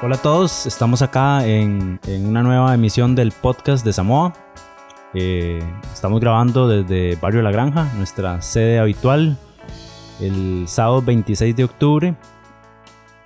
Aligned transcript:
Hola 0.00 0.14
a 0.14 0.22
todos, 0.22 0.64
estamos 0.66 1.02
acá 1.02 1.44
en, 1.44 1.98
una 2.24 2.44
nueva 2.44 2.72
emisión 2.72 3.16
del 3.16 3.32
podcast 3.32 3.84
de 3.84 3.92
Samoa. 3.92 4.32
Eh, 5.12 5.58
estamos 5.92 6.20
grabando 6.20 6.68
desde 6.68 7.16
Barrio 7.16 7.42
La 7.42 7.50
Granja, 7.50 7.92
nuestra 7.96 8.40
sede 8.40 8.78
habitual, 8.78 9.36
el 10.20 10.68
sábado 10.68 11.02
26 11.02 11.56
de 11.56 11.64
octubre. 11.64 12.14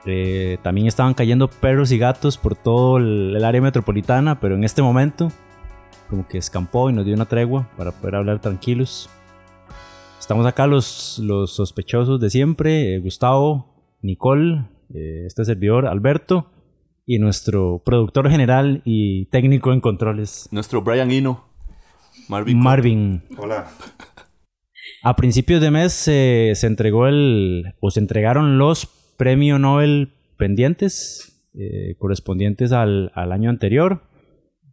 Eh, 0.06 0.56
también 0.62 0.86
estaban 0.86 1.12
cayendo 1.12 1.48
perros 1.48 1.93
y 1.93 1.98
gatos 1.98 2.38
por 2.38 2.54
todo 2.54 2.96
el, 2.96 3.44
área 3.44 3.61
metropolitana, 3.61 4.40
pero 4.40 4.54
en 4.54 4.64
este 4.64 4.80
momento 4.80 5.30
como 6.08 6.26
que 6.26 6.39
escampó 6.39 6.89
y 6.89 6.94
nos 6.94 7.04
dio 7.04 7.14
una 7.14 7.26
tregua 7.26 7.68
para 7.76 7.93
poder 7.93 8.14
hablar 8.14 8.40
tranquilos. 8.40 9.11
Estamos 10.18 10.46
acá 10.46 10.66
los, 10.66 11.18
los 11.18 11.54
sospechosos 11.54 12.18
de 12.18 12.30
siempre, 12.30 12.94
eh, 12.94 12.98
Gustavo, 12.98 13.66
Nicole, 14.00 14.64
este 14.94 15.44
servidor, 15.44 15.86
Alberto, 15.86 16.50
y 17.06 17.18
nuestro 17.18 17.82
productor 17.84 18.30
general 18.30 18.82
y 18.84 19.26
técnico 19.26 19.72
en 19.72 19.80
controles, 19.80 20.48
Nuestro 20.52 20.82
Brian 20.82 21.10
Eno. 21.10 21.48
Marvin. 22.29 22.58
Marvin. 22.58 23.22
Hola. 23.36 23.68
A 25.02 25.16
principios 25.16 25.60
de 25.60 25.70
mes 25.70 26.07
eh, 26.08 26.52
se 26.54 26.66
entregó 26.66 27.07
el, 27.08 27.74
o 27.80 27.90
se 27.90 28.00
entregaron 28.00 28.58
los 28.58 28.86
premio 29.16 29.58
Nobel 29.58 30.12
pendientes 30.38 31.50
eh, 31.54 31.96
correspondientes 31.98 32.72
al, 32.72 33.10
al 33.14 33.32
año 33.32 33.50
anterior, 33.50 34.02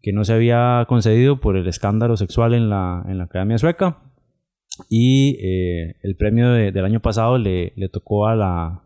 que 0.01 0.13
no 0.13 0.23
se 0.25 0.34
había 0.34 0.85
concedido 0.87 1.39
por 1.39 1.57
el 1.57 1.67
escándalo 1.67 2.15
sexual 2.17 2.53
en 2.53 2.70
la, 2.70 3.03
en 3.07 3.17
la 3.17 3.25
Academia 3.25 3.57
Sueca. 3.57 3.98
Y 4.89 5.37
eh, 5.45 5.95
el 6.03 6.15
premio 6.15 6.51
de- 6.51 6.71
del 6.71 6.85
año 6.85 7.01
pasado 7.01 7.37
le, 7.37 7.73
le 7.75 7.89
tocó 7.89 8.27
a 8.27 8.35
la, 8.35 8.84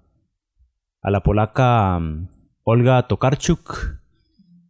a 1.01 1.11
la 1.11 1.21
polaca 1.21 1.99
mm, 1.99 2.29
Olga 2.63 3.07
Tokarczuk. 3.07 3.99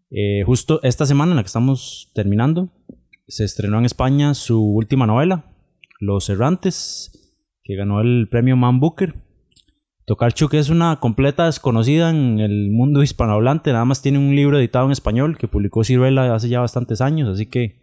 Eh, 0.09 0.43
justo 0.45 0.79
esta 0.83 1.05
semana 1.05 1.31
en 1.31 1.37
la 1.37 1.43
que 1.43 1.47
estamos 1.47 2.11
terminando, 2.13 2.69
se 3.27 3.43
estrenó 3.43 3.79
en 3.79 3.85
España 3.85 4.33
su 4.33 4.61
última 4.63 5.07
novela, 5.07 5.45
Los 5.99 6.29
Errantes, 6.29 7.35
que 7.63 7.75
ganó 7.75 8.01
el 8.01 8.27
premio 8.29 8.55
Man 8.55 8.79
Booker. 8.79 9.15
Tokarczuk 10.05 10.53
es 10.55 10.69
una 10.69 10.99
completa 10.99 11.45
desconocida 11.45 12.09
en 12.09 12.39
el 12.39 12.71
mundo 12.71 13.01
hispanohablante, 13.03 13.71
nada 13.71 13.85
más 13.85 14.01
tiene 14.01 14.19
un 14.19 14.35
libro 14.35 14.59
editado 14.59 14.85
en 14.85 14.91
español 14.91 15.37
que 15.37 15.47
publicó 15.47 15.83
Ciruela 15.83 16.33
hace 16.33 16.49
ya 16.49 16.59
bastantes 16.59 16.99
años, 17.01 17.29
así 17.29 17.45
que 17.45 17.79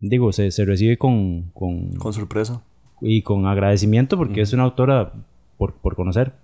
digo, 0.00 0.32
se, 0.32 0.50
se 0.50 0.64
recibe 0.64 0.98
con, 0.98 1.50
con, 1.52 1.92
Con 1.94 2.12
sorpresa. 2.12 2.62
y 3.00 3.22
con 3.22 3.46
agradecimiento 3.46 4.16
porque 4.16 4.42
es 4.42 4.52
una 4.52 4.64
autora 4.64 5.12
por, 5.56 5.80
por 5.80 5.96
conocer. 5.96 6.34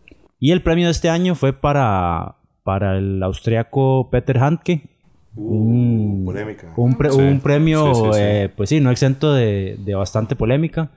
Y 0.40 0.50
el 0.50 0.62
premio 0.62 0.86
de 0.86 0.92
este 0.92 1.08
año 1.10 1.34
fue 1.36 1.52
para, 1.52 2.36
para 2.62 2.96
el 2.98 3.22
austriaco 3.22 4.08
Peter 4.10 4.38
Handke. 4.38 4.88
Uh, 5.34 6.24
polémica. 6.24 6.72
Un, 6.76 6.94
pre- 6.96 7.10
Sí, 7.10 7.18
un 7.20 7.40
premio, 7.40 7.94
sí, 7.94 8.00
sí, 8.00 8.06
sí. 8.12 8.18
eh, 8.20 8.50
pues 8.56 8.68
sí, 8.68 8.80
no 8.80 8.90
exento 8.90 9.32
de, 9.32 9.76
de 9.84 9.94
bastante 9.94 10.36
polémica 10.36 10.90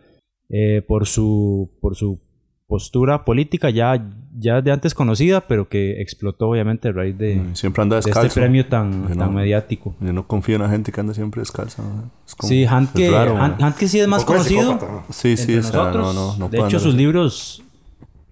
eh, 0.49 0.83
por, 0.87 1.07
su, 1.07 1.71
por 1.81 1.95
su 1.95 2.19
postura 2.67 3.23
política 3.23 3.69
ya, 3.69 4.09
ya 4.37 4.61
de 4.61 4.71
antes 4.71 4.93
conocida, 4.93 5.41
pero 5.41 5.69
que 5.69 6.01
explotó 6.01 6.49
obviamente 6.49 6.89
a 6.89 6.91
raíz 6.91 7.17
de, 7.17 7.35
Mm, 7.37 7.55
Siempre 7.55 7.81
anda 7.83 7.95
de 7.95 8.01
descalzo. 8.01 8.27
este 8.27 8.41
premio 8.41 8.65
tan, 8.67 9.07
tan 9.07 9.17
no- 9.17 9.31
mediático. 9.31 9.95
Yo 10.01 10.11
no 10.11 10.27
confío 10.27 10.55
en 10.57 10.63
la 10.63 10.69
gente 10.69 10.91
que 10.91 10.99
anda 10.99 11.13
siempre 11.13 11.39
descalza. 11.41 11.81
¿no? 11.83 12.11
Es 12.27 12.35
como- 12.35 12.49
Sí, 12.49 12.65
Handke, 12.65 13.05
es 13.05 13.11
raro. 13.13 13.37
Handke 13.37 13.87
sí 13.87 13.99
es 13.99 14.07
más 14.07 14.21
Un 14.21 14.27
conocido. 14.27 14.79
Sí, 15.11 15.37
sí, 15.37 15.53
entre 15.53 15.59
o 15.59 15.63
sea, 15.63 15.79
nosotros. 15.83 16.15
no, 16.15 16.31
no, 16.33 16.37
no 16.39 16.49
de 16.49 16.57
hecho, 16.59 16.79
sus 16.79 16.89
así. 16.89 16.97
libros, 16.97 17.63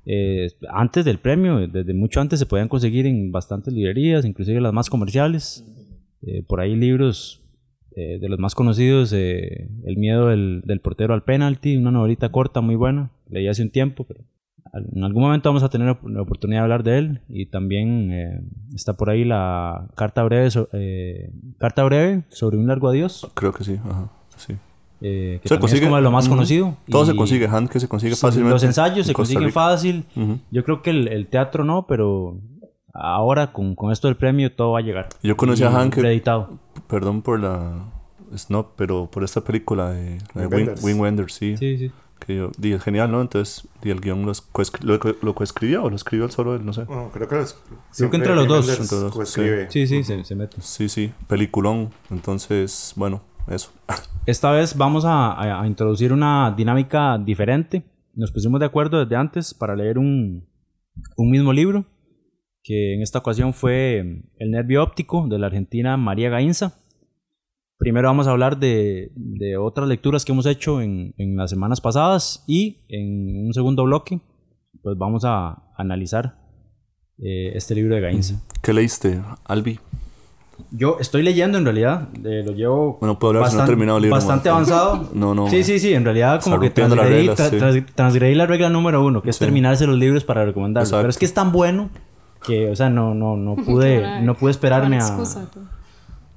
eh, 0.06 0.52
antes 0.70 1.06
del 1.06 1.18
premio, 1.18 1.68
desde 1.68 1.94
mucho 1.94 2.22
antes, 2.22 2.40
se 2.40 2.46
podían 2.46 2.68
conseguir 2.68 3.06
en 3.06 3.32
bastantes 3.32 3.74
librerías, 3.74 4.26
inclusive 4.26 4.62
las 4.62 4.74
más 4.74 4.90
comerciales. 4.90 5.66
Eh, 6.26 6.44
por 6.48 6.62
ahí 6.62 6.76
libros 6.76 7.44
eh, 7.96 8.18
de 8.20 8.28
los 8.28 8.40
más 8.40 8.56
conocidos, 8.56 9.14
eh, 9.14 9.70
El 9.86 9.98
miedo 9.98 10.28
del, 10.28 10.80
portero 10.82 11.14
al 11.14 11.24
penalti, 11.24 11.78
una 11.78 11.92
novelita 11.92 12.30
corta 12.30 12.60
muy 12.60 12.76
buena, 12.76 13.12
leí 13.30 13.48
hace 13.48 13.62
un 13.62 13.70
tiempo, 13.70 14.06
pero 14.06 14.22
en 14.74 15.04
algún 15.04 15.22
momento 15.22 15.50
vamos 15.50 15.62
a 15.62 15.70
tener 15.70 15.96
la 16.04 16.22
oportunidad 16.22 16.62
de 16.62 16.64
hablar 16.64 16.84
de 16.84 16.98
él. 16.98 17.22
Y 17.30 17.46
también 17.48 18.12
eh, 18.12 18.42
está 18.74 18.94
por 18.94 19.12
ahí 19.12 19.24
la 19.24 19.90
carta 19.96 20.24
breve, 20.24 20.50
carta 21.60 21.84
breve 21.84 22.24
sobre 22.30 22.58
un 22.58 22.66
largo 22.66 22.90
adiós, 22.90 23.30
Creo 23.36 23.54
que 23.54 23.64
sí, 23.64 23.74
ajá. 23.74 24.12
Sí. 24.38 24.56
Eh, 25.02 25.40
que 25.42 25.50
Se 25.50 25.60
consigue- 25.60 25.82
es 25.82 25.86
como 25.88 25.96
de 25.98 26.02
lo 26.02 26.12
más 26.12 26.26
Ujú. 26.26 26.36
conocido. 26.36 26.78
Todo 26.90 27.06
se 27.06 27.14
Y- 27.14 27.18
consigue, 27.18 27.48
Hand 27.48 27.70
que 27.70 27.80
se 27.80 27.88
consigue 27.88 28.16
Sí, 28.16 28.22
fácilmente. 28.22 28.54
Los 28.54 28.64
ensayos 28.64 29.00
en 29.00 29.04
se 29.06 29.14
consiguen 29.14 29.52
fácil. 29.52 30.06
Ujú. 30.16 30.40
Yo 30.52 30.64
creo 30.64 30.82
que 30.82 30.90
el, 30.92 31.08
el 31.10 31.28
teatro 31.28 31.64
no, 31.66 31.86
pero 31.88 32.38
ahora 32.94 33.52
con, 33.52 33.76
con 33.76 33.92
esto 33.92 34.08
del 34.08 34.16
premio 34.18 34.52
todo 34.54 34.72
va 34.74 34.80
a 34.80 34.82
llegar. 34.82 35.10
Yo 35.24 35.36
conocí 35.36 35.64
Y 35.64 35.66
a 35.66 35.72
Hank, 35.72 35.96
perdón 36.88 37.22
por 37.22 37.40
la 37.40 37.86
snob, 38.36 38.68
pero 38.76 39.10
por 39.12 39.24
esta 39.24 39.42
película 39.42 39.92
de, 39.92 40.20
de 40.34 40.48
Wim 40.48 40.70
Wim, 40.82 41.00
Wenders. 41.00 41.34
Sí. 41.34 41.58
Sí, 41.58 41.78
sí. 41.78 41.92
Que 42.26 42.38
yo, 42.38 42.52
di, 42.58 42.72
es 42.72 42.82
genial, 42.82 43.12
¿no? 43.12 43.20
Entonces, 43.20 43.68
di, 43.82 43.90
el 43.90 44.00
guion 44.00 44.26
lo, 44.26 44.32
coescri- 44.32 44.82
lo, 44.84 44.98
lo 45.22 45.36
coescribió 45.36 45.84
o 45.84 45.90
lo 45.90 45.96
escribió 45.98 46.26
él 46.26 46.32
solo, 46.32 46.56
él, 46.56 46.66
no 46.66 46.72
sé. 46.72 46.86
Bueno, 46.86 47.10
creo 47.14 47.28
que, 47.28 47.42
es- 47.42 47.58
Creo 47.98 48.10
que 48.10 48.16
entre 48.16 48.34
los 48.34 48.48
dos. 48.48 48.70
Entre 48.70 48.80
los 48.80 48.90
dos, 49.02 49.12
coescribe. 49.14 49.70
Sí, 49.70 49.86
sí, 49.88 50.06
se, 50.06 50.24
se 50.24 50.34
mete. 50.36 50.56
Sí, 50.62 50.88
sí, 50.88 51.12
peliculón. 51.28 51.90
Entonces, 52.10 52.94
bueno, 52.96 53.22
eso. 53.48 53.72
Esta 54.26 54.52
vez 54.52 54.78
vamos 54.78 55.06
a, 55.06 55.32
a- 55.34 55.62
a 55.62 55.68
introducir 55.68 56.14
una 56.14 56.54
dinámica 56.56 57.18
diferente. 57.18 57.84
Nos 58.16 58.32
pusimos 58.32 58.60
de 58.60 58.66
acuerdo 58.68 59.00
desde 59.04 59.16
antes 59.16 59.54
para 59.54 59.76
leer 59.76 59.98
un, 59.98 60.48
un 61.18 61.30
mismo 61.32 61.52
libro, 61.52 61.86
que 62.64 62.94
en 62.96 63.02
esta 63.02 63.20
ocasión 63.20 63.54
fue 63.54 64.24
El 64.38 64.52
nervio 64.52 64.84
óptico 64.84 65.28
de 65.28 65.40
la 65.40 65.48
argentina 65.48 65.98
María 65.98 66.30
Gainza. 66.30 66.80
Primero 67.78 68.08
vamos 68.08 68.28
a 68.28 68.32
hablar 68.32 68.60
de, 68.60 69.12
de 69.16 69.58
otras 69.58 69.90
lecturas 69.90 70.24
que 70.24 70.32
hemos 70.32 70.46
hecho 70.46 70.80
en, 70.80 71.14
en 71.18 71.36
las 71.36 71.50
semanas 71.50 71.82
pasadas 71.82 72.44
y 72.48 72.86
en 72.88 73.46
un 73.48 73.54
segundo 73.54 73.84
bloque 73.84 74.22
pues 74.82 74.98
vamos 74.98 75.24
a 75.26 75.64
analizar 75.78 76.38
eh, 77.18 77.52
este 77.56 77.76
libro 77.76 77.96
de 77.96 78.02
Gainza. 78.02 78.42
¿Qué 78.62 78.74
leíste, 78.74 79.22
Albi? 79.46 79.80
Yo 80.72 80.98
estoy 81.00 81.24
leyendo 81.24 81.58
en 81.58 81.66
realidad, 81.66 82.10
eh, 82.24 82.44
lo 82.46 82.52
llevo 82.54 82.98
Bueno, 83.00 83.18
puedo 83.20 83.34
hablar 83.36 83.50
si 83.52 83.58
no 83.58 83.64
he 83.64 83.66
terminado 83.68 83.98
el 83.98 84.04
libro, 84.04 84.16
bastante 84.16 84.50
man. 84.50 84.56
avanzado. 84.58 85.10
No, 85.14 85.34
no. 85.36 85.48
Sí, 85.50 85.64
sí, 85.64 85.80
sí, 85.80 85.94
en 85.94 86.04
realidad 86.04 86.42
como 86.44 86.60
que 86.60 86.70
transgredí, 86.70 87.28
reglas, 87.28 87.40
tra- 87.40 87.50
sí. 87.50 87.58
tras- 87.58 87.96
transgredí 87.96 88.36
la 88.36 88.46
regla 88.46 88.70
número 88.70 89.04
uno, 89.06 89.22
que 89.22 89.30
es 89.32 89.36
Sí. 89.36 89.46
terminarse 89.46 89.86
los 89.88 89.98
libros 89.98 90.24
para 90.24 90.46
recomendarlos. 90.46 90.90
Exacto. 90.90 91.02
Pero 91.04 91.10
es 91.10 91.18
que 91.18 91.26
es 91.26 91.34
tan 91.34 91.52
bueno 91.52 91.90
que, 92.46 92.70
o 92.70 92.76
sea, 92.76 92.90
no, 92.90 93.14
no, 93.14 93.36
no 93.38 93.56
pude, 93.66 94.22
no 94.22 94.36
pude 94.36 94.52
esperarme 94.52 95.00
a, 95.00 95.18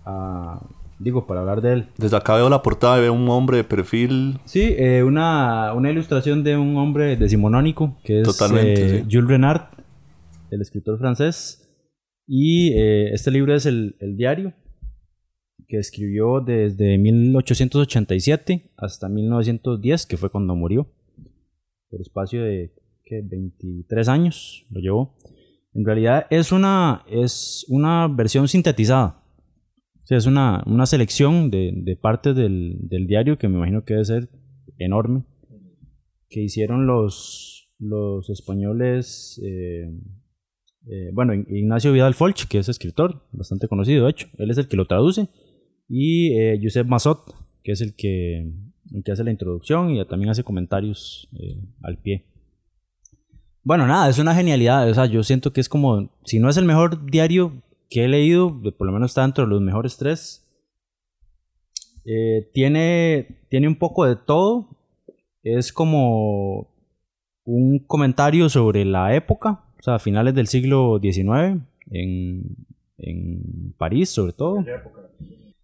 a- 0.05 0.61
digo, 0.99 1.27
para 1.27 1.41
hablar 1.41 1.61
de 1.61 1.73
él. 1.73 1.89
Desde 1.99 2.17
acá 2.17 2.37
veo 2.37 2.49
la 2.49 2.63
portada 2.63 2.99
y 2.99 3.03
veo 3.03 3.13
un 3.13 3.29
hombre 3.29 3.59
de 3.59 3.65
perfil. 3.65 4.41
Sí, 4.45 4.75
eh, 4.79 5.03
una, 5.03 5.73
una 5.75 5.91
ilustración 5.91 6.43
de 6.43 6.57
un 6.57 6.77
hombre 6.79 7.17
decimonónico, 7.17 7.97
que 8.05 8.21
es 8.21 8.27
Totalmente, 8.27 8.97
eh, 8.99 9.01
sí. 9.01 9.09
Jules 9.11 9.29
Renard, 9.29 9.63
el 10.51 10.61
escritor 10.63 10.99
francés. 10.99 11.66
Y 12.27 12.73
eh, 12.73 13.13
este 13.13 13.31
libro 13.31 13.55
es 13.55 13.67
el, 13.67 13.97
el 14.01 14.17
diario 14.17 14.53
que 15.69 15.79
escribió 15.79 16.41
desde 16.41 16.99
1887 16.99 18.71
hasta 18.77 19.09
1910, 19.09 20.07
que 20.07 20.17
fue 20.17 20.31
cuando 20.31 20.55
murió. 20.55 20.87
Por 21.89 22.01
espacio 22.01 22.43
de 22.43 22.73
¿qué? 23.05 23.23
23 23.23 24.09
años 24.09 24.67
lo 24.71 24.81
llevó. 24.81 25.17
En 25.75 25.85
realidad 25.85 26.27
es 26.31 26.53
una, 26.53 27.05
es 27.11 27.65
una 27.69 28.09
versión 28.09 28.49
sintetizada. 28.49 29.23
O 30.03 30.07
sea, 30.07 30.19
es 30.19 30.27
una, 30.27 30.63
una 30.67 30.87
selección 30.87 31.51
de, 31.51 31.73
de 31.75 31.97
partes 31.97 32.35
del, 32.35 32.77
del 32.81 33.07
diario 33.07 33.39
que 33.39 33.49
me 33.49 33.57
imagino 33.57 33.85
que 33.85 33.95
debe 33.95 34.05
ser 34.05 34.29
enorme. 34.79 35.25
Que 36.29 36.43
hicieron 36.43 36.87
los, 36.87 37.75
los 37.79 38.31
españoles. 38.31 39.41
eh, 39.45 39.91
eh, 40.87 41.11
bueno, 41.13 41.35
Ignacio 41.35 41.93
Vidal 41.93 42.15
Folch, 42.15 42.47
que 42.47 42.59
es 42.59 42.69
escritor, 42.69 43.27
bastante 43.33 43.69
conocido, 43.69 44.05
de 44.05 44.11
hecho. 44.13 44.29
Él 44.39 44.51
es 44.51 44.59
el 44.59 44.69
que 44.69 44.77
lo 44.77 44.85
traduce. 44.87 45.29
Y 45.89 46.33
eh, 46.39 46.59
Josep 46.63 46.87
Mazot, 46.87 47.35
que 47.63 47.73
es 47.73 47.81
el 47.81 47.95
que, 47.95 48.51
hace 49.11 49.25
la 49.25 49.31
introducción 49.31 49.91
y 49.91 50.05
también 50.07 50.31
hace 50.31 50.45
comentarios 50.45 51.29
eh, 51.39 51.59
al 51.83 51.99
pie. 51.99 52.25
Bueno, 53.63 53.87
nada, 53.87 54.09
es 54.09 54.19
una 54.19 54.35
genialidad. 54.35 54.89
O 54.89 54.95
sea, 54.95 55.07
yo 55.07 55.23
siento 55.25 55.53
que 55.53 55.61
es 55.61 55.69
como, 55.69 56.11
si 56.25 56.39
no 56.39 56.49
es 56.49 56.57
el 56.57 56.65
mejor 56.65 57.11
diario 57.11 57.53
que 57.91 58.05
he 58.05 58.09
leído, 58.09 58.51
de- 58.63 58.73
por 58.73 58.87
lo 58.87 58.93
menos 58.93 59.11
está 59.11 59.23
dentro 59.23 59.45
de 59.45 59.51
los 59.51 59.61
mejores 59.61 59.97
tres. 59.97 60.43
Eh, 62.05 62.49
tiene, 62.55 63.41
tiene 63.51 63.67
un 63.67 63.77
poco 63.77 64.07
de 64.07 64.15
todo. 64.17 64.69
Es 65.43 65.73
como 65.73 66.69
un 67.45 67.79
comentario 67.81 68.49
sobre 68.49 68.85
la 68.85 69.15
época, 69.15 69.65
sea, 69.87 69.99
finales 69.99 70.35
del 70.35 70.47
siglo 70.47 70.99
XIX, 71.01 71.61
en, 71.91 72.57
en 72.99 73.75
París 73.79 74.11
sobre 74.11 74.33
todo. 74.33 74.65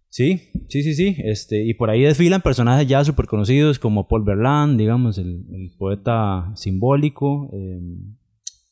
Sí, 0.09 0.41
sí, 0.69 0.83
sí, 0.83 0.93
sí. 0.93 1.15
Este, 1.23 1.63
y 1.63 1.73
por 1.73 1.89
ahí 1.89 2.01
desfilan 2.03 2.41
personajes 2.41 2.87
ya 2.87 3.03
súper 3.03 3.25
conocidos 3.25 3.79
como 3.79 4.07
Paul 4.07 4.23
Verlaine, 4.23 4.77
digamos, 4.77 5.17
el, 5.17 5.43
el 5.51 5.71
poeta 5.77 6.51
simbólico, 6.55 7.49
eh, 7.53 7.79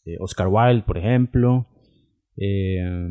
eh, 0.06 0.18
Oscar 0.20 0.48
Wilde, 0.50 0.84
por 0.84 0.98
ejemplo. 1.00 1.68
eh, 2.38 3.10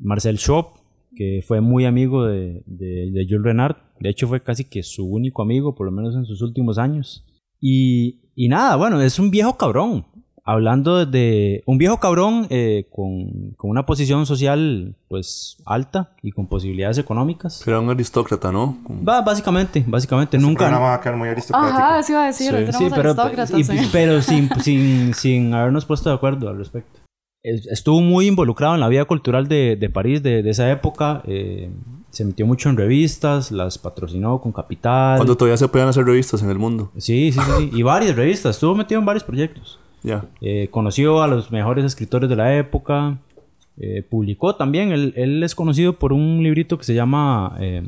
Marcel 0.00 0.38
Schwab, 0.38 0.66
que 1.14 1.40
fue 1.46 1.60
muy 1.60 1.84
amigo 1.84 2.24
de, 2.26 2.62
de, 2.66 3.10
de 3.12 3.26
Jules 3.28 3.44
Renard. 3.44 3.76
De 4.00 4.08
hecho, 4.10 4.26
fue 4.28 4.42
casi 4.42 4.64
que 4.64 4.82
su 4.82 5.06
único 5.06 5.42
amigo, 5.42 5.74
por 5.74 5.86
lo 5.86 5.92
menos 5.92 6.14
en 6.16 6.24
sus 6.24 6.42
últimos 6.42 6.78
años. 6.78 7.24
Y, 7.60 8.30
y 8.34 8.48
nada, 8.48 8.76
bueno, 8.76 9.00
es 9.02 9.18
un 9.18 9.30
viejo 9.30 9.56
cabrón. 9.56 10.06
Hablando 10.48 11.04
de 11.06 11.62
un 11.66 11.76
viejo 11.76 11.98
cabrón 11.98 12.46
eh, 12.50 12.86
con, 12.94 13.50
con 13.56 13.68
una 13.68 13.84
posición 13.84 14.26
social 14.26 14.94
pues 15.08 15.56
alta 15.66 16.10
y 16.22 16.30
con 16.30 16.46
posibilidades 16.46 16.98
económicas. 16.98 17.66
Era 17.66 17.80
un 17.80 17.90
aristócrata, 17.90 18.52
¿no? 18.52 18.78
Va, 19.06 19.22
básicamente, 19.22 19.82
básicamente, 19.86 20.38
Nunca. 20.38 20.70
va 20.78 20.94
a 20.94 21.00
quedar 21.00 21.16
muy 21.16 21.28
aristocrático. 21.28 21.76
Ajá, 21.78 21.98
eso 21.98 22.12
iba 22.12 22.22
a 22.22 22.26
decir. 22.26 22.46
Sí, 22.46 22.52
tenemos 22.52 22.76
sí, 22.76 22.88
pero, 22.94 23.58
y- 23.58 23.64
sí. 23.64 23.88
pero 23.90 24.22
sin, 24.22 24.48
sin, 24.62 25.14
sin 25.14 25.52
habernos 25.52 25.84
puesto 25.84 26.10
de 26.10 26.14
acuerdo 26.14 26.48
al 26.48 26.58
respecto. 26.58 27.00
Es- 27.42 27.66
Estuvo 27.66 28.00
muy 28.00 28.28
involucrado 28.28 28.74
en 28.74 28.80
la 28.80 28.88
vida 28.88 29.04
cultural 29.04 29.48
de, 29.48 29.74
de 29.74 29.90
París 29.90 30.22
de, 30.22 30.44
de 30.44 30.50
esa 30.50 30.70
época. 30.70 31.22
eh, 31.26 31.70
se 32.10 32.24
metió 32.24 32.46
mucho 32.46 32.70
en 32.70 32.76
revistas, 32.76 33.50
las 33.50 33.78
patrocinó 33.78 34.40
con 34.40 34.50
capital. 34.52 35.18
Cuando 35.18 35.36
todavía 35.36 35.56
se 35.58 35.68
podían 35.68 35.88
hacer 35.88 36.04
revistas 36.06 36.40
en 36.42 36.50
el 36.50 36.58
mundo. 36.58 36.90
Sí, 36.96 37.30
sí, 37.32 37.40
sí, 37.40 37.50
sí. 37.58 37.70
Y 37.74 37.82
varias 37.82 38.16
revistas. 38.16 38.54
Estuvo 38.56 38.74
metido 38.74 39.00
en 39.00 39.04
varios 39.06 39.22
proyectos. 39.24 39.78
Ya. 40.06 40.24
Eh, 40.40 40.68
conoció 40.70 41.22
a 41.22 41.26
los 41.26 41.50
mejores 41.50 41.84
escritores 41.84 42.30
de 42.30 42.36
la 42.36 42.56
época. 42.56 43.18
eh, 43.78 44.02
publicó 44.08 44.54
también. 44.56 44.90
Él, 44.92 45.12
él 45.16 45.42
es 45.42 45.54
conocido 45.54 45.98
por 45.98 46.14
un 46.14 46.42
librito 46.42 46.78
que 46.78 46.84
se 46.84 46.94
llama 46.94 47.54
eh, 47.60 47.86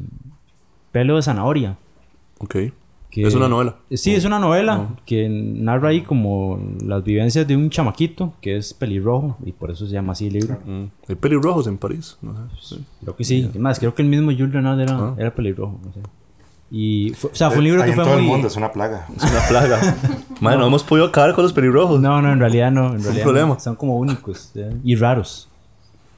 Pelo 0.93 1.17
de 1.17 1.23
Zanahoria. 1.23 1.79
Ok. 2.41 2.57
que- 3.11 3.23
Es 3.23 3.35
una 3.35 3.49
novela. 3.49 3.77
Sí, 3.93 4.15
es 4.15 4.27
una 4.27 4.39
novela 4.39 4.91
que 5.07 5.29
narra 5.31 5.89
ahí 5.89 6.03
como 6.03 6.61
las 6.85 7.03
vivencias 7.03 7.49
de 7.49 7.57
un 7.57 7.71
chamaquito 7.71 8.35
que 8.43 8.59
es 8.59 8.75
pelirrojo 8.75 9.39
y 9.47 9.53
por 9.53 9.71
eso 9.71 9.87
se 9.87 9.93
llama 9.95 10.13
así 10.13 10.27
el 10.27 10.35
libro. 10.35 10.59
Mm. 10.67 10.85
Hay 11.09 11.15
pelirrojos 11.17 11.67
en 11.67 11.79
París. 11.79 12.19
No 12.21 12.35
sé. 12.61 12.77
Sí. 12.77 12.85
Creo 13.01 13.17
que 13.17 13.25
sí. 13.25 13.49
Es 13.55 13.59
más, 13.59 13.79
creo 13.79 13.95
que 13.95 14.03
el 14.03 14.09
mismo 14.09 14.31
Jules 14.31 14.53
Renard 14.53 14.79
era, 14.81 14.93
Ah. 14.99 15.15
era 15.17 15.35
pelirrojo. 15.35 15.81
no 15.83 15.93
sé. 15.95 16.01
Y 16.71 17.11
fue- 17.15 17.31
o 17.31 17.35
sea, 17.35 17.49
fue 17.49 17.59
un 17.59 17.65
libro 17.65 17.83
Ahí 17.83 17.87
que 17.87 17.91
en 17.93 17.97
fue 17.97 18.05
todo 18.05 18.15
muy... 18.15 18.25
el 18.25 18.29
mundo, 18.31 18.49
es 18.49 18.57
una 18.57 18.71
plaga. 18.73 19.07
Es 19.17 19.23
una 19.31 19.49
plaga. 19.49 19.97
Bueno, 20.41 20.59
no 20.61 20.67
hemos 20.69 20.85
podido 20.85 21.07
acabar 21.09 21.35
con 21.35 21.43
los 21.43 21.53
pelirrojos. 21.53 22.01
No, 22.01 22.23
no, 22.23 22.33
en 22.33 22.39
realidad 22.39 22.71
no. 22.71 22.95
En 22.95 23.03
realidad 23.03 23.25
problema. 23.25 23.55
no. 23.55 23.61
Son 23.61 23.75
como 23.75 23.97
únicos 23.99 24.53
¿ya? 24.55 24.69
y 24.85 24.95
raros. 24.95 25.49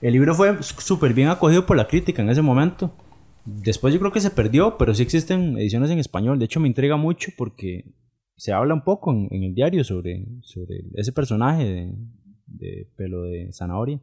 El 0.02 0.12
libro 0.12 0.34
fue 0.34 0.62
súper 0.62 1.14
bien 1.14 1.28
acogido 1.28 1.64
por 1.64 1.76
la 1.78 1.86
crítica 1.88 2.20
en 2.20 2.28
ese 2.28 2.42
momento. 2.42 2.92
Después 3.46 3.94
yo 3.94 4.00
creo 4.00 4.12
que 4.12 4.20
se 4.20 4.30
perdió, 4.30 4.76
pero 4.76 4.92
sí 4.94 5.02
existen 5.02 5.56
ediciones 5.56 5.90
en 5.90 5.98
español. 5.98 6.38
De 6.38 6.44
hecho, 6.44 6.60
me 6.60 6.68
intriga 6.68 6.96
mucho 6.96 7.30
porque 7.38 7.84
se 8.36 8.52
habla 8.52 8.74
un 8.74 8.82
poco 8.84 9.10
en, 9.10 9.28
en 9.30 9.42
el 9.44 9.54
diario 9.54 9.84
sobre, 9.84 10.26
sobre 10.42 10.80
ese 10.94 11.12
personaje 11.12 11.64
de, 11.64 11.94
de 12.46 12.88
pelo 12.96 13.22
de 13.22 13.50
zanahoria. 13.52 14.00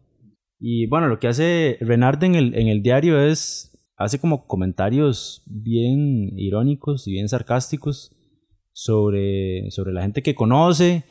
Y 0.60 0.88
bueno, 0.88 1.08
lo 1.08 1.20
que 1.20 1.28
hace 1.28 1.78
Renard 1.82 2.24
en 2.24 2.34
el, 2.34 2.56
en 2.56 2.68
el 2.70 2.82
diario 2.82 3.22
es. 3.22 3.67
Hace 3.98 4.20
como 4.20 4.46
comentarios 4.46 5.42
bien 5.48 6.38
irónicos 6.38 7.08
y 7.08 7.12
bien 7.14 7.28
sarcásticos 7.30 8.12
sobre, 8.72 9.72
sobre 9.72 9.92
la 9.92 10.04
gente 10.04 10.22
que 10.22 10.36
conoce, 10.36 11.04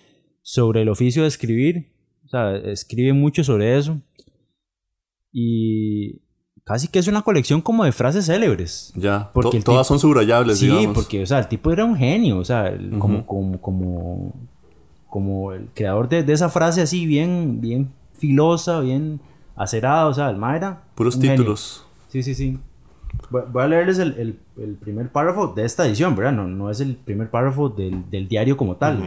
sobre 0.43 0.83
el 0.83 0.89
oficio 0.89 1.23
de 1.23 1.29
escribir. 1.29 1.93
O 2.25 2.29
sea, 2.29 2.57
escribe 2.57 3.13
mucho 3.13 3.43
sobre 3.43 3.77
eso. 3.77 4.01
Y 5.33 6.23
casi 6.65 6.89
que 6.89 6.99
es 6.99 7.09
una 7.09 7.23
colección 7.23 7.61
como 7.61 7.85
de 7.85 7.93
frases 7.93 8.27
célebres. 8.27 8.93
Ya. 8.97 9.31
Porque 9.33 9.59
To- 9.59 9.65
todas 9.65 9.87
tipo- 9.87 9.99
son 9.99 9.99
subrayables, 9.99 10.59
Sí, 10.59 10.67
digamos. 10.67 10.95
porque, 10.95 11.23
o 11.23 11.27
sea, 11.27 11.41
el 11.41 11.49
tipo 11.49 11.71
era 11.73 11.85
un 11.85 11.97
genio, 11.97 12.39
o 12.39 12.45
sea, 12.45 12.69
el- 12.69 12.99
como, 12.99 13.27
como, 13.27 13.61
como, 13.61 14.49
como 15.09 15.53
el 15.53 15.69
creador 15.75 16.09
de, 16.09 16.23
de 16.23 16.33
esa 16.33 16.49
frase 16.49 16.83
así 16.83 17.05
bien, 17.07 17.61
bien 17.61 17.93
filosa, 18.15 18.81
bien 18.81 19.21
acerada, 19.57 20.07
o 20.07 20.15
sea, 20.15 20.31
el 20.31 20.37
ma 20.37 20.57
era 20.57 20.85
Puros 20.95 21.17
genio. 21.17 21.33
títulos. 21.33 21.85
Sí, 22.09 22.23
sí, 22.23 22.35
sí. 22.35 22.59
Voy, 23.31 23.63
a 23.63 23.67
leerles 23.67 23.99
el, 23.99 24.15
el- 24.19 24.39
el 24.63 24.75
primer 24.75 25.11
párrafo 25.11 25.49
de 25.49 25.65
esta 25.65 25.87
edición, 25.87 26.15
¿verdad? 26.17 26.33
No, 26.33 26.47
no 26.47 26.71
es 26.71 26.81
el 26.81 26.95
primer 26.97 27.31
párrafo 27.31 27.69
del, 27.69 28.09
del 28.11 28.29
diario 28.29 28.57
como 28.57 28.77
tal, 28.77 28.99
Ujú. 28.99 29.07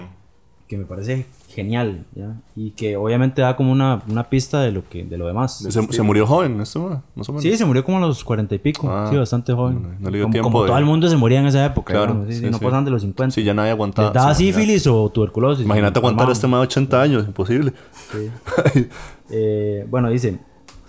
que 0.68 0.77
me 0.77 0.86
parece 0.86 1.25
genial, 1.50 2.06
¿ya? 2.13 2.36
Y 2.56 2.71
que 2.71 2.95
obviamente 2.95 3.42
da 3.42 3.56
como 3.56 3.71
una, 3.71 4.04
una 4.07 4.30
pista 4.30 4.62
de 4.62 4.71
lo, 4.71 4.88
que, 4.88 5.04
de 5.04 5.18
lo 5.18 5.25
demás. 5.25 5.57
Se, 5.57 5.71
se 5.71 6.01
murió 6.04 6.27
joven, 6.27 6.62
esto, 6.62 7.01
más 7.16 7.27
o 7.27 7.31
menos. 7.31 7.42
Sí, 7.44 7.57
se 7.57 7.66
murió 7.66 7.83
como 7.83 7.98
a 7.98 8.01
los 8.01 8.24
cuarenta 8.24 8.54
y 8.54 8.60
pico. 8.60 8.88
Ah, 8.92 9.07
sí, 9.10 9.18
bastante 9.18 9.51
joven. 9.51 9.81
no- 9.81 9.89
no 10.00 10.10
le 10.12 10.18
dio 10.18 10.25
como 10.25 10.31
tiempo 10.33 10.50
como 10.51 10.62
de- 10.63 10.68
todo 10.68 10.77
el 10.77 10.86
mundo 10.86 11.07
se 11.10 11.18
moría 11.18 11.39
en 11.39 11.48
esa 11.48 11.66
época. 11.66 11.94
Claro, 11.94 12.12
digamos, 12.13 12.27
sí, 12.27 12.33
sí, 12.36 12.39
sí, 12.45 12.51
no 12.51 12.57
sí. 12.60 12.66
pasan 12.66 12.86
de 12.86 12.92
los 12.92 13.01
50. 13.01 13.33
Sí, 13.33 13.44
ya 13.44 13.54
nadie 13.56 13.71
aguantaba. 13.71 14.10
Les 14.10 14.13
daba 14.13 14.36
Sí, 14.36 14.45
sífilis 14.45 14.86
o 14.86 15.10
tuberculosis. 15.10 15.66
Imagínate 15.66 15.98
aguantar 15.98 16.30
este 16.30 16.45
más 16.45 16.60
de 16.60 16.63
80 16.66 17.01
años, 17.01 17.25
imposible. 17.25 17.74
Eh, 19.31 19.86
bueno, 19.89 20.10
dice... 20.10 20.39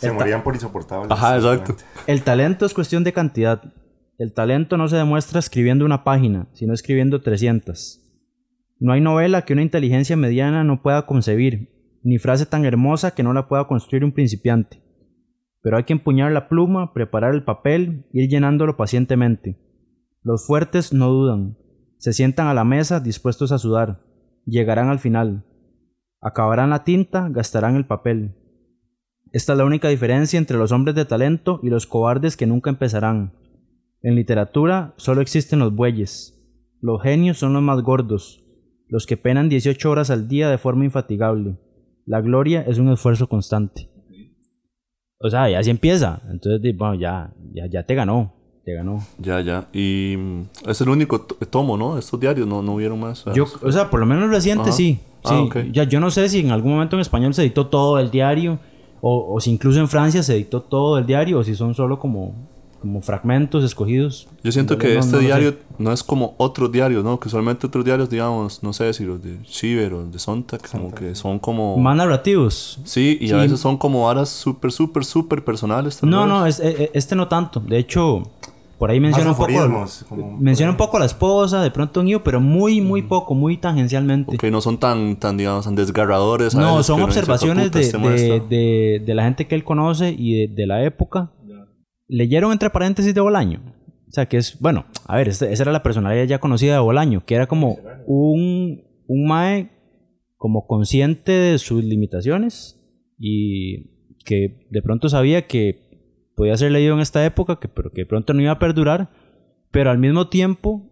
Se 0.01 0.09
el 0.09 0.15
morían 0.15 0.43
por 0.43 0.55
insoportables. 0.55 1.11
Ajá, 1.11 1.37
exacto. 1.37 1.77
El 2.07 2.23
talento 2.23 2.65
es 2.65 2.73
cuestión 2.73 3.05
de 3.05 3.13
cantidad. 3.13 3.63
El 4.19 4.33
talento 4.33 4.77
no 4.77 4.89
se 4.89 4.97
demuestra 4.97 5.39
escribiendo 5.39 5.85
una 5.85 6.05
página, 6.05 6.49
sino 6.53 6.73
escribiendo 6.73 7.21
300. 7.21 8.01
No 8.79 8.93
hay 8.93 9.03
novela 9.03 9.45
que 9.45 9.53
una 9.53 9.63
inteligencia 9.63 10.17
mediana 10.17 10.65
no 10.65 10.83
pueda 10.83 11.05
concebir, 11.05 11.99
ni 12.03 12.19
frase 12.19 12.47
tan 12.47 12.65
hermosa 12.65 13.11
que 13.11 13.23
no 13.23 13.35
la 13.35 13.47
pueda 13.47 13.67
construir 13.67 14.05
un 14.05 14.13
principiante. 14.13 14.83
Pero 15.63 15.77
hay 15.77 15.85
que 15.85 15.93
empuñar 15.93 16.33
la 16.33 16.49
pluma, 16.49 16.95
preparar 16.95 17.35
el 17.35 17.45
papel, 17.45 18.07
ir 18.13 18.31
llenándolo 18.31 18.79
pacientemente. 18.79 19.59
Los 20.23 20.47
fuertes 20.47 20.95
no 20.95 21.09
dudan, 21.11 21.59
se 21.99 22.15
sientan 22.15 22.47
a 22.47 22.55
la 22.55 22.65
mesa 22.65 23.01
dispuestos 23.01 23.53
a 23.53 23.59
sudar, 23.59 24.01
llegarán 24.47 24.89
al 24.89 24.99
final. 24.99 25.45
Acabarán 26.23 26.71
la 26.71 26.85
tinta, 26.85 27.29
gastarán 27.31 27.77
el 27.77 27.87
papel. 27.87 28.35
Esta 29.33 29.53
es 29.53 29.59
la 29.59 29.65
única 29.65 29.89
diferencia 29.89 30.39
entre 30.39 30.57
los 30.59 30.73
hombres 30.73 30.95
de 30.97 31.05
talento 31.05 31.61
y 31.63 31.69
los 31.71 31.87
cobardes 31.87 32.37
que 32.37 32.47
nunca 32.47 32.71
empezarán. 32.71 33.33
En 34.03 34.15
literatura 34.17 34.95
solo 34.97 35.21
existen 35.21 35.59
los 35.59 35.75
bueyes. 35.75 36.37
Los 36.81 37.03
genios 37.03 37.39
son 37.39 37.53
los 37.53 37.63
más 37.63 37.83
gordos, 37.83 38.43
los 38.89 39.07
que 39.07 39.17
penan 39.17 39.49
18 39.49 39.91
horas 39.91 40.11
al 40.11 40.27
día 40.29 40.49
de 40.51 40.59
forma 40.59 40.85
infatigable. 40.85 41.59
La 42.07 42.21
gloria 42.23 42.63
es 42.67 42.79
un 42.79 42.89
esfuerzo 42.91 43.29
constante. 43.29 43.89
O 45.19 45.29
sea, 45.29 45.49
ya 45.51 45.59
así 45.59 45.71
empieza. 45.71 46.23
Entonces, 46.31 46.77
bueno, 46.77 46.95
ya, 46.95 47.33
ya, 47.53 47.67
ya 47.67 47.83
te 47.85 47.95
ganó. 47.95 48.33
Te 48.65 48.73
ganó. 48.75 49.05
Ya, 49.19 49.41
ya. 49.43 49.69
Y 49.73 50.17
mm, 50.19 50.43
es 50.69 50.81
el 50.81 50.89
único 50.89 51.21
to- 51.21 51.35
tomo, 51.47 51.77
¿no? 51.77 51.99
Estos 51.99 52.19
diarios 52.19 52.49
no, 52.49 52.63
no 52.63 52.75
hubieron 52.75 52.99
más. 52.99 53.25
Yo, 53.35 53.45
o 53.63 53.71
sea, 53.73 53.91
por 53.91 54.01
lo 54.01 54.07
menos 54.07 54.31
reciente 54.31 54.65
Ajá. 54.71 54.73
sí. 54.73 54.99
Ah, 55.25 55.47
sí. 55.53 55.71
Ya, 55.73 55.85
yo 55.85 56.01
no 56.01 56.11
sé 56.11 56.29
si 56.31 56.41
en 56.41 56.51
algún 56.51 56.73
momento 56.73 56.97
en 56.97 57.01
español 57.01 57.35
se 57.35 57.43
editó 57.43 57.67
todo 57.67 57.99
el 57.99 58.11
diario, 58.11 58.59
o, 59.01 59.35
o 59.35 59.41
si 59.41 59.51
incluso 59.51 59.79
en 59.81 59.89
Francia 59.89 60.23
se 60.23 60.35
editó 60.35 60.61
todo 60.61 60.99
el 60.99 61.07
diario, 61.07 61.39
o 61.39 61.45
si 61.45 61.55
son 61.55 61.75
solo 61.75 61.99
como, 61.99 62.35
como 62.81 63.01
fragmentos 63.03 63.63
escogidos. 63.65 64.27
Yo 64.43 64.53
siento 64.53 64.75
En 64.75 64.81
que 64.81 64.95
no- 64.95 65.01
este 65.01 65.11
no 65.13 65.17
lo 65.17 65.21
sé. 65.21 65.27
diario 65.27 65.55
no 65.79 65.93
es 65.93 66.03
como 66.03 66.35
otros 66.39 66.71
diarios, 66.73 67.03
¿no? 67.05 67.19
Que 67.21 67.29
usualmente 67.29 67.67
otros 67.67 67.85
diarios, 67.85 68.09
digamos, 68.11 68.63
no 68.63 68.73
sé 68.75 68.93
si 68.93 69.05
los 69.05 69.23
de 69.23 69.39
Shiver 69.45 69.95
o 69.95 70.05
de 70.07 70.19
Sontag, 70.19 70.61
como 70.71 70.95
que 70.95 71.15
son 71.15 71.39
como... 71.39 71.77
Más 71.79 71.97
narrativos. 71.97 72.79
Sí, 72.85 73.17
y 73.21 73.27
a 73.27 73.29
Sí. 73.29 73.35
veces 73.35 73.61
son 73.61 73.77
como 73.79 74.05
varas 74.07 74.29
súper, 74.29 74.73
súper, 74.73 75.05
súper 75.05 75.43
personales. 75.45 75.97
tal 75.99 76.11
No, 76.11 76.21
vez. 76.21 76.29
no, 76.29 76.47
es- 76.47 76.61
e- 76.61 76.85
e- 76.85 76.91
este 76.95 77.17
no 77.17 77.29
tanto. 77.29 77.61
De 77.61 77.79
hecho, 77.79 78.23
por 78.81 78.91
ahí 78.91 78.99
menciona 78.99 79.31
un 79.31 79.37
poco. 79.37 79.47
como- 80.09 80.39
Menciona 80.39 80.73
un 80.73 80.77
poco 80.79 80.97
a 80.97 81.01
la 81.01 81.07
esposa, 81.07 81.63
de 81.63 81.71
pronto 81.71 82.01
un 82.01 82.09
hijo, 82.09 82.25
pero 82.25 82.41
muy, 82.41 82.81
muy 82.81 83.03
poco, 83.03 83.35
muy 83.35 83.59
tangencialmente. 83.59 84.37
Que 84.39 84.51
no 84.51 84.61
son 84.61 84.79
tan, 84.79 85.17
tan, 85.21 85.37
digamos, 85.37 85.67
tan 85.67 85.77
desgarradores. 85.77 86.55
No, 86.55 86.73
veces 86.73 86.87
son 86.87 87.03
observaciones 87.03 87.67
"Puta, 87.67 87.79
de, 87.79 87.85
este 87.85 87.97
de, 87.99 88.03
muestra". 88.03 88.39
de- 88.49 89.03
de 89.07 89.15
la 89.15 89.25
gente 89.25 89.47
que 89.47 89.55
él 89.55 89.63
conoce 89.65 90.13
y 90.19 90.33
de, 90.49 90.55
de 90.55 90.67
la 90.67 90.83
época. 90.83 91.31
Leyeron 92.09 92.51
entre 92.53 92.71
paréntesis 92.71 93.15
de 93.15 93.21
Bolaño. 93.21 93.61
O 94.09 94.13
sea, 94.13 94.27
que 94.27 94.39
es, 94.39 94.59
bueno, 94.59 94.87
a 95.07 95.17
ver, 95.17 95.29
este- 95.29 95.53
esa 95.53 95.63
era 95.63 95.73
la 95.73 95.83
personalidad 95.85 96.25
ya 96.25 96.41
conocida 96.41 96.73
de 96.73 96.81
Bolaño, 96.81 97.23
que 97.25 97.35
era 97.37 97.47
como 97.47 97.77
un, 98.07 98.83
un 99.07 99.29
mae 99.29 99.71
como 100.37 100.67
consciente 100.67 101.31
de 101.33 101.59
sus 101.59 101.85
limitaciones 101.85 102.77
y 103.19 104.17
que 104.25 104.67
de 104.71 104.83
pronto 104.83 105.09
sabía 105.11 105.47
que 105.47 105.90
podía 106.41 106.57
ser 106.57 106.73
leído 106.73 106.95
en 106.95 107.01
esta 107.01 107.23
época, 107.23 107.57
que, 107.57 107.69
pero 107.69 107.93
que 107.93 108.01
de 108.01 108.07
pronto 108.07 108.33
no 108.33 108.41
iba 108.41 108.53
a 108.53 108.59
perdurar, 108.59 109.11
pero 109.71 109.91
al 109.91 109.99
mismo 109.99 110.29
tiempo 110.29 110.89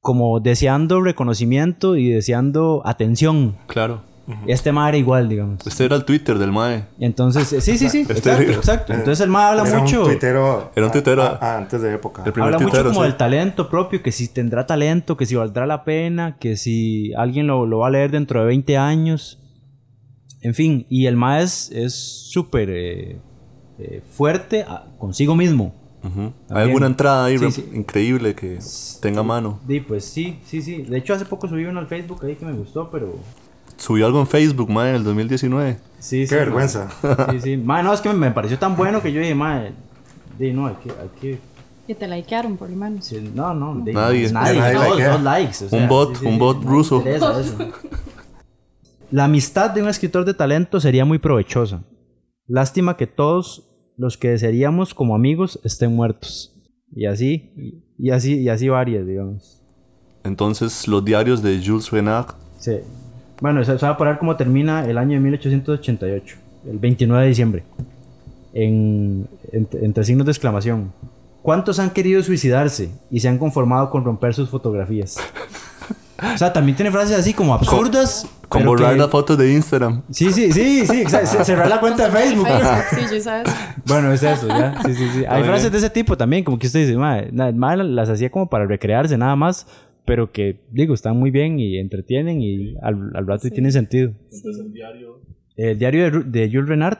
como 0.00 0.40
deseando 0.40 1.00
reconocimiento 1.00 1.94
y 1.94 2.08
deseando 2.08 2.82
atención. 2.84 3.56
Claro. 3.68 4.02
Este 4.48 4.72
mae 4.72 4.88
era 4.88 4.98
igual, 4.98 5.28
digamos. 5.28 5.64
Este 5.64 5.84
era 5.84 5.94
el 5.94 6.04
Twitter 6.04 6.40
del 6.40 6.50
Mae. 6.50 6.86
Entonces, 6.98 7.52
eh, 7.52 7.60
sí, 7.60 7.78
sí, 7.78 7.88
sí, 7.88 8.00
Este- 8.08 8.14
exacto, 8.16 8.52
exacto. 8.52 8.92
Entonces 8.94 9.20
el 9.20 9.30
mae 9.30 9.50
habla 9.50 9.62
Era 9.68 9.78
mucho, 9.78 10.00
un 10.00 10.06
tuitero. 10.08 10.72
Era 10.74 10.86
un 10.86 10.92
tuitero. 10.92 11.38
antes 11.40 11.80
de 11.80 11.94
época. 11.94 12.24
El 12.26 12.32
primer 12.32 12.52
habla 12.52 12.58
mucho 12.58 12.70
tuitero, 12.72 12.90
como 12.90 13.02
sí. 13.02 13.06
del 13.06 13.16
talento 13.16 13.70
propio, 13.70 14.02
que 14.02 14.10
si 14.10 14.26
tendrá 14.26 14.66
talento, 14.66 15.16
que 15.16 15.24
si 15.26 15.36
valdrá 15.36 15.66
la 15.66 15.84
pena, 15.84 16.36
que 16.40 16.56
si 16.56 17.14
alguien 17.14 17.46
lo, 17.46 17.64
lo 17.64 17.78
va 17.78 17.86
a 17.86 17.90
leer 17.90 18.10
dentro 18.10 18.40
de 18.40 18.46
20 18.46 18.76
años. 18.76 19.40
En 20.40 20.54
fin, 20.54 20.84
y 20.90 21.06
el 21.06 21.14
mae 21.14 21.44
es 21.44 21.70
es 21.70 21.94
súper 22.32 22.70
eh, 22.70 23.20
eh, 23.78 24.02
fuerte 24.10 24.64
consigo 24.98 25.34
mismo. 25.36 25.74
¿Hay 26.50 26.62
alguna 26.62 26.86
entrada 26.86 27.24
ahí 27.24 27.36
Sí, 27.36 27.44
re- 27.44 27.50
sí. 27.50 27.68
increíble 27.74 28.34
que 28.36 28.60
tenga 29.00 29.20
a 29.20 29.24
mano? 29.24 29.58
Sí, 29.66 29.80
pues 29.80 30.04
sí, 30.04 30.38
sí, 30.46 30.62
sí. 30.62 30.82
De 30.82 30.98
hecho, 30.98 31.14
hace 31.14 31.24
poco 31.24 31.48
subí 31.48 31.64
uno 31.64 31.80
al 31.80 31.88
Facebook 31.88 32.24
ahí 32.24 32.36
que 32.36 32.46
me 32.46 32.52
gustó, 32.52 32.88
pero 32.92 33.16
subió 33.76 34.06
algo 34.06 34.20
en 34.20 34.26
Facebook, 34.28 34.70
mae, 34.70 34.90
en 34.90 34.96
el 34.96 35.04
2019. 35.04 35.78
Sí, 35.98 36.20
Qué 36.20 36.26
sí, 36.28 36.34
vergüenza. 36.36 36.88
ma. 37.02 37.26
Sí, 37.32 37.40
sí. 37.40 37.56
Ma, 37.56 37.82
no, 37.82 37.92
es 37.92 38.00
que 38.00 38.12
me 38.12 38.30
pareció 38.30 38.56
tan 38.56 38.76
bueno 38.76 39.02
que 39.02 39.12
yo 39.12 39.20
dije, 39.20 39.34
ma, 39.34 39.64
di, 40.38 40.52
no, 40.52 40.68
hay 40.68 40.74
que, 40.76 40.90
hay 40.90 41.10
que 41.20 41.38
Que 41.88 41.94
te 41.96 42.06
likearon, 42.06 42.56
por 42.56 42.70
lo 42.70 42.76
menos. 42.76 43.04
sí, 43.04 43.32
no, 43.34 43.52
no, 43.52 43.74
di, 43.84 43.92
Nadie. 43.92 44.30
nadie, 44.30 44.60
Nadie 44.60 45.18
likes. 45.18 45.64
o 45.64 45.68
sea, 45.68 45.76
Un 45.82 45.88
bot, 45.88 46.22
un 46.22 46.38
bot 46.38 46.62
no 46.62 46.70
ruso. 46.70 46.96
interesa 46.98 47.40
eso. 47.40 47.56
La 49.10 49.24
amistad 49.24 49.70
de 49.70 49.82
un 49.82 49.88
escritor 49.88 50.24
de 50.24 50.34
talento 50.34 50.78
sería 50.80 51.04
muy 51.04 51.18
provechosa. 51.18 51.82
Lástima 52.46 52.96
que 52.96 53.06
todos 53.08 53.64
los 53.96 54.16
que 54.16 54.30
desearíamos 54.30 54.94
como 54.94 55.14
amigos 55.14 55.58
estén 55.64 55.94
muertos. 55.94 56.52
Y 56.94 57.06
así, 57.06 57.82
y, 57.98 58.10
así, 58.10 58.40
y 58.40 58.48
así 58.48 58.68
varias, 58.68 59.06
digamos. 59.06 59.62
Entonces, 60.24 60.86
los 60.88 61.04
diarios 61.04 61.42
de 61.42 61.60
Jules 61.64 61.90
Renard. 61.90 62.34
Sí. 62.58 62.78
Bueno, 63.40 63.64
se, 63.64 63.74
va 63.74 63.90
a 63.90 63.96
parar 63.96 64.18
cómo 64.18 64.36
termina 64.36 64.84
el 64.86 64.98
año 64.98 65.12
de 65.12 65.20
1888, 65.20 66.36
el 66.70 66.78
29 66.78 67.22
de 67.22 67.28
diciembre. 67.28 67.64
En, 68.54 69.28
entre 69.52 70.04
signos 70.04 70.26
de 70.26 70.32
exclamación. 70.32 70.92
¿Cuántos 71.42 71.78
han 71.78 71.90
querido 71.90 72.22
suicidarse 72.22 72.90
y 73.10 73.20
se 73.20 73.28
han 73.28 73.38
conformado 73.38 73.90
con 73.90 74.04
romper 74.04 74.34
sus 74.34 74.48
fotografías? 74.48 75.16
O 76.34 76.38
sea, 76.38 76.50
también 76.50 76.74
tiene 76.74 76.90
frases 76.90 77.18
así 77.18 77.34
como 77.34 77.52
absurdas. 77.52 78.26
Con 78.48 78.60
pero 78.60 78.70
borrar 78.70 78.92
que- 78.92 78.98
las 79.00 79.10
fotos 79.10 79.36
de 79.38 79.52
Instagram. 79.52 80.02
Sí, 80.10 80.30
sí, 80.32 80.52
sí, 80.52 80.86
sí, 80.86 81.04
Cerrar 81.44 81.68
la 81.68 81.80
cuenta 81.80 82.08
de 82.08 82.10
Facebook. 82.16 82.46
sí, 82.90 83.14
yo 83.16 83.20
sabes. 83.20 83.52
Bueno, 83.86 84.12
es 84.12 84.22
eso, 84.22 84.46
ya. 84.48 84.80
Sí, 84.84 84.94
sí, 84.94 85.08
sí. 85.14 85.24
Hay 85.28 85.42
frases 85.44 85.70
de 85.72 85.78
ese 85.78 85.90
tipo 85.90 86.16
también, 86.16 86.44
como 86.44 86.58
que 86.58 86.66
usted 86.66 86.80
dice, 86.86 86.96
madre, 86.96 87.30
madre 87.52 87.84
las 87.84 88.08
hacía 88.08 88.30
como 88.30 88.48
para 88.48 88.66
recrearse 88.66 89.16
nada 89.18 89.34
más, 89.36 89.66
pero 90.04 90.30
que, 90.30 90.60
digo, 90.70 90.94
están 90.94 91.16
muy 91.18 91.30
bien 91.32 91.58
y 91.58 91.78
entretienen 91.78 92.40
y 92.40 92.76
al, 92.82 93.10
al 93.14 93.26
rato 93.26 93.48
y 93.48 93.50
tienen 93.50 93.72
sentido. 93.72 94.12
El 95.56 95.78
diario 95.78 96.02
de, 96.04 96.12
Ru- 96.12 96.24
de 96.24 96.48
Jules 96.50 96.68
Renard, 96.68 96.98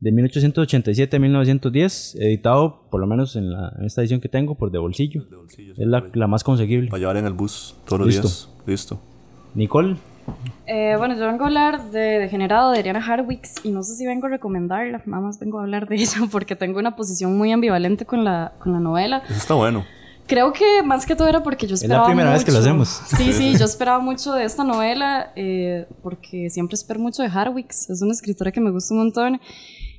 de 0.00 0.12
1887 0.12 1.16
a 1.16 1.18
1910, 1.18 2.16
editado, 2.20 2.86
por 2.90 3.00
lo 3.00 3.06
menos 3.06 3.34
en, 3.36 3.50
la, 3.50 3.72
en 3.78 3.86
esta 3.86 4.02
edición 4.02 4.20
que 4.20 4.28
tengo, 4.28 4.54
por 4.56 4.70
De 4.70 4.78
Bolsillo. 4.78 5.24
Es 5.78 5.86
la, 5.86 6.04
la 6.12 6.26
más 6.26 6.44
conseguible. 6.44 6.88
Para 6.90 7.00
llevar 7.00 7.16
en 7.16 7.24
el 7.26 7.32
bus 7.32 7.74
todos 7.86 8.00
los 8.00 8.08
Listo. 8.08 8.28
días. 8.28 8.48
Listo. 8.66 9.00
Nicole, 9.54 9.96
Eh, 10.66 10.94
bueno, 10.98 11.14
yo 11.16 11.26
vengo 11.26 11.44
a 11.44 11.46
hablar 11.46 11.90
de 11.90 12.18
Degenerado 12.18 12.70
de 12.72 12.80
Ariana 12.80 13.04
Harwicks 13.04 13.64
y 13.64 13.70
no 13.70 13.82
sé 13.82 13.94
si 13.94 14.04
vengo 14.06 14.26
a 14.26 14.30
recomendarla, 14.30 15.00
nada 15.06 15.22
más 15.22 15.38
vengo 15.38 15.58
a 15.58 15.62
hablar 15.62 15.88
de 15.88 15.96
ella 16.02 16.22
porque 16.30 16.56
tengo 16.56 16.78
una 16.78 16.96
posición 16.96 17.36
muy 17.36 17.52
ambivalente 17.52 18.04
con 18.06 18.24
la, 18.24 18.52
con 18.58 18.72
la 18.72 18.80
novela. 18.80 19.22
Eso 19.28 19.34
está 19.38 19.54
bueno. 19.54 19.84
Creo 20.26 20.52
que 20.52 20.82
más 20.82 21.06
que 21.06 21.14
todo 21.14 21.28
era 21.28 21.44
porque 21.44 21.66
yo 21.66 21.70
la 21.72 21.74
esperaba 21.76 22.06
primera 22.06 22.32
vez 22.32 22.44
que 22.44 22.50
lo 22.50 22.58
mucho- 22.58 22.68
hacemos. 22.68 22.88
Sí, 23.16 23.32
sí, 23.32 23.56
yo 23.58 23.64
esperaba 23.64 24.00
mucho 24.00 24.32
de 24.32 24.42
esta 24.44 24.64
novela 24.64 25.30
eh, 25.36 25.86
porque 26.02 26.50
siempre 26.50 26.74
espero 26.74 26.98
mucho 26.98 27.22
de 27.22 27.28
Harwicks. 27.28 27.88
Es 27.90 28.02
una 28.02 28.12
escritora 28.12 28.50
que 28.50 28.60
me 28.60 28.72
gusta 28.72 28.92
un 28.94 28.98
montón 29.00 29.40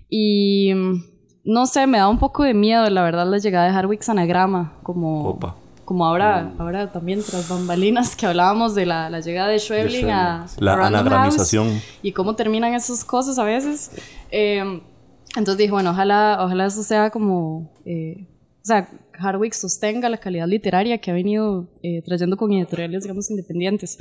y 0.10 0.74
mm, 0.74 1.04
no 1.46 1.66
sé, 1.66 1.88
me 1.88 1.98
da 1.98 2.10
un 2.10 2.20
poco 2.20 2.44
de 2.44 2.54
miedo, 2.54 2.90
la 2.90 3.04
verdad, 3.04 3.26
la 3.26 3.38
llegada 3.38 3.68
de 3.72 3.78
Harwicks 3.78 4.10
a 4.10 4.12
Anagrama, 4.12 4.74
como, 4.84 5.30
Opa. 5.30 5.56
Como 5.88 6.06
ahora, 6.06 6.54
ahora 6.58 6.92
también 6.92 7.22
tras 7.24 7.48
bambalinas 7.48 8.14
que 8.18 8.26
hablábamos 8.26 8.76
de 8.76 8.86
la, 8.86 9.10
la 9.10 9.22
llegada 9.22 9.48
de 9.48 9.58
Schweblin 9.58 10.10
a, 10.10 10.46
La 10.60 10.74
a 10.74 10.88
anagramización. 10.88 11.70
House 11.70 11.84
y 12.04 12.12
cómo 12.12 12.36
terminan 12.36 12.74
esas 12.74 13.06
cosas 13.06 13.40
a 13.40 13.46
veces. 13.46 13.92
Eh, 14.30 14.82
entonces 15.30 15.58
dije, 15.58 15.72
bueno, 15.72 15.92
ojalá, 15.92 16.40
ojalá 16.42 16.66
eso 16.66 16.84
sea 16.84 17.10
como, 17.10 17.72
eh, 17.86 18.28
o 18.62 18.66
sea, 18.66 18.90
Hardwick 19.14 19.54
sostenga 19.54 20.10
la 20.10 20.18
calidad 20.18 20.46
literaria 20.46 20.98
que 20.98 21.10
ha 21.10 21.14
venido 21.14 21.70
eh, 21.82 22.02
trayendo 22.02 22.36
con 22.36 22.52
editoriales, 22.52 23.04
digamos, 23.04 23.32
independientes. 23.32 23.98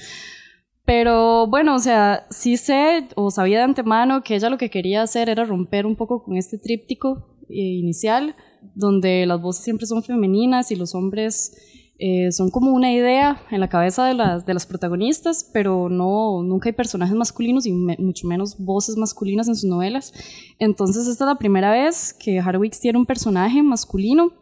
Pero 0.85 1.47
bueno, 1.47 1.76
o 1.76 1.78
sea, 1.78 2.26
sí 2.31 2.57
sé 2.57 3.07
o 3.14 3.31
sabía 3.31 3.59
de 3.59 3.64
antemano 3.64 4.25
que 4.25 4.35
ella 4.35 4.50
lo 4.50 4.59
que 4.59 4.71
quería 4.71 5.02
hacer 5.02 5.28
era 5.28 5.45
romper 5.45 5.87
un 5.87 5.95
poco 5.95 6.25
con 6.25 6.37
este 6.37 6.59
tríptico 6.59 7.38
eh, 7.49 7.55
inicial, 7.55 8.35
donde 8.75 9.27
las 9.27 9.41
voces 9.41 9.65
siempre 9.65 9.87
son 9.87 10.03
femeninas 10.03 10.71
y 10.71 10.77
los 10.77 10.95
hombres 10.95 11.57
eh, 11.99 12.31
son 12.31 12.51
como 12.51 12.73
una 12.73 12.93
idea 12.93 13.41
en 13.51 13.61
la 13.61 13.69
cabeza 13.69 14.05
de 14.05 14.13
las, 14.13 14.45
de 14.45 14.53
las 14.53 14.67
protagonistas, 14.67 15.49
pero 15.55 15.89
no, 15.89 16.43
nunca 16.43 16.69
hay 16.69 16.75
personajes 16.75 17.17
masculinos 17.17 17.65
y 17.67 17.73
mucho 17.73 18.27
menos 18.29 18.59
voces 18.59 18.97
masculinas 18.99 19.49
en 19.49 19.57
sus 19.57 19.69
novelas. 19.71 20.13
Entonces 20.59 21.07
esta 21.07 21.25
es 21.25 21.29
la 21.29 21.39
primera 21.39 21.71
vez 21.71 22.13
que 22.13 22.39
Harwicks 22.39 22.81
tiene 22.81 22.99
un 22.99 23.07
personaje 23.07 23.63
masculino, 23.63 24.33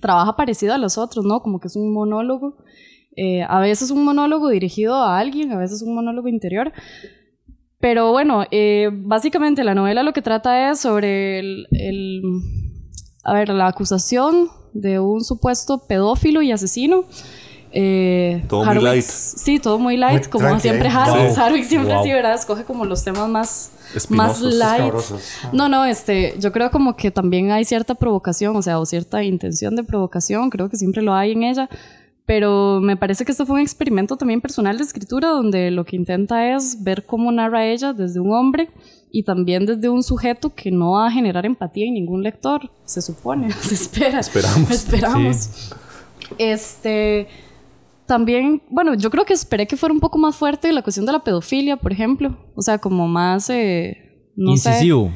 trabaja 0.00 0.36
parecido 0.36 0.74
a 0.74 0.78
los 0.78 0.96
otros, 0.96 1.24
¿no? 1.24 1.40
Como 1.42 1.58
que 1.58 1.66
es 1.68 1.74
un 1.76 1.92
monólogo. 1.92 2.56
Eh, 3.16 3.42
a 3.48 3.60
veces 3.60 3.90
un 3.90 4.04
monólogo 4.04 4.48
dirigido 4.50 4.94
a 4.94 5.18
alguien, 5.18 5.50
a 5.50 5.58
veces 5.58 5.82
un 5.82 5.94
monólogo 5.94 6.28
interior. 6.28 6.72
Pero 7.80 8.12
bueno, 8.12 8.44
eh, 8.50 8.90
básicamente 8.92 9.64
la 9.64 9.74
novela 9.74 10.02
lo 10.02 10.12
que 10.12 10.22
trata 10.22 10.70
es 10.70 10.80
sobre 10.80 11.38
el- 11.40 11.66
a 13.26 13.32
ver, 13.34 13.48
la 13.50 13.66
acusación 13.66 14.48
de 14.72 15.00
un 15.00 15.24
supuesto 15.24 15.78
pedófilo 15.86 16.42
y 16.42 16.52
asesino. 16.52 17.04
Eh, 17.72 18.44
Todo 18.48 18.64
muy 18.64 18.76
Harwicks- 18.76 18.82
light. 18.82 19.04
Sí, 19.04 19.58
todo 19.58 19.78
muy 19.78 19.96
light, 19.96 20.22
Muy 20.22 20.30
como 20.30 20.44
tranqui, 20.46 20.60
siempre 20.62 20.88
¿eh? 20.88 20.92
Harwicks. 20.92 21.36
Wow. 21.36 21.44
Harwicks 21.44 21.68
siempre 21.68 21.92
Wow. 21.92 22.00
así, 22.00 22.12
¿verdad? 22.12 22.34
Escoge 22.34 22.64
como 22.64 22.84
los 22.86 23.04
temas 23.04 23.28
más, 23.28 23.70
más 24.08 24.40
light. 24.40 24.80
Escabrosos. 24.80 25.22
No, 25.52 25.68
no, 25.68 25.84
este, 25.84 26.34
yo 26.38 26.52
creo 26.52 26.70
como 26.70 26.96
que 26.96 27.10
también 27.10 27.50
hay 27.50 27.64
cierta 27.64 27.94
provocación, 27.94 28.56
o 28.56 28.62
sea, 28.62 28.78
o 28.78 28.86
cierta 28.86 29.22
intención 29.24 29.76
de 29.76 29.84
provocación, 29.84 30.48
creo 30.48 30.70
que 30.70 30.76
siempre 30.78 31.02
lo 31.02 31.12
hay 31.12 31.32
en 31.32 31.42
ella, 31.42 31.68
pero 32.24 32.80
me 32.80 32.96
parece 32.96 33.24
que 33.24 33.32
esto 33.32 33.44
fue 33.44 33.56
un 33.56 33.60
experimento 33.62 34.16
también 34.16 34.40
personal 34.40 34.78
de 34.78 34.84
escritura 34.84 35.28
donde 35.28 35.70
lo 35.70 35.84
que 35.84 35.96
intenta 35.96 36.54
es 36.56 36.82
ver 36.82 37.04
cómo 37.04 37.30
narra 37.30 37.66
ella 37.66 37.92
desde 37.92 38.20
un 38.20 38.32
hombre 38.32 38.70
y 39.16 39.22
también 39.22 39.64
desde 39.64 39.88
un 39.88 40.02
sujeto 40.02 40.54
que 40.54 40.70
no 40.70 40.90
va 40.90 41.06
a 41.06 41.10
generar 41.10 41.46
empatía 41.46 41.86
en 41.86 41.94
ningún 41.94 42.22
lector, 42.22 42.70
se 42.84 43.00
supone, 43.00 43.50
se 43.62 43.72
espera. 43.72 44.20
Esperamos. 44.20 44.70
Esperamos. 44.70 45.70
Este, 46.36 47.26
también, 48.04 48.60
bueno, 48.68 48.92
yo 48.92 49.08
creo 49.08 49.24
que 49.24 49.32
esperé 49.32 49.66
que 49.66 49.78
fuera 49.78 49.94
un 49.94 50.00
poco 50.00 50.18
más 50.18 50.36
fuerte 50.36 50.70
la 50.70 50.82
cuestión 50.82 51.06
de 51.06 51.12
la 51.12 51.24
pedofilia, 51.24 51.78
por 51.78 51.92
ejemplo, 51.92 52.36
o 52.54 52.60
sea, 52.60 52.76
como 52.76 53.08
más... 53.08 53.48
eh, 53.48 53.96
no 54.36 54.54
sé. 54.54 54.68
incisivo. 54.68 55.10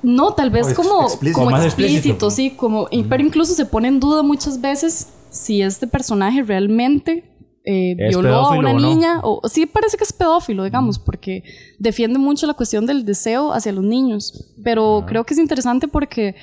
No, 0.00 0.34
tal 0.34 0.50
vez 0.50 0.72
como 0.72 1.02
explícito. 1.02 1.40
como 1.40 1.56
explícito, 1.56 1.96
explícito. 1.98 2.30
sí, 2.30 2.50
como, 2.50 2.86
pero 3.08 3.20
incluso 3.20 3.52
se 3.54 3.66
pone 3.66 3.88
en 3.88 3.98
duda 3.98 4.22
muchas 4.22 4.60
veces 4.60 5.08
si 5.28 5.60
este 5.60 5.88
personaje 5.88 6.44
realmente 6.44 7.36
eh, 7.70 7.94
¿Es 7.98 8.08
violó 8.08 8.46
a 8.46 8.50
una 8.56 8.72
no? 8.72 8.80
niña, 8.80 9.20
o 9.22 9.46
sí 9.48 9.66
parece 9.66 9.96
que 9.98 10.04
es 10.04 10.12
pedófilo, 10.12 10.64
digamos, 10.64 10.98
porque 10.98 11.42
defiende 11.78 12.18
mucho 12.18 12.46
la 12.46 12.54
cuestión 12.54 12.86
del 12.86 13.04
deseo 13.04 13.52
hacia 13.52 13.72
los 13.72 13.84
niños, 13.84 14.54
pero 14.64 15.04
creo 15.06 15.24
que 15.24 15.34
es 15.34 15.40
interesante 15.40 15.86
porque 15.86 16.34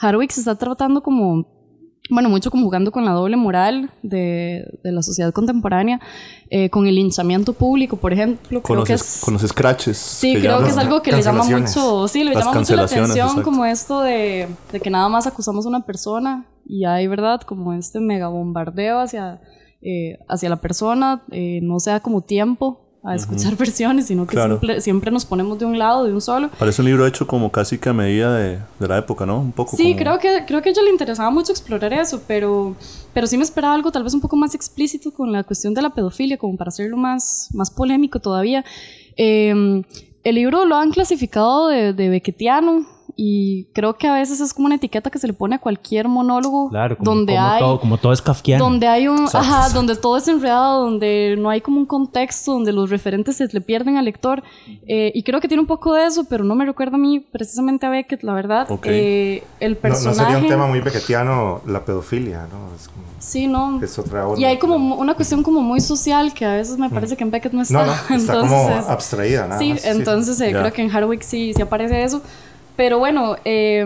Harwick 0.00 0.30
se 0.32 0.40
está 0.40 0.56
tratando 0.56 1.00
como, 1.02 1.46
bueno, 2.10 2.28
mucho 2.28 2.50
como 2.50 2.64
jugando 2.64 2.90
con 2.90 3.04
la 3.04 3.12
doble 3.12 3.36
moral 3.36 3.90
de, 4.02 4.64
de 4.82 4.90
la 4.92 5.02
sociedad 5.02 5.32
contemporánea, 5.32 6.00
eh, 6.50 6.68
con 6.68 6.86
el 6.88 6.96
linchamiento 6.96 7.52
público, 7.52 7.96
por 7.96 8.12
ejemplo, 8.12 8.60
Con 8.60 8.74
creo 8.74 8.76
los, 8.80 8.86
que 8.88 8.94
es- 8.94 9.16
es... 9.18 9.24
con 9.24 9.34
los 9.34 9.42
scratches. 9.42 9.96
Sí, 9.96 10.32
creo 10.32 10.50
llaman. 10.56 10.64
que 10.64 10.70
es 10.72 10.78
algo 10.78 11.00
que 11.02 11.12
le 11.12 11.22
llama 11.22 11.44
mucho, 11.44 12.08
sí, 12.08 12.24
le 12.24 12.34
llama 12.34 12.52
mucho 12.54 12.74
la 12.74 12.82
atención, 12.82 13.26
exacto. 13.28 13.42
como 13.44 13.64
esto 13.64 14.00
de, 14.02 14.48
de 14.72 14.80
que 14.80 14.90
nada 14.90 15.08
más 15.08 15.26
acusamos 15.28 15.64
a 15.64 15.68
una 15.68 15.86
persona 15.86 16.44
y 16.66 16.84
hay, 16.84 17.06
¿verdad? 17.06 17.40
Como 17.42 17.72
este 17.72 18.00
mega 18.00 18.26
bombardeo 18.28 18.98
hacia, 18.98 19.40
eh, 19.82 20.18
hacia 20.28 20.48
la 20.48 20.56
persona, 20.60 21.22
eh, 21.30 21.60
no 21.62 21.80
sea 21.80 22.00
como 22.00 22.20
tiempo 22.22 22.78
a 23.04 23.16
escuchar 23.16 23.56
versiones, 23.58 24.06
sino 24.06 24.26
que 24.28 24.36
Claro. 24.36 24.60
simple- 24.60 24.80
siempre 24.80 25.10
nos 25.10 25.24
ponemos 25.24 25.58
de 25.58 25.64
un 25.64 25.76
lado, 25.76 26.04
de 26.04 26.12
un 26.12 26.20
solo. 26.20 26.50
Parece 26.56 26.82
un 26.82 26.86
libro 26.86 27.04
hecho 27.04 27.26
como 27.26 27.50
casi 27.50 27.78
que 27.78 27.88
a 27.88 27.92
medida 27.92 28.32
de, 28.36 28.60
de 28.78 28.88
la 28.88 28.98
época, 28.98 29.26
¿no? 29.26 29.40
Un 29.40 29.50
poco 29.50 29.76
Sí, 29.76 29.94
como- 29.94 29.96
creo 29.96 30.18
que, 30.20 30.44
creo 30.46 30.62
que 30.62 30.68
a 30.68 30.72
ella 30.72 30.82
le 30.82 30.90
interesaba 30.90 31.28
mucho 31.30 31.50
explorar 31.50 31.92
eso, 31.94 32.22
pero, 32.28 32.76
pero 33.12 33.26
sí 33.26 33.36
me 33.36 33.42
esperaba 33.42 33.74
algo 33.74 33.90
tal 33.90 34.04
vez 34.04 34.14
un 34.14 34.20
poco 34.20 34.36
más 34.36 34.54
explícito 34.54 35.12
con 35.12 35.32
la 35.32 35.42
cuestión 35.42 35.74
de 35.74 35.82
la 35.82 35.90
pedofilia, 35.90 36.38
como 36.38 36.56
para 36.56 36.68
hacerlo 36.68 36.96
más, 36.96 37.48
más 37.52 37.72
polémico 37.72 38.20
todavía. 38.20 38.64
Eh, 39.16 39.82
el 40.24 40.34
libro 40.36 40.64
lo 40.64 40.76
han 40.76 40.92
clasificado 40.92 41.66
de, 41.66 41.92
de 41.92 42.08
bequetiano 42.08 42.86
y 43.16 43.64
creo 43.74 43.94
que 43.98 44.08
a 44.08 44.14
veces 44.14 44.40
es 44.40 44.54
como 44.54 44.66
una 44.66 44.76
etiqueta 44.76 45.10
que 45.10 45.18
se 45.18 45.26
le 45.26 45.32
pone 45.32 45.56
a 45.56 45.58
cualquier 45.58 46.08
monólogo 46.08 46.70
Claro, 46.70 46.96
como, 46.96 47.10
donde 47.10 47.34
como 47.34 47.46
hay 47.46 47.60
todo, 47.60 47.80
como 47.80 47.98
todo 47.98 48.12
es 48.12 48.22
kafkiano. 48.22 48.64
donde 48.64 48.86
hay 48.88 49.08
un 49.08 49.26
ajá, 49.32 49.68
donde 49.70 49.96
todo 49.96 50.16
es 50.16 50.26
enredado 50.28 50.84
donde 50.84 51.36
no 51.38 51.50
hay 51.50 51.60
como 51.60 51.78
un 51.78 51.86
contexto 51.86 52.52
donde 52.52 52.72
los 52.72 52.88
referentes 52.90 53.36
se 53.36 53.46
le 53.52 53.60
pierden 53.60 53.96
al 53.96 54.04
lector 54.06 54.42
Eh, 54.88 55.12
y 55.14 55.22
creo 55.22 55.40
que 55.40 55.48
tiene 55.48 55.60
un 55.60 55.66
poco 55.66 55.92
de 55.94 56.06
eso 56.06 56.24
pero 56.24 56.42
no 56.44 56.54
me 56.54 56.64
recuerda 56.64 56.96
a 56.96 56.98
mí 56.98 57.20
precisamente 57.20 57.86
a 57.86 57.90
Beckett 57.90 58.22
la 58.22 58.32
verdad 58.34 58.70
Ok. 58.70 58.86
Eh, 58.88 59.42
el 59.60 59.72
No, 59.72 59.76
no 59.76 59.80
personaje 59.82 60.18
sería 60.20 60.38
un 60.38 60.48
tema 60.48 60.66
muy 60.66 60.80
beckettiano 60.80 61.60
la 61.66 61.84
pedofilia, 61.84 62.46
¿no? 62.50 62.74
Es, 62.74 62.88
como- 62.88 63.02
sí 63.18 63.46
no 63.46 63.80
es 63.82 63.98
otra 63.98 64.26
onda. 64.26 64.40
y 64.40 64.44
hay 64.44 64.58
como 64.58 64.96
una 64.96 65.14
cuestión 65.14 65.42
como 65.42 65.60
muy 65.60 65.80
social 65.80 66.32
que 66.34 66.44
a 66.44 66.54
veces 66.54 66.76
me 66.78 66.90
parece 66.90 67.16
que 67.16 67.22
en 67.24 67.30
Beckett 67.30 67.52
no 67.52 67.62
está 67.62 67.74
No, 67.74 67.86
no, 67.86 67.92
está 67.92 68.14
entonces 68.14 68.50
como 68.50 68.68
abstraída, 68.90 69.46
nada 69.46 69.58
sí 69.60 69.72
más. 69.74 69.84
entonces 69.84 70.40
eh, 70.40 70.50
creo 70.50 70.72
que 70.72 70.82
en 70.82 70.88
Hardwick 70.88 71.22
sí, 71.22 71.52
sí 71.54 71.62
aparece 71.62 72.02
eso 72.02 72.20
pero 72.76 72.98
bueno 72.98 73.36
eh, 73.44 73.84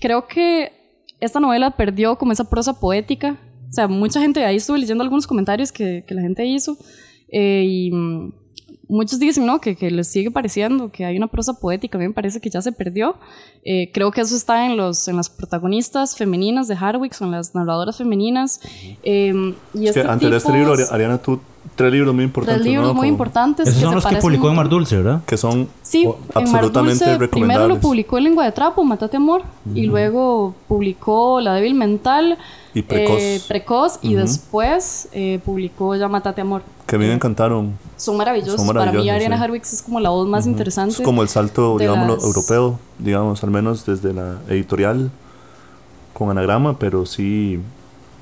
creo 0.00 0.26
que 0.26 0.72
esta 1.20 1.40
novela 1.40 1.72
perdió 1.72 2.16
como 2.16 2.32
esa 2.32 2.48
prosa 2.48 2.78
poética. 2.78 3.36
O 3.68 3.72
sea 3.72 3.86
mucha 3.86 4.20
gente 4.20 4.44
ahí 4.44 4.56
estuve 4.56 4.78
leyendo 4.78 5.02
algunos 5.02 5.26
comentarios 5.26 5.72
que, 5.72 6.04
que 6.06 6.14
la 6.14 6.22
gente 6.22 6.46
hizo 6.46 6.78
eh, 7.28 7.64
y 7.66 7.90
mm, 7.90 8.32
muchos 8.88 9.18
dicen, 9.18 9.44
¿no? 9.46 9.60
Que, 9.60 9.76
que 9.76 9.90
les 9.90 10.08
sigue 10.08 10.30
pareciendo 10.30 10.90
que 10.90 11.04
hay 11.04 11.16
una 11.16 11.26
prosa 11.26 11.52
poética, 11.54 11.98
a 11.98 12.00
mí 12.00 12.08
me 12.08 12.14
parece 12.14 12.40
que 12.40 12.50
ya 12.50 12.62
se 12.62 12.72
perdió. 12.72 13.16
Eh, 13.64 13.90
creo 13.92 14.10
que 14.10 14.20
eso 14.22 14.34
está 14.34 14.66
en, 14.66 14.76
los, 14.76 15.08
en 15.08 15.16
las 15.16 15.28
protagonistas 15.28 16.16
femeninas 16.16 16.68
de 16.68 16.76
Hardwick, 16.76 17.12
son 17.12 17.30
las 17.30 17.54
narradoras 17.54 17.98
femeninas. 17.98 18.60
Eh, 19.02 19.54
y 19.74 19.86
Es 19.86 19.94
que 19.94 20.00
este 20.00 20.10
antes 20.10 20.30
de 20.30 20.36
este 20.36 20.52
libro, 20.52 20.74
Ariana, 20.90 21.18
tú 21.18 21.38
tres 21.76 21.92
libros 21.92 22.14
muy 22.14 22.24
importantes. 22.24 22.62
tres 22.62 22.72
libros 22.72 22.88
¿no? 22.88 22.94
muy 22.94 23.02
Como- 23.08 23.12
importantes. 23.12 23.68
Esos 23.68 23.78
que 23.78 23.84
son 23.84 23.94
los 23.94 24.06
que 24.06 24.16
publicó 24.16 24.48
en. 24.48 24.56
Mar 24.56 24.68
Dulce, 24.68 24.96
¿verdad? 24.96 25.22
Que 25.26 25.36
son 25.36 25.68
Sí, 25.82 26.06
o- 26.06 26.16
en 26.40 26.50
Mar 26.50 26.64
absolutamente 26.64 27.04
Dulce 27.04 27.28
primero 27.28 27.68
lo 27.68 27.78
publicó 27.78 28.18
en 28.18 28.24
Lengua 28.24 28.44
de 28.46 28.52
Trapo, 28.52 28.82
Matate 28.84 29.16
Amor, 29.18 29.42
y 29.74 29.82
luego 29.86 30.54
publicó 30.66 31.40
La 31.40 31.54
Débil 31.54 31.74
Mental, 31.74 32.38
Y 32.74 32.82
Precoz. 32.82 33.20
eh, 33.20 33.40
Precoz, 33.46 33.98
y 34.02 34.14
después 34.14 35.08
eh, 35.12 35.40
publicó 35.44 35.94
ya 35.94 36.08
Matate 36.08 36.40
Amor. 36.40 36.62
Que 36.86 36.96
a 36.96 36.98
mí 36.98 37.06
me 37.06 37.12
encantaron. 37.12 37.74
Son 37.98 38.16
maravillosos. 38.16 38.56
Son 38.56 38.66
Para 38.68 38.80
mí, 38.80 38.86
maravillosos, 38.92 39.16
Ariana 39.16 39.36
sí. 39.36 39.42
Harwicks 39.42 39.72
es 39.74 39.82
como 39.82 40.00
la 40.00 40.08
voz 40.10 40.26
más 40.26 40.46
interesante. 40.46 40.94
Es 40.94 41.00
como 41.02 41.22
el 41.22 41.28
salto, 41.28 41.76
digamos, 41.78 42.08
las- 42.16 42.24
europeo, 42.24 42.78
digamos, 42.98 43.42
al 43.44 43.50
menos 43.50 43.84
desde 43.84 44.12
la 44.14 44.38
editorial 44.48 45.10
con 46.14 46.30
anagrama, 46.30 46.78
pero 46.78 47.04
sí. 47.06 47.60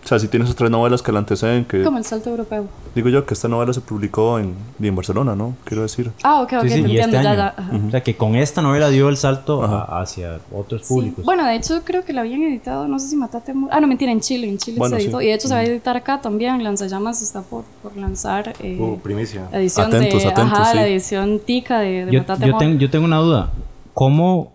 O 0.06 0.08
sea, 0.08 0.20
sí 0.20 0.28
tiene 0.28 0.44
esas 0.44 0.54
tres 0.54 0.70
novelas 0.70 1.02
que 1.02 1.10
la 1.10 1.18
anteceden, 1.18 1.64
que 1.64 1.82
Como 1.82 1.98
el 1.98 2.04
salto 2.04 2.30
europeo. 2.30 2.66
digo 2.94 3.08
yo 3.08 3.26
que 3.26 3.34
esta 3.34 3.48
novela 3.48 3.72
se 3.72 3.80
publicó 3.80 4.38
en, 4.38 4.54
y 4.78 4.86
en 4.86 4.94
Barcelona, 4.94 5.34
¿no? 5.34 5.56
Quiero 5.64 5.82
decir. 5.82 6.12
Ah, 6.22 6.42
ok, 6.42 6.52
ok, 6.58 6.62
Sí, 6.62 6.68
sí, 6.68 6.74
te 6.74 6.78
y 6.78 6.82
entiendo. 6.98 7.16
este 7.16 7.22
ya, 7.24 7.34
ya, 7.34 7.54
ajá. 7.56 7.70
O 7.88 7.90
sea, 7.90 8.02
que 8.04 8.16
con 8.16 8.36
esta 8.36 8.62
novela 8.62 8.88
dio 8.88 9.08
el 9.08 9.16
salto 9.16 9.64
a- 9.64 10.00
hacia 10.00 10.38
otros 10.54 10.82
Sí. 10.86 10.94
públicos. 10.94 11.24
Bueno, 11.24 11.44
de 11.44 11.56
hecho 11.56 11.80
creo 11.82 12.04
que 12.04 12.12
la 12.12 12.20
habían 12.20 12.40
editado, 12.44 12.86
no 12.86 13.00
sé 13.00 13.08
si 13.08 13.16
Matate. 13.16 13.52
Ah, 13.72 13.80
no, 13.80 13.88
mentira, 13.88 14.12
en 14.12 14.20
Chile, 14.20 14.48
en 14.48 14.58
Chile 14.58 14.78
Bueno, 14.78 14.94
se 14.94 15.00
sí. 15.00 15.06
editó. 15.08 15.20
Y 15.20 15.26
de 15.26 15.34
hecho 15.34 15.48
se 15.48 15.54
va 15.54 15.60
a 15.60 15.64
editar 15.64 15.96
acá 15.96 16.20
también. 16.20 16.62
Lanzallamas 16.62 17.20
está 17.20 17.42
por, 17.42 17.64
por 17.82 17.96
lanzar 17.96 18.54
eh, 18.60 18.78
Uh, 18.80 19.00
primicia. 19.00 19.48
la 19.50 19.58
edición 19.58 19.88
Atentos, 19.88 20.22
de 20.22 20.28
atentos, 20.28 20.52
ajá, 20.58 20.64
sí. 20.70 20.76
la 20.76 20.86
edición 20.86 21.40
tica 21.44 21.80
de, 21.80 22.04
de 22.06 22.12
yo, 22.12 22.20
Matate 22.20 22.46
yo 22.46 22.56
tengo, 22.58 22.78
yo 22.78 22.90
tengo 22.90 23.04
una 23.06 23.18
duda. 23.18 23.50
¿Cómo 23.92 24.52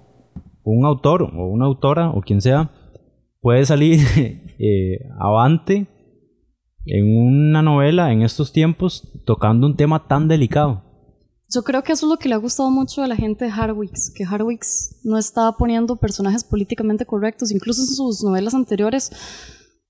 un 0.64 0.86
autor 0.86 1.24
o 1.24 1.46
una 1.48 1.66
autora 1.66 2.10
o 2.12 2.22
quien 2.22 2.40
sea 2.42 2.70
puede 3.42 3.66
salir 3.66 4.00
eh, 4.60 5.00
avante 5.20 5.88
en 6.86 7.18
una 7.18 7.62
novela 7.62 8.12
en 8.12 8.22
estos 8.22 8.52
tiempos 8.54 9.08
tocando 9.26 9.68
un 9.68 9.76
tema 9.76 10.08
tan 10.08 10.28
delicado? 10.28 10.84
Yo 11.54 11.64
creo 11.64 11.84
que 11.84 11.92
eso 11.92 12.06
es 12.06 12.10
lo 12.10 12.18
que 12.18 12.30
le 12.30 12.36
ha 12.36 12.38
gustado 12.38 12.72
mucho 12.72 13.04
a 13.04 13.08
la 13.08 13.16
gente 13.18 13.44
de 13.44 13.52
Hardwicks, 13.52 14.14
que 14.16 14.24
Hardwicks 14.24 15.02
no 15.04 15.18
estaba 15.18 15.58
poniendo 15.58 15.98
personajes 15.98 16.46
políticamente 16.46 17.06
correctos, 17.06 17.52
incluso 17.52 17.82
en 17.82 17.88
sus 17.88 18.24
novelas 18.24 18.54
anteriores 18.54 19.12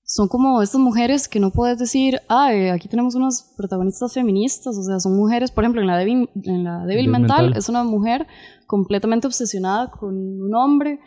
son 0.04 0.26
como 0.28 0.60
estas 0.60 0.80
mujeres 0.80 1.28
que 1.28 1.38
no 1.38 1.52
puedes 1.52 1.78
decir, 1.78 2.20
ah, 2.28 2.52
eh, 2.52 2.70
aquí 2.72 2.88
tenemos 2.88 3.14
unas 3.14 3.54
protagonistas 3.56 4.12
feministas, 4.12 4.76
o 4.76 4.82
sea, 4.82 4.98
son 4.98 5.16
mujeres, 5.16 5.52
por 5.52 5.62
ejemplo, 5.62 5.80
en 5.80 5.86
la 5.86 5.96
débil, 5.96 6.28
en 6.42 6.64
la 6.64 6.80
débil 6.80 7.06
Débil 7.06 7.10
mental, 7.10 7.44
Mental. 7.44 7.58
es 7.58 7.68
una 7.68 7.84
mujer 7.84 8.26
completamente 8.66 9.28
obsesionada 9.28 9.90
con 9.90 10.14
un 10.14 10.54
hombre 10.54 10.98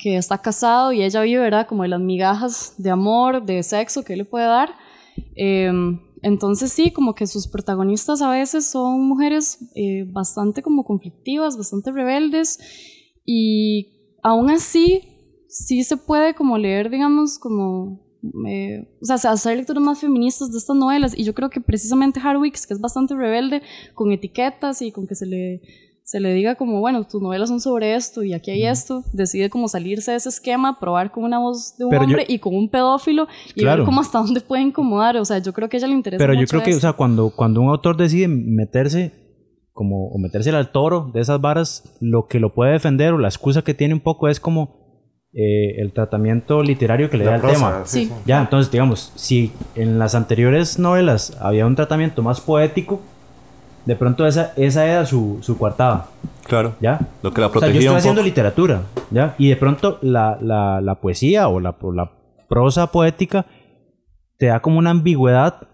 que 0.00 0.16
está 0.16 0.38
casado 0.38 0.92
y 0.92 1.02
ella 1.02 1.20
vive, 1.22 1.40
¿verdad? 1.40 1.66
Como 1.66 1.82
de 1.82 1.90
las 1.90 2.00
migajas 2.00 2.74
de 2.78 2.90
amor, 2.90 3.44
de 3.44 3.62
sexo 3.62 4.02
que 4.02 4.14
él 4.14 4.20
le 4.20 4.24
puede 4.24 4.46
dar. 4.46 4.70
Eh, 5.36 5.70
entonces 6.22 6.72
sí, 6.72 6.90
como 6.90 7.14
que 7.14 7.26
sus 7.26 7.48
protagonistas 7.48 8.22
a 8.22 8.30
veces 8.30 8.66
son 8.66 9.06
mujeres 9.06 9.58
eh, 9.74 10.04
bastante 10.06 10.62
como 10.62 10.84
conflictivas, 10.84 11.56
bastante 11.56 11.92
rebeldes 11.92 12.58
y 13.24 14.16
aún 14.22 14.50
así 14.50 15.02
sí 15.48 15.82
se 15.82 15.96
puede 15.96 16.34
como 16.34 16.58
leer, 16.58 16.90
digamos, 16.90 17.38
como... 17.38 18.00
eh, 18.46 18.86
o 19.00 19.04
sea, 19.04 19.32
hacer 19.32 19.56
lecturas 19.56 19.82
más 19.82 20.00
feministas 20.00 20.52
de 20.52 20.58
estas 20.58 20.76
novelas 20.76 21.16
y 21.16 21.24
yo 21.24 21.34
creo 21.34 21.48
que 21.48 21.60
precisamente 21.60 22.20
Hardwicks, 22.20 22.66
que 22.66 22.74
es 22.74 22.80
bastante 22.80 23.14
rebelde 23.14 23.62
con 23.94 24.12
etiquetas 24.12 24.82
y 24.82 24.92
con 24.92 25.06
que 25.06 25.14
se 25.14 25.26
le, 25.26 25.62
se 26.10 26.18
le 26.18 26.32
diga 26.34 26.56
como, 26.56 26.80
bueno, 26.80 27.04
tus 27.04 27.22
novelas 27.22 27.48
son 27.50 27.60
sobre 27.60 27.94
esto 27.94 28.24
y 28.24 28.32
aquí 28.32 28.50
hay 28.50 28.66
esto, 28.66 29.04
decide 29.12 29.48
como 29.48 29.68
salirse 29.68 30.10
de 30.10 30.16
ese 30.16 30.28
esquema, 30.28 30.80
probar 30.80 31.12
con 31.12 31.22
una 31.22 31.38
voz 31.38 31.76
de 31.78 31.84
un 31.84 31.90
Pero 31.90 32.02
yo- 32.02 32.08
hombre 32.08 32.24
y 32.28 32.40
con 32.40 32.56
un 32.56 32.68
pedófilo 32.68 33.28
y 33.54 33.60
Claro. 33.60 33.82
ver 33.82 33.86
cómo 33.86 34.00
hasta 34.00 34.18
dónde 34.18 34.40
puede 34.40 34.62
incomodar. 34.62 35.16
O 35.18 35.24
sea, 35.24 35.38
yo 35.38 35.52
creo 35.52 35.68
que 35.68 35.76
a 35.76 35.78
ella 35.78 35.86
le 35.86 35.94
interesa 35.94 36.18
Pero 36.18 36.34
yo 36.34 36.46
creo 36.48 36.62
que, 36.64 36.74
o 36.74 36.80
sea, 36.80 36.94
cuando, 36.94 37.30
cuando 37.30 37.60
un 37.60 37.68
autor 37.68 37.96
decide 37.96 38.26
meterse 38.26 39.12
como 39.72 40.08
o 40.08 40.18
meterse 40.18 40.50
al 40.50 40.72
toro 40.72 41.12
de 41.14 41.20
esas 41.20 41.40
varas, 41.40 41.96
lo 42.00 42.26
que 42.26 42.40
lo 42.40 42.54
puede 42.54 42.72
defender 42.72 43.12
o 43.12 43.18
la 43.18 43.28
excusa 43.28 43.62
que 43.62 43.72
tiene 43.74 43.94
un 43.94 44.00
poco 44.00 44.26
es 44.28 44.40
como 44.40 44.80
eh, 45.32 45.80
el 45.80 45.92
tratamiento 45.92 46.60
literario 46.60 47.08
que 47.08 47.18
le 47.18 47.24
da 47.24 47.36
La 47.36 47.38
prosa, 47.40 47.54
tema. 47.54 47.82
sí, 47.86 48.00
Sí. 48.00 48.06
sí. 48.06 48.12
Ya, 48.26 48.40
entonces, 48.40 48.72
digamos, 48.72 49.12
si 49.14 49.52
en 49.76 50.00
las 50.00 50.16
anteriores 50.16 50.80
novelas 50.80 51.36
había 51.40 51.66
un 51.66 51.76
tratamiento 51.76 52.20
más 52.24 52.40
poético, 52.40 53.00
de 53.86 53.96
pronto 53.96 54.26
esa, 54.26 54.52
esa 54.56 54.86
era 54.86 55.06
su, 55.06 55.38
su 55.40 55.56
coartada, 55.58 56.06
Claro. 56.46 56.74
¿ya? 56.80 56.98
Lo 57.22 57.32
que 57.32 57.40
la 57.40 57.46
O 57.46 57.50
sea, 57.50 57.60
yo 57.60 57.66
protegía 57.66 57.90
un 57.92 57.96
haciendo 57.98 58.20
poco. 58.20 58.26
literatura, 58.26 58.82
¿ya? 59.10 59.34
Y 59.38 59.48
de 59.48 59.56
pronto 59.56 59.98
la, 60.02 60.36
la, 60.40 60.80
la 60.80 60.94
poesía 60.96 61.48
o 61.48 61.60
la, 61.60 61.76
o 61.80 61.92
la 61.92 62.10
prosa 62.48 62.88
poética 62.90 63.46
te 64.36 64.46
da 64.46 64.60
como 64.60 64.78
una 64.78 64.90
ambigüedad 64.90 65.68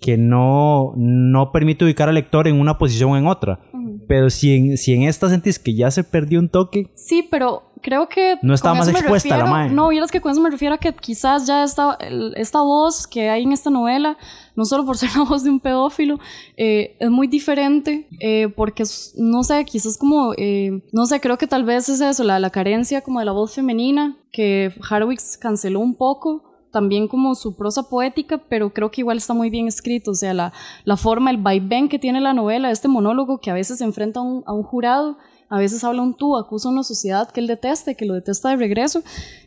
que 0.00 0.16
no, 0.16 0.92
no 0.96 1.50
permite 1.50 1.84
ubicar 1.84 2.08
al 2.08 2.14
lector 2.14 2.46
en 2.46 2.60
una 2.60 2.78
posición 2.78 3.10
o 3.10 3.16
en 3.16 3.26
otra. 3.26 3.58
Pero 4.06 4.30
si 4.30 4.54
en, 4.54 4.76
si 4.78 4.94
en 4.94 5.02
esta 5.02 5.28
sentís 5.28 5.58
que 5.58 5.74
ya 5.74 5.90
se 5.90 6.04
perdió 6.04 6.38
un 6.40 6.48
toque, 6.48 6.90
Sí, 6.94 7.26
pero 7.30 7.62
creo 7.82 8.08
que... 8.08 8.38
No 8.42 8.54
estaba 8.54 8.74
más 8.74 8.88
expuesta 8.88 9.28
la 9.30 9.36
refiero- 9.44 9.50
mae. 9.50 9.70
No, 9.70 9.88
vieras 9.88 10.10
que 10.10 10.20
con 10.20 10.32
eso 10.32 10.40
me 10.40 10.50
refiero 10.50 10.74
a 10.74 10.78
que 10.78 10.92
quizás 10.94 11.46
ya 11.46 11.64
esta, 11.64 11.96
el- 12.00 12.34
esta 12.36 12.60
voz 12.60 13.06
que 13.06 13.28
hay 13.30 13.42
en 13.44 13.52
esta 13.52 13.70
novela, 13.70 14.16
no 14.56 14.64
solo 14.64 14.84
por 14.84 14.96
ser 14.98 15.10
la 15.16 15.24
voz 15.24 15.44
de 15.44 15.50
un 15.50 15.60
pedófilo, 15.60 16.18
eh, 16.56 16.96
es 17.00 17.10
muy 17.10 17.26
diferente 17.26 18.08
eh, 18.20 18.48
porque, 18.56 18.84
no 19.16 19.42
sé, 19.44 19.64
quizás 19.64 19.96
como... 19.98 20.32
eh, 20.36 20.82
no 20.92 21.06
sé, 21.06 21.20
creo 21.20 21.38
que 21.38 21.46
tal 21.46 21.64
vez 21.64 21.88
es 21.88 22.00
eso, 22.00 22.24
la, 22.24 22.38
la 22.38 22.50
carencia 22.50 23.00
como 23.02 23.18
de 23.20 23.24
la 23.24 23.32
voz 23.32 23.54
femenina, 23.54 24.16
que 24.32 24.72
Harwicks 24.88 25.36
canceló 25.38 25.80
un 25.80 25.94
poco. 25.94 26.44
También 26.70 27.08
como 27.08 27.34
su 27.34 27.56
prosa 27.56 27.84
poética, 27.88 28.42
pero 28.46 28.74
creo 28.74 28.90
que 28.90 29.00
igual 29.00 29.16
está 29.16 29.32
muy 29.32 29.48
bien 29.48 29.66
escrito. 29.68 30.10
O 30.10 30.14
sea, 30.14 30.34
la, 30.34 30.52
la 30.84 30.98
forma, 30.98 31.30
el 31.30 31.38
vaivén 31.38 31.88
que 31.88 31.98
tiene 31.98 32.20
la 32.20 32.34
novela, 32.34 32.70
este 32.70 32.88
monólogo 32.88 33.38
que 33.38 33.50
a 33.50 33.54
veces 33.54 33.78
se 33.78 33.84
enfrenta 33.84 34.20
a 34.20 34.22
un, 34.22 34.44
a 34.46 34.52
un 34.52 34.62
jurado, 34.64 35.16
a 35.48 35.58
veces 35.58 35.82
habla 35.84 36.02
un 36.02 36.14
tú, 36.14 36.36
acusa 36.36 36.68
a 36.68 36.72
una 36.72 36.82
sociedad 36.82 37.30
que 37.30 37.40
él 37.40 37.46
detesta, 37.46 37.90
y 37.90 37.94
que 37.94 38.06
lo 38.06 38.14
detesta 38.14 38.50
de 38.50 38.56
regreso, 38.56 39.02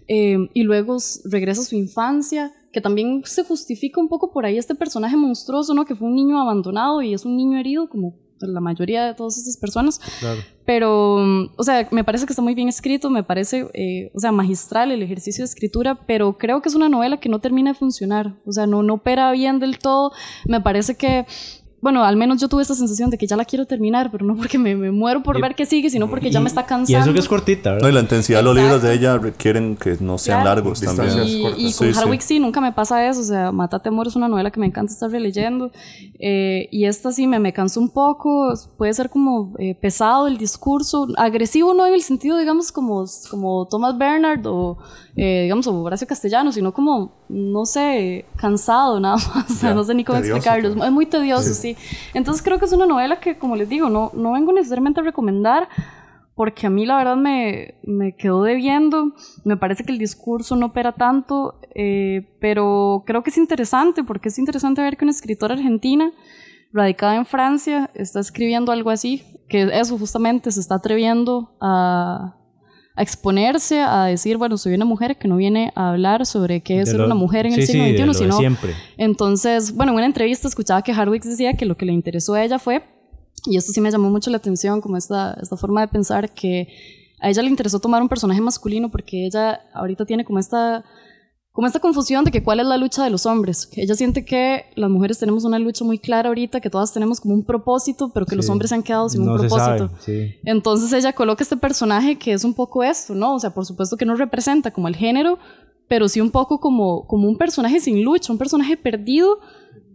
eh, 0.08 0.38
y 0.54 0.64
luego 0.64 0.98
regresa 1.26 1.62
a 1.62 1.66
su 1.66 1.76
infancia, 1.76 2.52
que 2.72 2.82
también 2.82 3.22
se 3.26 3.44
justifica 3.44 4.00
un 4.00 4.08
poco 4.08 4.32
por 4.32 4.46
ahí 4.46 4.58
este 4.58 4.76
personaje 4.76 5.18
monstruoso, 5.18 5.74
¿no? 5.74 5.86
Que 5.86 5.96
fue 5.96 6.08
un 6.08 6.16
niño 6.16 6.40
abandonado 6.42 7.02
y 7.02 7.14
es 7.14 7.26
un 7.26 7.36
niño 7.36 7.58
herido, 7.58 7.90
como 7.90 8.16
la 8.48 8.60
mayoría 8.60 9.06
de 9.06 9.14
todas 9.14 9.38
estas 9.38 9.58
personas. 9.58 10.00
Pero, 10.66 11.20
mm, 11.20 11.50
o 11.58 11.64
sea, 11.64 11.88
me 11.92 12.04
parece 12.04 12.26
que 12.26 12.34
está 12.34 12.42
muy 12.42 12.56
bien 12.56 12.70
escrito, 12.70 13.10
me 13.10 13.24
parece, 13.24 13.68
eh, 13.74 14.12
o 14.14 14.20
sea, 14.20 14.32
magistral 14.32 14.92
el 14.92 15.02
ejercicio 15.02 15.44
de 15.44 15.50
escritura, 15.50 16.06
pero 16.06 16.38
creo 16.38 16.62
que 16.62 16.70
es 16.70 16.76
una 16.76 16.90
novela 16.90 17.20
que 17.20 17.30
no 17.30 17.40
termina 17.40 17.72
de 17.72 17.78
funcionar, 17.78 18.36
o 18.46 18.52
sea, 18.52 18.68
no, 18.68 18.84
no 18.84 18.96
opera 18.96 19.32
bien 19.32 19.60
del 19.60 19.80
todo. 19.80 20.12
Me 20.46 20.62
parece 20.62 20.96
que, 20.96 21.26
bueno, 21.82 22.04
al 22.04 22.16
menos 22.16 22.40
yo 22.40 22.48
tuve 22.48 22.62
esa 22.62 22.76
sensación 22.76 23.10
de 23.10 23.18
que 23.18 23.26
ya 23.28 23.36
la 23.36 23.44
quiero 23.46 23.66
terminar, 23.66 24.10
pero 24.12 24.26
no 24.26 24.36
porque 24.36 24.58
me, 24.58 24.76
me 24.76 24.92
muero 24.92 25.24
por 25.24 25.38
Y- 25.38 25.42
ver 25.42 25.56
qué 25.56 25.66
sigue, 25.66 25.90
sino 25.90 26.10
porque 26.10 26.30
ya 26.32 26.40
me 26.40 26.48
está 26.48 26.62
y 26.62 26.66
cansando. 26.66 27.04
eso 27.06 27.14
que 27.14 27.20
es 27.20 27.28
cortita, 27.28 27.72
No, 27.72 27.76
y 27.78 27.82
¿verdad? 27.82 27.94
la 27.96 28.00
intensidad 28.02 28.40
de 28.40 28.44
los 28.44 28.56
libros 28.56 28.82
de 28.84 28.94
ella 28.94 29.18
requieren 29.18 29.76
que 29.76 29.98
no 30.00 30.18
sean 30.18 30.42
Claro. 30.44 30.56
largos 30.62 30.80
Distancias. 30.80 31.16
también. 31.16 31.38
Y, 31.40 31.42
cortas. 31.42 31.60
y 31.60 31.72
Sí, 31.72 31.78
con 31.80 31.88
sí. 31.94 32.00
Hardwick 32.00 32.22
sí, 32.22 32.40
nunca 32.40 32.62
me 32.62 32.72
pasa 32.72 33.08
eso. 33.08 33.22
O 33.22 33.24
sea, 33.24 33.52
Matate 33.52 33.90
Amor 33.90 34.08
es 34.08 34.16
una 34.16 34.28
novela 34.28 34.52
que 34.52 34.60
me 34.60 34.68
encanta 34.68 34.94
estar 34.94 35.10
releyendo. 35.10 35.72
Eh, 36.20 36.68
y 36.72 36.86
esta 36.86 37.12
sí 37.12 37.26
me, 37.28 37.40
me 37.40 37.54
cansó 37.54 37.80
un 37.80 37.90
poco. 37.90 38.54
Puede 38.78 38.94
ser 38.94 39.10
como 39.10 39.54
eh, 39.58 39.76
pesado 39.76 40.28
el 40.28 40.38
discurso. 40.38 41.08
Agresivo 41.18 41.74
no 41.74 41.86
en 41.88 41.94
el 41.94 42.04
sentido, 42.04 42.38
digamos, 42.38 42.72
como, 42.72 43.06
como 43.30 43.68
Thomas 43.68 43.98
Bernard 43.98 44.46
o, 44.46 44.78
eh, 45.16 45.44
digamos, 45.44 45.66
o 45.68 45.82
Horacio 45.82 46.06
Castellano, 46.08 46.52
sino 46.52 46.74
como, 46.74 47.21
no 47.32 47.66
sé, 47.66 48.26
cansado 48.36 49.00
nada 49.00 49.16
más. 49.16 49.28
O 49.50 49.54
sea, 49.54 49.70
Ya, 49.70 49.76
no 49.76 49.84
sé 49.84 49.96
ni 49.96 50.04
cómo 50.04 50.20
tedioso, 50.20 50.38
explicarlo. 50.38 50.84
Es 50.84 50.92
muy 50.92 51.06
tedioso, 51.06 51.54
sí. 51.54 51.78
Entonces 52.14 52.44
creo 52.44 52.60
que 52.60 52.66
es 52.66 52.74
una 52.74 52.86
novela 52.86 53.20
que, 53.20 53.38
como 53.38 53.56
les 53.56 53.70
digo, 53.70 53.90
no, 53.90 54.12
no 54.14 54.34
vengo 54.34 54.52
necesariamente 54.52 55.00
a 55.00 55.04
recomendar 55.04 55.70
porque 56.36 56.68
a 56.68 56.70
mí 56.70 56.86
la 56.86 56.98
verdad 56.98 57.18
me, 57.18 57.76
me 57.84 58.16
quedó 58.16 58.44
debiendo, 58.44 59.14
me 59.44 59.58
parece 59.58 59.84
que 59.84 59.92
el 59.92 60.00
discurso 60.00 60.56
no 60.56 60.68
opera 60.68 60.94
tanto, 60.94 61.60
eh, 61.76 62.36
pero 62.40 63.04
creo 63.06 63.22
que 63.22 63.30
es 63.30 63.38
interesante, 63.38 64.04
porque 64.04 64.30
es 64.30 64.40
interesante 64.40 64.82
ver 64.82 64.98
que 64.98 65.06
una 65.06 65.12
escritora 65.12 65.54
argentina, 65.54 66.12
radicada 66.74 67.16
en 67.16 67.26
Francia, 67.26 67.92
está 67.94 68.22
escribiendo 68.22 68.72
algo 68.72 68.90
así, 68.90 69.24
que 69.50 69.64
eso 69.78 69.98
justamente 69.98 70.52
se 70.52 70.62
está 70.62 70.76
atreviendo 70.76 71.54
a, 71.60 72.38
a 72.96 73.02
exponerse, 73.02 73.80
a 73.82 74.06
decir, 74.06 74.38
bueno, 74.38 74.58
soy 74.58 74.74
una 74.74 74.86
mujer 74.86 75.18
que 75.18 75.28
no 75.28 75.38
viene 75.38 75.72
a 75.76 75.92
hablar 75.92 76.26
sobre 76.26 76.62
qué 76.62 76.80
es 76.80 76.86
De 76.86 76.92
ser 76.92 77.00
lo- 77.00 77.06
una 77.06 77.16
mujer 77.16 77.46
en 77.46 77.54
sí, 77.54 77.62
el 77.62 77.68
siglo 77.68 77.86
sí, 77.86 77.98
XXI, 77.98 78.14
sino 78.24 78.38
siempre. 78.38 78.74
entonces, 78.98 79.74
bueno, 79.76 79.92
en 79.94 79.98
una 79.98 80.06
entrevista 80.06 80.48
escuchaba 80.48 80.82
que 80.82 80.94
Hardwicks 80.94 81.28
decía 81.28 81.54
que 81.56 81.66
lo 81.66 81.76
que 81.78 81.86
le 81.86 81.94
interesó 81.94 82.34
a 82.34 82.44
ella 82.44 82.60
fue, 82.60 82.84
y 83.46 83.58
esto 83.58 83.72
sí 83.72 83.82
me 83.82 83.90
llamó 83.92 84.10
mucho 84.10 84.30
la 84.30 84.38
atención, 84.38 84.82
como 84.82 84.98
esta, 84.98 85.38
esta 85.42 85.58
forma 85.58 85.82
de 85.82 85.88
pensar, 85.88 86.30
que 86.34 86.68
a 87.20 87.30
ella 87.30 87.42
le 87.42 87.50
interesó 87.50 87.80
tomar 87.80 88.02
un 88.02 88.10
personaje 88.10 88.42
masculino 88.42 88.90
porque 88.90 89.26
ella 89.26 89.62
ahorita 89.74 90.06
tiene 90.06 90.26
como 90.26 90.40
esta 90.40 90.84
como 91.54 91.68
esta 91.68 91.80
confusión 91.80 92.24
de 92.24 92.32
que 92.32 92.44
cuál 92.44 92.62
es 92.62 92.66
la 92.66 92.78
lucha 92.78 93.04
de 93.04 93.10
los 93.10 93.26
hombres. 93.26 93.70
Ella 93.76 93.94
siente 93.96 94.24
que 94.24 94.66
las 94.76 94.90
mujeres 94.90 95.20
tenemos 95.20 95.44
una 95.44 95.60
lucha 95.60 95.84
muy 95.84 96.00
clara 96.00 96.30
ahorita, 96.30 96.62
que 96.62 96.70
todas 96.70 96.94
tenemos 96.94 97.20
como 97.20 97.34
un 97.34 97.44
propósito, 97.44 98.12
pero 98.14 98.26
que 98.26 98.38
los 98.38 98.48
hombres 98.50 98.70
se 98.70 98.76
han 98.76 98.84
quedado 98.84 99.10
sin 99.10 99.26
No 99.26 99.34
un 99.34 99.40
propósito. 99.40 99.90
sabe, 99.90 99.90
sí. 100.00 100.36
Entonces 100.46 100.94
ella 100.94 101.12
coloca 101.14 101.44
este 101.44 101.58
personaje 101.58 102.18
que 102.18 102.32
es 102.34 102.46
un 102.46 102.54
poco 102.54 102.84
esto, 102.84 103.14
¿no? 103.16 103.36
O 103.36 103.40
sea, 103.40 103.54
por 103.54 103.66
supuesto 103.66 103.98
que 103.98 104.06
no 104.06 104.16
representa 104.16 104.72
como 104.72 104.88
el 104.88 104.96
género, 104.96 105.40
pero 105.90 106.08
sí 106.08 106.22
un 106.22 106.32
poco 106.32 106.62
como, 106.62 107.06
como 107.06 107.28
un 107.28 107.38
personaje 107.38 107.82
sin 107.82 108.02
lucha, 108.02 108.32
un 108.32 108.40
personaje 108.40 108.78
perdido 108.78 109.40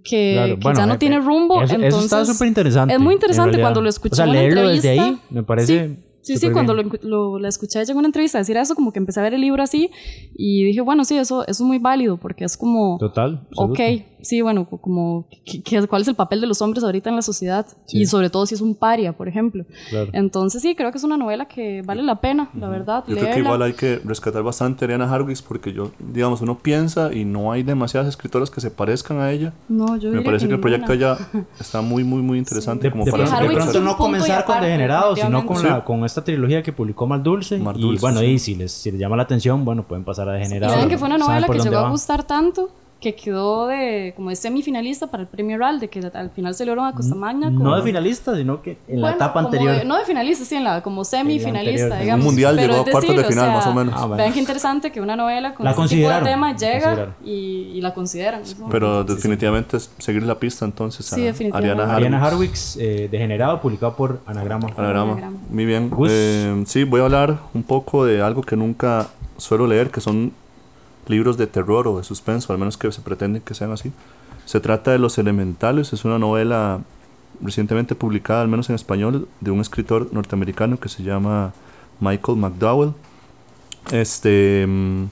que, 0.04 0.34
Claro, 0.34 0.54
que 0.56 0.62
bueno, 0.62 0.78
ya 0.78 0.86
no 0.86 0.94
eh, 0.94 0.98
tiene 0.98 1.18
rumbo. 1.20 1.62
Eso, 1.62 1.74
eso 1.74 1.84
entonces, 1.84 2.04
está 2.12 2.24
súper 2.26 2.48
interesante. 2.48 2.92
Es 2.94 3.00
muy 3.00 3.12
en 3.14 3.16
interesante 3.16 3.58
cuando 3.60 3.80
lo 3.80 3.88
escuché 3.88 4.12
O 4.12 4.16
sea, 4.16 4.26
en 4.26 4.32
leerlo 4.32 4.68
desde 4.68 4.90
entrevista. 4.94 5.04
ahí 5.04 5.18
me 5.30 5.42
parece. 5.42 5.88
Sí, 5.88 5.96
sí, 6.34 6.40
súper 6.40 6.52
cuando 6.52 6.74
lo, 6.74 6.82
lo- 7.02 7.38
la 7.38 7.48
escuché 7.48 7.80
en 7.82 7.96
una 7.96 8.08
entrevista 8.08 8.38
decir 8.38 8.56
eso, 8.56 8.74
como 8.74 8.92
que 8.92 8.98
empecé 8.98 9.20
a 9.20 9.22
ver 9.22 9.34
el 9.34 9.40
libro 9.40 9.62
así 9.62 9.90
y 10.34 10.64
dije, 10.64 10.80
bueno, 10.80 11.04
sí, 11.04 11.16
eso, 11.16 11.42
eso 11.42 11.50
es 11.50 11.60
muy 11.66 11.78
válido 11.78 12.16
porque 12.16 12.44
es 12.44 12.56
como, 12.56 12.98
Total. 12.98 13.46
ok. 13.56 13.78
Sí, 14.26 14.40
bueno, 14.42 14.66
co- 14.66 14.78
como, 14.78 15.26
¿qué- 15.44 15.86
¿cuál 15.86 16.02
es 16.02 16.08
el 16.08 16.14
papel 16.14 16.40
de 16.40 16.46
los 16.46 16.60
hombres 16.62 16.84
ahorita 16.84 17.08
en 17.10 17.16
la 17.16 17.22
sociedad? 17.22 17.66
Y 17.88 18.06
sobre 18.06 18.30
todo 18.30 18.46
si 18.46 18.54
es 18.54 18.60
un 18.60 18.74
paria, 18.74 19.12
por 19.16 19.28
ejemplo. 19.28 19.64
Claro. 19.90 20.10
Entonces 20.12 20.62
sí, 20.62 20.74
creo 20.74 20.90
que 20.92 20.98
es 20.98 21.04
una 21.04 21.16
novela 21.16 21.46
que 21.46 21.82
vale 21.82 22.02
la 22.02 22.20
pena, 22.20 22.50
la 22.58 22.68
verdad, 22.68 23.04
Yo 23.06 23.14
creo 23.14 23.16
leerla. 23.24 23.34
que 23.34 23.40
igual 23.40 23.62
hay 23.62 23.72
que 23.72 24.00
rescatar 24.04 24.42
bastante 24.42 24.84
a 24.84 24.86
Ariana 24.86 25.10
Hargis 25.12 25.42
porque 25.42 25.72
yo, 25.72 25.90
digamos, 25.98 26.40
uno 26.42 26.58
piensa 26.58 27.12
y 27.12 27.24
no 27.24 27.52
hay 27.52 27.62
demasiadas 27.62 28.08
escritoras 28.08 28.50
que 28.50 28.60
se 28.60 28.70
parezcan 28.70 29.20
a 29.20 29.30
ella. 29.32 29.52
No, 29.68 29.96
yo 29.96 30.10
Me 30.10 30.22
parece 30.22 30.46
que, 30.48 30.54
el 30.54 30.60
proyecto 30.60 30.92
allá 30.92 31.16
está 31.60 31.80
muy, 31.80 32.04
muy, 32.04 32.22
muy 32.22 32.38
interesante 32.38 32.84
De, 32.88 32.90
como 32.90 33.04
de 33.04 33.10
para 33.10 33.24
de 33.24 33.30
Harwich 33.30 33.56
pronto 33.58 33.80
no 33.80 33.96
comenzar 33.96 34.44
con 34.44 34.60
Degenerados, 34.60 35.18
sino 35.20 35.46
con, 35.46 35.62
la, 35.62 35.84
con 35.84 36.04
esta 36.04 36.22
trilogía 36.24 36.62
que 36.62 36.72
publicó 36.72 37.06
Mar 37.06 37.22
Dulce. 37.22 37.58
Mar 37.58 37.76
y 37.78 37.96
bueno, 37.98 38.20
sí. 38.20 38.26
y 38.26 38.38
si 38.38 38.54
les, 38.54 38.72
si 38.72 38.90
les 38.90 39.00
llama 39.00 39.16
la 39.16 39.22
atención, 39.24 39.64
bueno, 39.64 39.82
pueden 39.86 40.04
pasar 40.04 40.28
a 40.28 40.32
Degenerados. 40.32 40.74
saben 40.74 40.88
que 40.88 40.98
fue 40.98 41.06
una 41.08 41.18
novela 41.18 41.46
que 41.46 41.58
llegó 41.58 41.76
a 41.78 41.90
gustar 41.90 42.24
tanto 42.24 42.68
que 42.98 43.14
quedó 43.14 43.66
de 43.66 44.14
como 44.16 44.30
de 44.30 44.36
semifinalista 44.36 45.08
para 45.08 45.22
el 45.22 45.28
premio 45.28 45.58
RAL, 45.58 45.80
de 45.80 45.88
que 45.88 46.00
al 46.14 46.30
final 46.30 46.54
se 46.54 46.64
logró 46.64 46.82
a 46.82 46.92
Costa 46.92 47.14
Magna. 47.14 47.50
No 47.50 47.58
como- 47.58 47.76
de 47.76 47.82
finalista, 47.82 48.34
sino 48.34 48.62
que 48.62 48.78
en 48.88 49.02
la 49.02 49.08
Bueno, 49.08 49.16
etapa 49.16 49.34
como 49.34 49.46
anterior. 49.48 49.76
de- 49.76 49.84
no 49.84 49.98
de 49.98 50.04
finalista, 50.06 50.44
sí, 50.46 50.54
en 50.54 50.64
la, 50.64 50.82
como 50.82 51.04
semifinalista, 51.04 51.84
anterior. 51.84 51.92
En 51.92 51.98
un 51.98 52.00
digamos. 52.04 52.24
mundial 52.24 52.56
Pero 52.56 52.72
llegó 52.72 52.80
a 52.80 52.90
cuartos 52.90 53.02
de 53.02 53.16
decir, 53.22 53.26
o 53.26 53.28
final, 53.28 53.44
sea, 53.46 53.54
más 53.54 53.66
o 53.66 53.74
menos. 53.74 53.94
Ah, 53.96 54.06
bueno. 54.06 54.16
Vean 54.16 54.32
qué 54.32 54.40
interesante 54.40 54.90
que 54.92 55.00
una 55.02 55.14
novela 55.14 55.54
con 55.54 55.64
La 55.64 55.72
este 55.72 55.88
tipo 55.88 56.08
de 56.08 56.20
tema 56.22 56.52
la 56.52 56.56
llega 56.56 57.14
y, 57.22 57.30
y 57.74 57.80
la 57.82 57.92
consideran. 57.92 58.40
Pero 58.70 59.02
sí, 59.02 59.08
sí. 59.08 59.14
definitivamente 59.16 59.76
es 59.76 59.90
seguir 59.98 60.22
la 60.22 60.38
pista 60.38 60.64
entonces 60.64 61.12
a 61.12 61.16
Sí, 61.16 61.22
definitivamente. 61.22 61.82
Ariana 61.82 61.94
Ariana. 61.96 62.24
Harwicks, 62.26 62.78
eh, 62.80 63.08
Degenerado, 63.10 63.60
publicado 63.60 63.94
por 63.94 64.20
Anagrama. 64.26 64.68
Anagrama. 64.76 65.12
Anagrama. 65.12 65.36
Muy 65.50 65.66
bien. 65.66 65.90
Eh, 66.08 66.62
sí, 66.66 66.84
voy 66.84 67.02
a 67.02 67.04
hablar 67.04 67.38
un 67.52 67.62
poco 67.62 68.06
de 68.06 68.22
algo 68.22 68.40
que 68.42 68.56
nunca 68.56 69.08
suelo 69.36 69.66
leer, 69.66 69.90
que 69.90 70.00
son 70.00 70.32
libros 71.08 71.36
de 71.36 71.46
terror 71.46 71.86
o 71.88 71.98
de 71.98 72.04
suspenso, 72.04 72.52
al 72.52 72.58
menos 72.58 72.76
que 72.76 72.90
se 72.92 73.00
pretende 73.00 73.40
que 73.40 73.54
sean 73.54 73.72
así. 73.72 73.92
Se 74.44 74.60
trata 74.60 74.90
de 74.92 74.98
Los 74.98 75.18
Elementales, 75.18 75.92
es 75.92 76.04
una 76.04 76.18
novela 76.18 76.80
recientemente 77.42 77.94
publicada, 77.94 78.42
al 78.42 78.48
menos 78.48 78.68
en 78.70 78.74
español, 78.76 79.28
de 79.40 79.50
un 79.50 79.60
escritor 79.60 80.08
norteamericano 80.12 80.78
que 80.78 80.88
se 80.88 81.02
llama 81.02 81.52
Michael 82.00 82.38
McDowell. 82.38 82.92
Este 83.92 84.66
mm, 84.66 85.04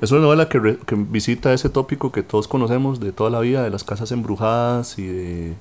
es 0.00 0.10
una 0.12 0.20
novela 0.22 0.48
que, 0.48 0.58
re- 0.58 0.78
que 0.78 0.94
visita 0.94 1.52
ese 1.52 1.68
tópico 1.68 2.12
que 2.12 2.22
todos 2.22 2.48
conocemos 2.48 3.00
de 3.00 3.12
toda 3.12 3.30
la 3.30 3.40
vida, 3.40 3.62
de 3.62 3.70
las 3.70 3.84
casas 3.84 4.12
embrujadas 4.12 4.98
y 4.98 5.06
de... 5.06 5.54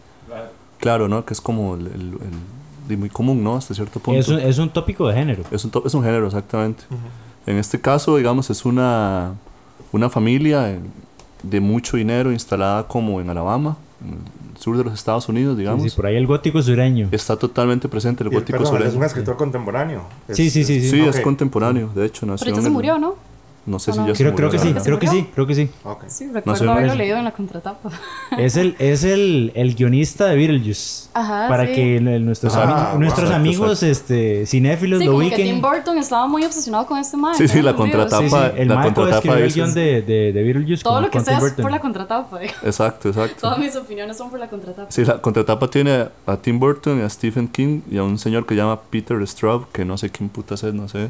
Claro, 0.80 1.08
¿no? 1.08 1.26
Que 1.26 1.34
es 1.34 1.42
como 1.42 1.76
el, 1.76 1.88
el- 1.88 2.18
el- 2.90 2.98
muy 2.98 3.10
común, 3.10 3.44
¿no? 3.44 3.56
Hasta 3.56 3.74
cierto 3.74 4.00
punto. 4.00 4.20
Es 4.20 4.28
un, 4.28 4.40
es 4.40 4.58
un 4.60 4.70
tópico 4.70 5.08
de 5.08 5.16
género. 5.16 5.44
Es 5.50 5.66
un, 5.66 5.72
es 5.86 5.94
un 5.96 6.04
género, 6.04 6.28
exactamente. 6.28 6.84
En 7.48 7.58
este 7.58 7.82
caso, 7.82 8.16
digamos, 8.18 8.50
es 8.52 8.64
una, 8.64 9.34
una 9.96 10.10
familia 10.10 10.78
de 11.44 11.60
mucho 11.60 11.98
dinero 11.98 12.32
instalada 12.32 12.88
como 12.88 13.22
en 13.22 13.30
Alabama, 13.30 13.78
en 14.04 14.14
el 14.54 14.62
sur 14.62 14.78
de 14.78 14.84
los 14.84 14.94
Estados 14.94 15.28
Unidos, 15.30 15.58
digamos. 15.58 15.84
Sí, 15.84 15.90
sí, 15.90 15.96
por 15.96 16.06
ahí 16.08 16.16
el 16.16 16.28
gótico 16.28 16.62
sureño. 16.62 17.08
Está 17.12 17.36
totalmente 17.38 17.88
presente 17.88 18.24
el 18.24 18.32
Y, 18.32 18.36
gótico 18.36 18.58
perdón, 18.58 18.74
sureño. 18.74 18.90
es 18.90 18.96
un 18.96 19.04
escritor 19.04 19.38
contemporáneo. 19.38 20.02
Es- 20.28 20.38
Sí, 20.38 20.50
sí, 20.50 20.64
sí, 20.64 20.82
Sí, 20.90 21.02
ok. 21.02 21.08
es 21.16 21.20
contemporáneo, 21.22 21.90
de 21.96 22.06
hecho, 22.06 22.26
nació 22.26 22.46
Pero 22.46 22.58
ya 22.58 22.62
se 22.62 22.68
el- 22.68 22.74
murió, 22.74 22.98
¿no? 23.00 23.16
No 23.66 23.80
sé 23.80 23.90
¿O 23.92 23.94
si 23.96 24.00
no? 24.02 24.06
se 24.14 24.24
Creo, 24.24 24.36
creo 24.36 24.52
que 24.52 24.60
sí, 24.60 24.74
creo 24.84 25.00
que 25.00 25.08
sí, 25.08 25.28
creo 25.34 25.48
que 25.48 25.56
sí. 25.56 25.70
Ok. 25.84 26.04
Sí, 26.08 26.28
recuerdo 26.32 26.64
haberlo 26.72 26.76
parece. 26.90 26.96
leído 26.98 27.18
en 27.18 27.24
la 27.24 27.32
contratapa. 27.32 27.90
Es 28.38 28.58
el, 28.58 28.76
es 28.78 29.04
el, 29.04 29.52
el 29.56 29.74
guionista 29.74 30.26
de 30.28 30.36
Beetlejuice. 30.36 31.10
Ajá, 31.16 31.48
para 31.48 31.66
sí. 31.66 31.74
que 31.74 31.98
el- 31.98 32.26
nuestros, 32.26 32.56
Ah, 32.56 32.92
ami- 32.94 33.00
nuestros 33.00 33.30
exacto, 33.30 33.36
amigos 33.42 33.82
este, 33.82 34.46
cinéfilos 34.46 35.00
Sí, 35.00 35.06
lo 35.06 35.12
que 35.14 35.18
ubiquen. 35.18 35.46
Tim 35.48 35.62
Burton 35.62 35.98
estaba 35.98 36.28
muy 36.28 36.44
obsesionado 36.46 36.86
con 36.86 37.00
este 37.00 37.18
man. 37.18 37.34
Sí, 37.36 37.48
sí, 37.48 37.62
la 37.64 37.74
contratapa. 37.76 38.50
sí, 38.52 38.56
el 38.58 38.68
la 38.68 38.84
contratapa 38.84 39.40
el 39.40 39.52
guion 39.52 39.74
de, 39.74 40.02
de, 40.04 40.32
de 40.34 40.44
Beetlejuice 40.44 40.84
Todo 40.84 40.94
con- 40.96 41.04
lo 41.04 41.10
que 41.10 41.20
sea 41.22 41.38
es 41.40 41.54
por 41.54 41.72
la 41.72 41.80
contratapa. 41.80 42.44
eh. 42.44 42.52
Exacto, 42.64 43.10
exacto. 43.10 43.36
Todas 43.42 43.58
mis 43.58 43.76
opiniones 43.76 44.16
son 44.18 44.30
por 44.30 44.40
la 44.40 44.48
contratapa. 44.48 44.92
Sí, 44.92 45.04
la 45.06 45.20
contratapa 45.20 45.68
tiene 45.70 46.08
a 46.28 46.38
Tim 46.38 46.60
Burton, 46.60 47.02
a 47.02 47.10
Stephen 47.10 47.48
King 47.48 47.82
y 47.90 47.98
a 47.98 48.04
un 48.04 48.20
señor 48.20 48.46
que 48.46 48.54
se 48.54 48.60
llama 48.62 48.80
Peter 48.92 49.18
Straub, 49.28 49.68
que 49.72 49.86
no 49.86 49.98
sé 49.98 50.12
quién 50.12 50.30
putas 50.30 50.64
es, 50.64 50.74
no 50.74 50.88
sé. 50.88 51.10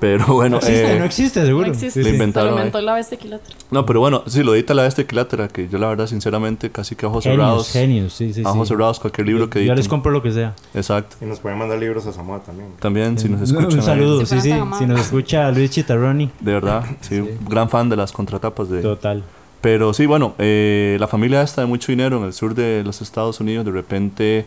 Pero 0.00 0.26
bueno, 0.28 0.56
No 0.56 0.56
existe, 0.58 0.94
eh, 0.94 0.98
no 0.98 1.04
existe, 1.04 1.44
seguro. 1.46 1.66
No 1.66 1.72
existe. 1.72 2.00
Sí, 2.00 2.04
Lo 2.04 2.06
sí. 2.08 2.14
inventaron 2.14 2.52
inventó 2.52 2.80
la 2.80 2.94
bestia 2.94 3.16
equilátera. 3.16 3.56
No, 3.70 3.84
pero 3.86 4.00
bueno, 4.00 4.22
sí, 4.26 4.42
lo 4.42 4.54
edita 4.54 4.74
la 4.74 4.86
este 4.86 5.06
Quilátera, 5.06 5.48
que 5.48 5.68
yo 5.68 5.78
la 5.78 5.88
verdad, 5.88 6.06
sinceramente, 6.06 6.70
casi 6.70 6.96
que 6.96 7.06
a 7.06 7.08
ojos 7.08 7.24
Genios, 7.24 7.38
cerrados. 7.42 7.72
genios, 7.72 8.12
sí, 8.14 8.32
sí, 8.32 8.42
a 8.44 8.50
ojos 8.50 8.68
sí. 8.68 8.74
cerrados, 8.74 9.00
cualquier 9.00 9.26
libro 9.26 9.50
que 9.50 9.58
Yo 9.58 9.62
editen. 9.62 9.76
les 9.76 9.88
compro 9.88 10.10
lo 10.12 10.22
que 10.22 10.32
sea. 10.32 10.54
Exacto. 10.74 11.16
Y 11.20 11.24
nos 11.26 11.40
pueden 11.40 11.58
mandar 11.58 11.78
libros 11.78 12.06
a 12.06 12.12
Samoa 12.12 12.40
también. 12.40 12.70
También, 12.80 13.18
si 13.18 13.28
nos 13.28 13.40
escuchan. 13.50 13.72
Un 13.78 13.82
saludo, 13.82 14.26
Si 14.26 14.40
sí, 14.40 14.50
sí. 14.52 14.54
Si 14.78 14.86
nos 14.86 15.00
escucha 15.00 15.50
Luis 15.50 15.70
Chitarroni, 15.70 16.30
De 16.40 16.52
verdad, 16.52 16.84
sí, 17.00 17.22
gran 17.48 17.68
fan 17.68 17.88
de 17.88 17.96
las 17.96 18.12
contratapas 18.12 18.68
de... 18.70 18.80
total. 18.82 19.22
Pero 19.60 19.92
sí, 19.92 20.06
bueno, 20.06 20.34
eh, 20.38 20.96
la 20.98 21.06
familia 21.06 21.42
esta 21.42 21.60
de 21.60 21.66
mucho 21.66 21.92
dinero 21.92 22.16
en 22.16 22.24
el 22.24 22.32
sur 22.32 22.54
de 22.54 22.82
los 22.82 23.02
Estados 23.02 23.40
Unidos, 23.40 23.66
de 23.66 23.70
repente, 23.72 24.46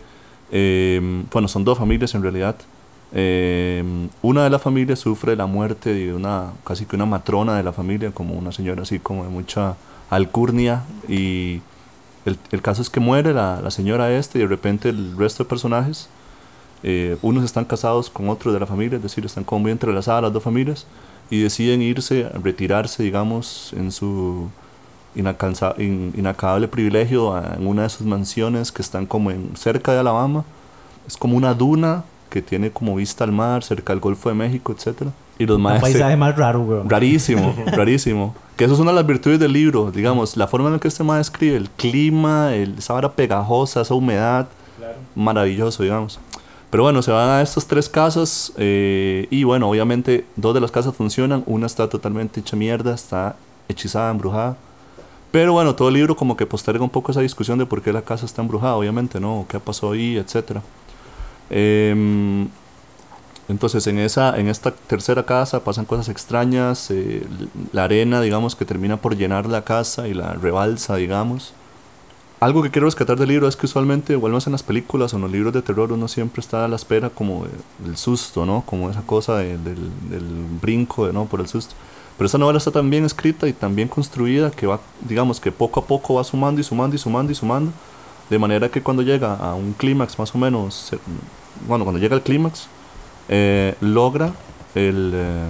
eh, 0.52 1.24
bueno, 1.32 1.48
son 1.48 1.64
dos 1.64 1.78
familias 1.78 2.16
en 2.16 2.24
realidad. 2.24 2.56
Eh, 3.16 3.84
una 4.24 4.44
de 4.44 4.50
las 4.50 4.62
familias 4.62 5.00
sufre 5.00 5.36
la 5.36 5.46
muerte 5.46 5.94
de 5.94 6.14
una, 6.14 6.52
casi 6.64 6.86
que 6.86 6.96
una 6.96 7.06
matrona 7.06 7.56
de 7.56 7.64
la 7.64 7.72
familia, 7.72 8.12
como 8.12 8.34
una 8.34 8.52
señora 8.52 8.82
así 8.82 8.98
como 9.00 9.24
de 9.24 9.30
mucha 9.30 9.76
alcurnia. 10.10 10.84
Y 11.08 11.62
el, 12.26 12.38
el 12.52 12.62
caso 12.62 12.82
es 12.82 12.90
que 12.90 13.00
muere 13.00 13.34
la, 13.34 13.62
la 13.62 13.70
señora 13.70 14.12
esta 14.12 14.38
y 14.38 14.42
de 14.42 14.48
repente 14.48 14.90
el 14.90 15.16
resto 15.18 15.44
de 15.44 15.50
personajes, 15.50 16.10
eh, 16.82 17.18
unos 17.22 17.44
están 17.44 17.66
casados 17.66 18.10
con 18.10 18.30
otros 18.30 18.54
de 18.54 18.60
la 18.60 18.66
familia, 18.66 18.98
es 18.98 19.04
decir, 19.04 19.24
están 19.26 19.44
como 19.44 19.60
muy 19.62 19.72
entrelazadas 19.72 20.24
las 20.24 20.34
dos 20.34 20.44
familias 20.44 20.86
y 21.30 21.42
deciden 21.42 21.82
irse, 21.82 22.28
retirarse, 22.44 23.04
digamos, 23.04 23.74
en 23.78 23.92
su 23.92 24.50
in- 25.16 26.14
inacabable 26.18 26.68
privilegio 26.68 27.38
en 27.38 27.68
una 27.68 27.84
de 27.84 27.90
sus 27.90 28.06
mansiones 28.06 28.72
que 28.72 28.82
están 28.82 29.06
como 29.06 29.32
en, 29.32 29.56
cerca 29.56 29.94
de 29.94 30.00
Alabama. 30.00 30.44
Es 31.08 31.16
como 31.16 31.38
una 31.38 31.54
duna 31.54 32.04
que 32.34 32.42
tiene 32.42 32.72
como 32.72 32.96
vista 32.96 33.24
al 33.24 33.32
mar, 33.32 33.64
cerca 33.64 33.94
del 33.94 34.00
Golfo 34.00 34.28
de 34.30 34.34
México, 34.34 34.74
etcétera 34.76 35.12
Y 35.38 35.46
los 35.46 35.58
Un 35.58 35.62
maestros... 35.62 35.92
paisaje 35.92 36.18
más 36.18 36.36
raro, 36.36 36.62
weón. 36.62 36.90
Rarísimo, 36.90 37.54
rarísimo. 37.68 38.34
Que 38.58 38.64
eso 38.64 38.74
es 38.74 38.80
una 38.80 38.90
de 38.90 38.96
las 38.96 39.06
virtudes 39.06 39.40
del 39.40 39.54
libro, 39.54 39.92
digamos, 39.92 40.36
la 40.36 40.48
forma 40.48 40.70
en 40.70 40.74
la 40.74 40.80
que 40.80 40.88
este 40.88 41.04
maestro 41.04 41.36
escribe, 41.36 41.58
el 41.58 41.70
clima, 41.70 42.56
el, 42.56 42.80
esa 42.80 42.94
vara 42.94 43.12
pegajosa, 43.12 43.82
esa 43.82 43.94
humedad, 43.94 44.48
maravilloso, 45.14 45.84
digamos. 45.84 46.20
Pero 46.72 46.82
bueno, 46.82 47.04
se 47.04 47.12
van 47.12 47.30
a 47.30 47.44
estas 47.44 47.68
tres 47.68 47.88
casas 47.88 48.52
eh, 48.58 49.28
y 49.30 49.44
bueno, 49.44 49.70
obviamente 49.70 50.26
dos 50.36 50.56
de 50.56 50.60
las 50.60 50.72
casas 50.72 50.96
funcionan, 50.96 51.44
una 51.46 51.68
está 51.68 51.88
totalmente 51.88 52.40
hecha 52.40 52.56
mierda, 52.56 52.96
está 52.96 53.36
hechizada, 53.70 54.10
embrujada. 54.10 54.58
Pero 55.32 55.54
bueno, 55.54 55.76
todo 55.76 55.90
el 55.90 55.94
libro 55.94 56.16
como 56.16 56.36
que 56.36 56.48
posterga 56.48 56.84
un 56.84 56.90
poco 56.90 57.12
esa 57.12 57.22
discusión 57.22 57.60
de 57.60 57.68
por 57.68 57.84
qué 57.84 57.94
la 57.94 58.02
casa 58.02 58.26
está 58.26 58.42
embrujada, 58.42 58.76
obviamente, 58.76 59.20
¿no? 59.20 59.46
¿Qué 59.48 59.60
pasó 59.60 59.92
ahí, 59.92 60.18
etcétera? 60.18 60.64
Em, 61.50 62.48
entonces 63.50 63.86
en, 63.88 64.00
esa, 64.00 64.40
en 64.40 64.48
esta 64.48 64.72
tercera 64.72 65.26
casa 65.26 65.64
pasan 65.64 65.86
cosas 65.86 66.10
extrañas, 66.10 66.90
eh, 66.92 67.26
la 67.74 67.84
arena, 67.84 68.22
digamos, 68.22 68.56
que 68.56 68.66
termina 68.66 68.98
por 68.98 69.18
llenar 69.18 69.46
la 69.48 69.64
casa 69.64 70.08
y 70.08 70.14
la 70.14 70.34
rebalsa, 70.34 70.96
digamos. 70.96 71.54
Algo 72.40 72.62
que 72.62 72.72
quiero 72.72 72.88
rescatar 72.88 73.18
del 73.18 73.30
libro 73.30 73.48
es 73.48 73.56
que 73.56 73.66
usualmente, 73.68 74.16
o 74.16 74.26
al 74.26 74.32
menos 74.32 74.48
en 74.48 74.52
las 74.54 74.64
películas 74.64 75.14
o 75.14 75.16
en 75.18 75.22
los 75.24 75.32
libros 75.32 75.54
de 75.54 75.62
terror, 75.62 75.92
uno 75.94 76.08
siempre 76.10 76.42
está 76.42 76.66
a 76.66 76.68
la 76.68 76.76
espera 76.76 77.10
como 77.10 77.46
de- 77.46 77.86
del 77.86 77.96
susto, 77.98 78.46
¿no? 78.46 78.64
Como 78.66 78.90
esa 78.90 79.02
cosa 79.02 79.38
de- 79.38 79.58
del, 79.58 79.78
del 80.10 80.26
brinco, 80.62 81.08
¿no? 81.14 81.26
Por 81.26 81.40
el 81.40 81.48
susto. 81.48 81.74
Pero 82.18 82.26
esta 82.26 82.38
novela 82.38 82.58
está 82.58 82.72
tan 82.72 82.90
bien 82.90 83.06
escrita 83.06 83.48
y 83.48 83.54
tan 83.54 83.76
bien 83.76 83.88
construida 83.88 84.52
que 84.52 84.68
va, 84.68 84.80
digamos, 85.08 85.40
que 85.40 85.52
poco 85.54 85.80
a 85.80 85.86
poco 85.86 86.16
va 86.16 86.24
sumando 86.24 86.60
y 86.60 86.64
sumando 86.66 86.96
y 86.96 87.00
sumando 87.00 87.32
y 87.32 87.36
sumando. 87.36 87.72
De 88.34 88.40
manera 88.40 88.68
que 88.68 88.82
cuando 88.82 89.04
llega 89.04 89.36
a 89.36 89.54
un 89.54 89.74
clímax 89.74 90.18
más 90.18 90.34
o 90.34 90.40
menos, 90.40 90.90
bueno, 91.68 91.86
cuando 91.86 92.02
llega 92.02 92.16
al 92.16 92.24
clímax, 92.24 92.66
eh, 93.30 93.76
logra 93.80 94.32
el, 94.74 95.12
eh, 95.14 95.44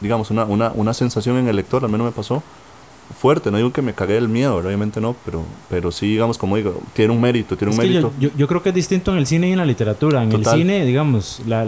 digamos, 0.00 0.32
una, 0.32 0.44
una, 0.44 0.72
una 0.74 0.92
sensación 0.94 1.36
en 1.36 1.46
el 1.46 1.54
lector, 1.54 1.84
al 1.84 1.90
menos 1.92 2.06
me 2.06 2.10
pasó, 2.10 2.42
fuerte. 3.20 3.52
No 3.52 3.56
digo 3.58 3.72
que 3.72 3.82
me 3.82 3.92
cagué 3.94 4.14
del 4.14 4.28
miedo, 4.28 4.56
obviamente 4.56 5.00
no, 5.00 5.14
pero, 5.24 5.44
pero 5.70 5.92
sí, 5.92 6.08
digamos, 6.08 6.38
como 6.38 6.56
digo, 6.56 6.80
tiene 6.92 7.12
un 7.12 7.20
mérito, 7.20 7.56
tiene 7.56 7.72
Es 7.72 7.78
un 7.78 7.84
mérito. 7.84 8.12
yo, 8.18 8.30
yo, 8.30 8.36
yo 8.36 8.48
creo 8.48 8.64
que 8.64 8.70
es 8.70 8.74
distinto 8.74 9.12
en 9.12 9.18
el 9.18 9.26
cine 9.28 9.48
y 9.48 9.52
en 9.52 9.58
la 9.58 9.64
literatura. 9.64 10.20
En 10.24 10.30
Total. 10.30 10.54
el 10.54 10.60
cine, 10.62 10.84
digamos, 10.84 11.40
la- 11.46 11.64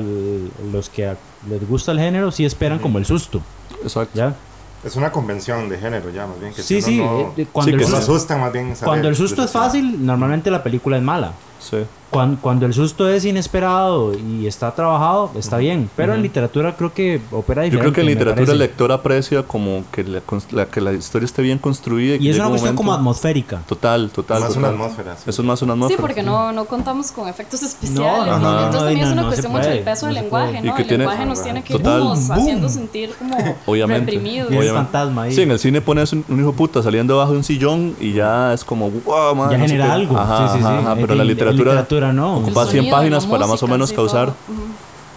los 0.73 0.89
que 0.89 1.07
a- 1.07 1.17
les 1.49 1.69
gusta 1.69 1.93
el 1.93 2.01
género 2.01 2.33
sí 2.33 2.45
esperan 2.45 2.81
como 2.81 2.99
el 2.99 3.05
susto, 3.07 3.41
Exacto. 3.85 4.19
¿ya? 4.19 4.35
Es 4.83 4.97
una 4.97 5.13
convención 5.13 5.69
de 5.69 5.79
género 5.79 6.09
ya, 6.11 6.27
más 6.27 6.41
bien. 6.41 6.53
Que 6.55 6.63
Sí, 6.63 6.81
si 6.81 6.93
sí. 6.93 6.99
no- 6.99 7.33
eh, 7.37 7.47
cuando, 7.53 7.71
Sí, 7.71 7.75
el 7.77 7.81
susto, 7.85 7.97
asusta 7.99 8.37
más 8.39 8.53
bien. 8.53 8.75
cuando 8.83 9.09
el 9.09 9.17
susto 9.17 9.45
es 9.45 9.51
fácil, 9.51 10.05
normalmente 10.07 10.51
la 10.51 10.63
película 10.63 10.97
es 10.97 11.03
mala. 11.03 11.33
Sí. 11.59 11.79
Cuando, 12.11 12.41
cuando 12.41 12.67
el 12.67 12.75
susto 12.75 13.09
es 13.09 13.25
inesperado 13.25 14.13
y 14.19 14.47
está 14.49 14.75
trabajado, 14.75 15.31
está 15.37 15.59
bien. 15.59 15.89
Pero 15.97 16.13
en 16.15 16.23
literatura 16.23 16.75
creo 16.77 16.93
que 16.93 17.21
opera 17.31 17.63
Yo 17.63 17.71
diferente. 17.71 17.79
creo 17.81 17.93
que 17.93 18.01
en 18.01 18.07
literatura 18.09 18.53
el 18.53 18.59
lector 18.59 18.91
aprecia 18.91 19.43
como 19.45 19.85
que 19.93 20.03
la, 20.03 20.21
la- 20.51 20.67
que 20.67 20.81
la 20.81 20.93
historia 20.93 21.25
esté 21.27 21.43
bien 21.43 21.59
construida. 21.59 22.19
que 22.19 22.25
Y 22.25 22.31
es 22.31 22.37
una 22.37 22.47
un 22.47 22.51
cuestión 22.53 22.75
como 22.75 22.91
momento- 22.91 23.01
atmosférica. 23.11 23.63
Total, 23.69 24.11
total. 24.11 24.41
Más 24.41 24.57
una 24.57 24.69
total. 24.71 24.75
atmósfera. 24.75 25.17
sí. 25.17 25.23
Eso 25.31 25.43
es 25.43 25.47
más 25.47 25.63
una 25.63 25.73
Sí, 25.73 25.77
atmósfera. 25.79 26.01
porque 26.01 26.23
no, 26.25 26.53
no 26.53 26.65
contamos 26.65 27.13
con 27.13 27.29
efectos 27.29 27.63
especiales. 27.63 28.27
No, 28.27 28.27
no, 28.27 28.39
¿no? 28.39 28.53
no, 28.53 28.65
Entonces 28.65 28.73
no, 28.81 28.87
también 28.87 29.07
es 29.07 29.13
una 29.13 29.27
cuestión 29.27 29.53
mucho 29.53 29.69
del 29.69 29.81
peso 29.85 30.07
no 30.07 30.13
del 30.15 30.23
lenguaje. 30.23 30.59
Y 30.59 30.67
¿no? 30.67 30.75
que 30.75 30.83
El 30.83 30.89
tiene- 30.89 31.05
lenguaje 31.05 31.27
nos 31.27 31.43
tiene 31.45 31.63
que 31.63 31.73
ir 31.75 31.79
Total. 31.79 32.01
como 32.01 32.15
Boom. 32.17 32.33
haciendo 32.33 32.69
sentir 32.69 33.11
como 33.17 33.37
Obviamente. 33.67 34.11
reprimidos. 34.11 34.53
Y 34.53 34.57
el 34.57 34.71
fantasma 34.71 35.23
ahí. 35.23 35.33
Sí, 35.33 35.43
en 35.43 35.51
el 35.53 35.59
cine 35.61 35.81
pones 35.81 36.13
un, 36.13 36.25
un 36.29 36.41
hijo 36.41 36.53
puta 36.53 36.83
saliendo 36.83 37.15
debajo 37.15 37.31
de 37.33 37.39
un 37.39 37.45
sillón 37.45 37.95
y 38.01 38.15
ya 38.15 38.53
es 38.53 38.65
como, 38.65 38.91
wow, 38.91 39.35
man, 39.37 39.51
ya 39.51 39.59
genera 39.61 39.87
qué". 39.87 39.93
algo. 39.93 40.19
Ajá, 40.19 40.49
sí, 40.55 40.59
sí, 40.59 40.65
sí. 40.65 40.99
pero 41.01 41.15
la 41.15 41.25
literatura, 41.25 41.87
literatura 42.09 42.13
no. 42.13 42.39
Ocupa 42.39 42.67
100 42.67 42.77
sonido, 42.77 42.97
páginas 42.97 43.27
para 43.27 43.47
más 43.47 43.63
o 43.63 43.67
menos 43.67 43.93
causar. 43.93 44.33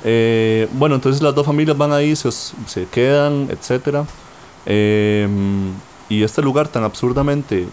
Eh, 0.04 0.67
bueno, 0.74 0.96
entonces 0.96 1.22
las 1.22 1.34
dos 1.34 1.46
familias 1.46 1.78
van 1.78 1.93
ahí, 1.93 2.15
se, 2.15 2.32
se 2.32 2.86
quedan, 2.91 3.48
etcétera. 3.50 4.06
Eh, 4.65 5.28
y 6.10 6.24
este 6.24 6.41
lugar 6.41 6.67
tan 6.67 6.84
absurdamente 6.84 7.67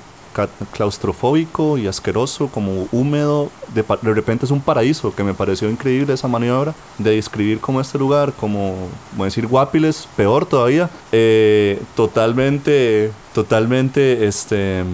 claustrofóbico 0.73 1.77
y 1.77 1.87
asqueroso, 1.87 2.49
como 2.49 2.87
húmedo, 2.93 3.51
de, 3.75 3.83
repente 4.15 4.45
es 4.45 4.51
un 4.51 4.61
paraíso, 4.61 5.15
que 5.15 5.25
me 5.25 5.35
pareció 5.35 5.69
increíble 5.69 6.15
esa 6.15 6.29
maniobra 6.29 6.75
de 6.99 7.17
describir 7.17 7.61
como 7.61 7.81
este 7.81 7.99
lugar, 7.99 8.33
como, 8.33 8.77
como 9.11 9.25
decir 9.25 9.47
Guapiles, 9.47 10.09
peor 10.17 10.47
todavía, 10.47 10.89
eh, 11.13 11.83
totalmente, 11.97 13.11
totalmente, 13.35 14.27
este, 14.27 14.85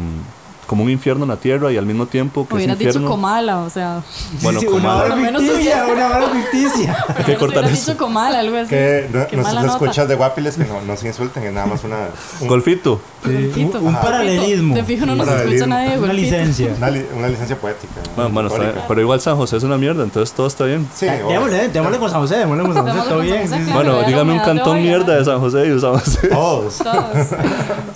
como 0.66 0.82
un 0.84 0.90
infierno 0.90 1.24
en 1.24 1.30
la 1.30 1.36
tierra 1.36 1.70
y 1.72 1.76
al 1.76 1.86
mismo 1.86 2.06
tiempo 2.06 2.46
que 2.46 2.54
Hubieras 2.54 2.74
es 2.74 2.78
dicho 2.78 2.88
infierno. 2.90 3.10
Comala, 3.10 3.58
o 3.60 3.70
sea. 3.70 4.02
Bueno, 4.42 4.60
sí, 4.60 4.66
una 4.66 4.76
Comala. 4.76 4.98
hora 5.04 5.08
lo 5.08 5.16
menos 5.16 5.42
ficticia, 5.42 5.86
una 5.86 6.06
hora 6.08 6.28
ficticia. 6.30 7.04
Hay 7.16 7.24
que 7.24 7.36
cortar 7.36 7.64
eso. 7.64 7.92
dicho 7.92 7.96
Comala, 7.98 8.40
algo 8.40 8.56
así. 8.56 8.70
Que 8.70 9.08
no- 9.12 9.26
nota. 9.62 9.72
escuchas 9.84 10.08
de 10.08 10.14
Guapiles 10.16 10.56
que 10.56 10.64
no, 10.64 10.80
no 10.82 10.96
se 10.96 11.06
insulten, 11.08 11.42
es 11.44 11.52
nada 11.52 11.66
más 11.66 11.84
una, 11.84 12.08
un- 12.40 12.48
Golfito. 12.48 13.00
Un, 13.26 13.86
un 13.88 13.94
paralelismo. 13.94 14.74
De 14.74 14.84
fijo 14.84 15.06
no 15.06 15.16
nos 15.16 15.28
escucha 15.28 15.66
nadie 15.66 15.98
Una 15.98 16.12
licencia. 16.12 16.72
una, 16.76 16.90
li- 16.90 17.04
una 17.16 17.28
licencia 17.28 17.56
poética. 17.56 17.94
Bueno, 18.14 18.30
bueno, 18.30 18.48
está 18.48 18.86
pero 18.86 19.00
igual 19.00 19.20
San 19.20 19.36
José 19.36 19.56
es 19.56 19.62
una 19.62 19.76
mierda, 19.76 20.02
entonces 20.04 20.34
todo 20.34 20.46
está 20.46 20.64
bien. 20.64 20.86
Sí. 20.94 21.06
Démosle, 21.06 21.68
démosle 21.68 21.98
con 21.98 22.10
San 22.10 22.20
José, 22.20 22.36
démosle 22.38 22.62
con 22.64 22.74
San 22.74 22.88
José, 22.88 23.08
todo 23.08 23.20
bien. 23.20 23.46
Claro. 23.48 23.72
Bueno, 23.74 24.02
dígame 24.04 24.32
un 24.34 24.38
cantón 24.40 24.82
mierda 24.82 25.16
de 25.16 25.24
San 25.24 25.40
José 25.40 25.66
y 25.66 25.70
de 25.70 25.80
San 25.80 25.92
José. 25.94 26.28
Todos. 26.28 26.78
Todos. 26.78 27.26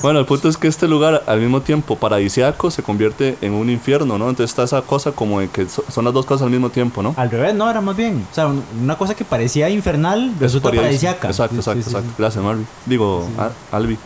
Bueno, 0.03 0.19
el 0.21 0.27
punto 0.27 0.49
es 0.49 0.57
que 0.57 0.69
este 0.69 0.89
lugar, 0.89 1.23
al 1.27 1.41
mismo 1.41 1.61
tiempo 1.61 1.97
paradisiaco, 1.97 2.71
se 2.71 2.83
convierte 2.83 3.37
en 3.41 3.53
un 3.53 3.69
infierno, 3.71 4.19
¿no? 4.19 4.29
Entonces 4.31 4.51
está 4.51 4.65
esa 4.65 4.83
cosa 4.83 5.13
como 5.13 5.41
de 5.41 5.49
que 5.49 5.69
so- 5.69 5.85
son 5.93 6.05
las 6.05 6.15
dos 6.15 6.25
cosas 6.27 6.45
al 6.45 6.51
mismo 6.51 6.71
tiempo, 6.71 7.03
¿no? 7.03 7.15
Al 7.17 7.31
revés, 7.31 7.55
no, 7.55 7.69
era 7.71 7.81
más 7.81 7.97
bien. 7.97 8.25
O 8.31 8.35
sea, 8.35 8.47
un- 8.47 8.63
una 8.83 8.97
cosa 8.97 9.15
que 9.15 9.25
parecía 9.25 9.69
infernal 9.69 10.33
resulta 10.41 10.69
Paradis- 10.71 10.77
paradisiaca. 10.81 11.29
Exacto, 11.29 11.57
exacto, 11.57 11.81
exacto. 11.87 12.09
Gracias, 12.19 12.43
Marvi. 12.43 12.65
Digo, 12.87 13.27
Albi. 13.73 13.99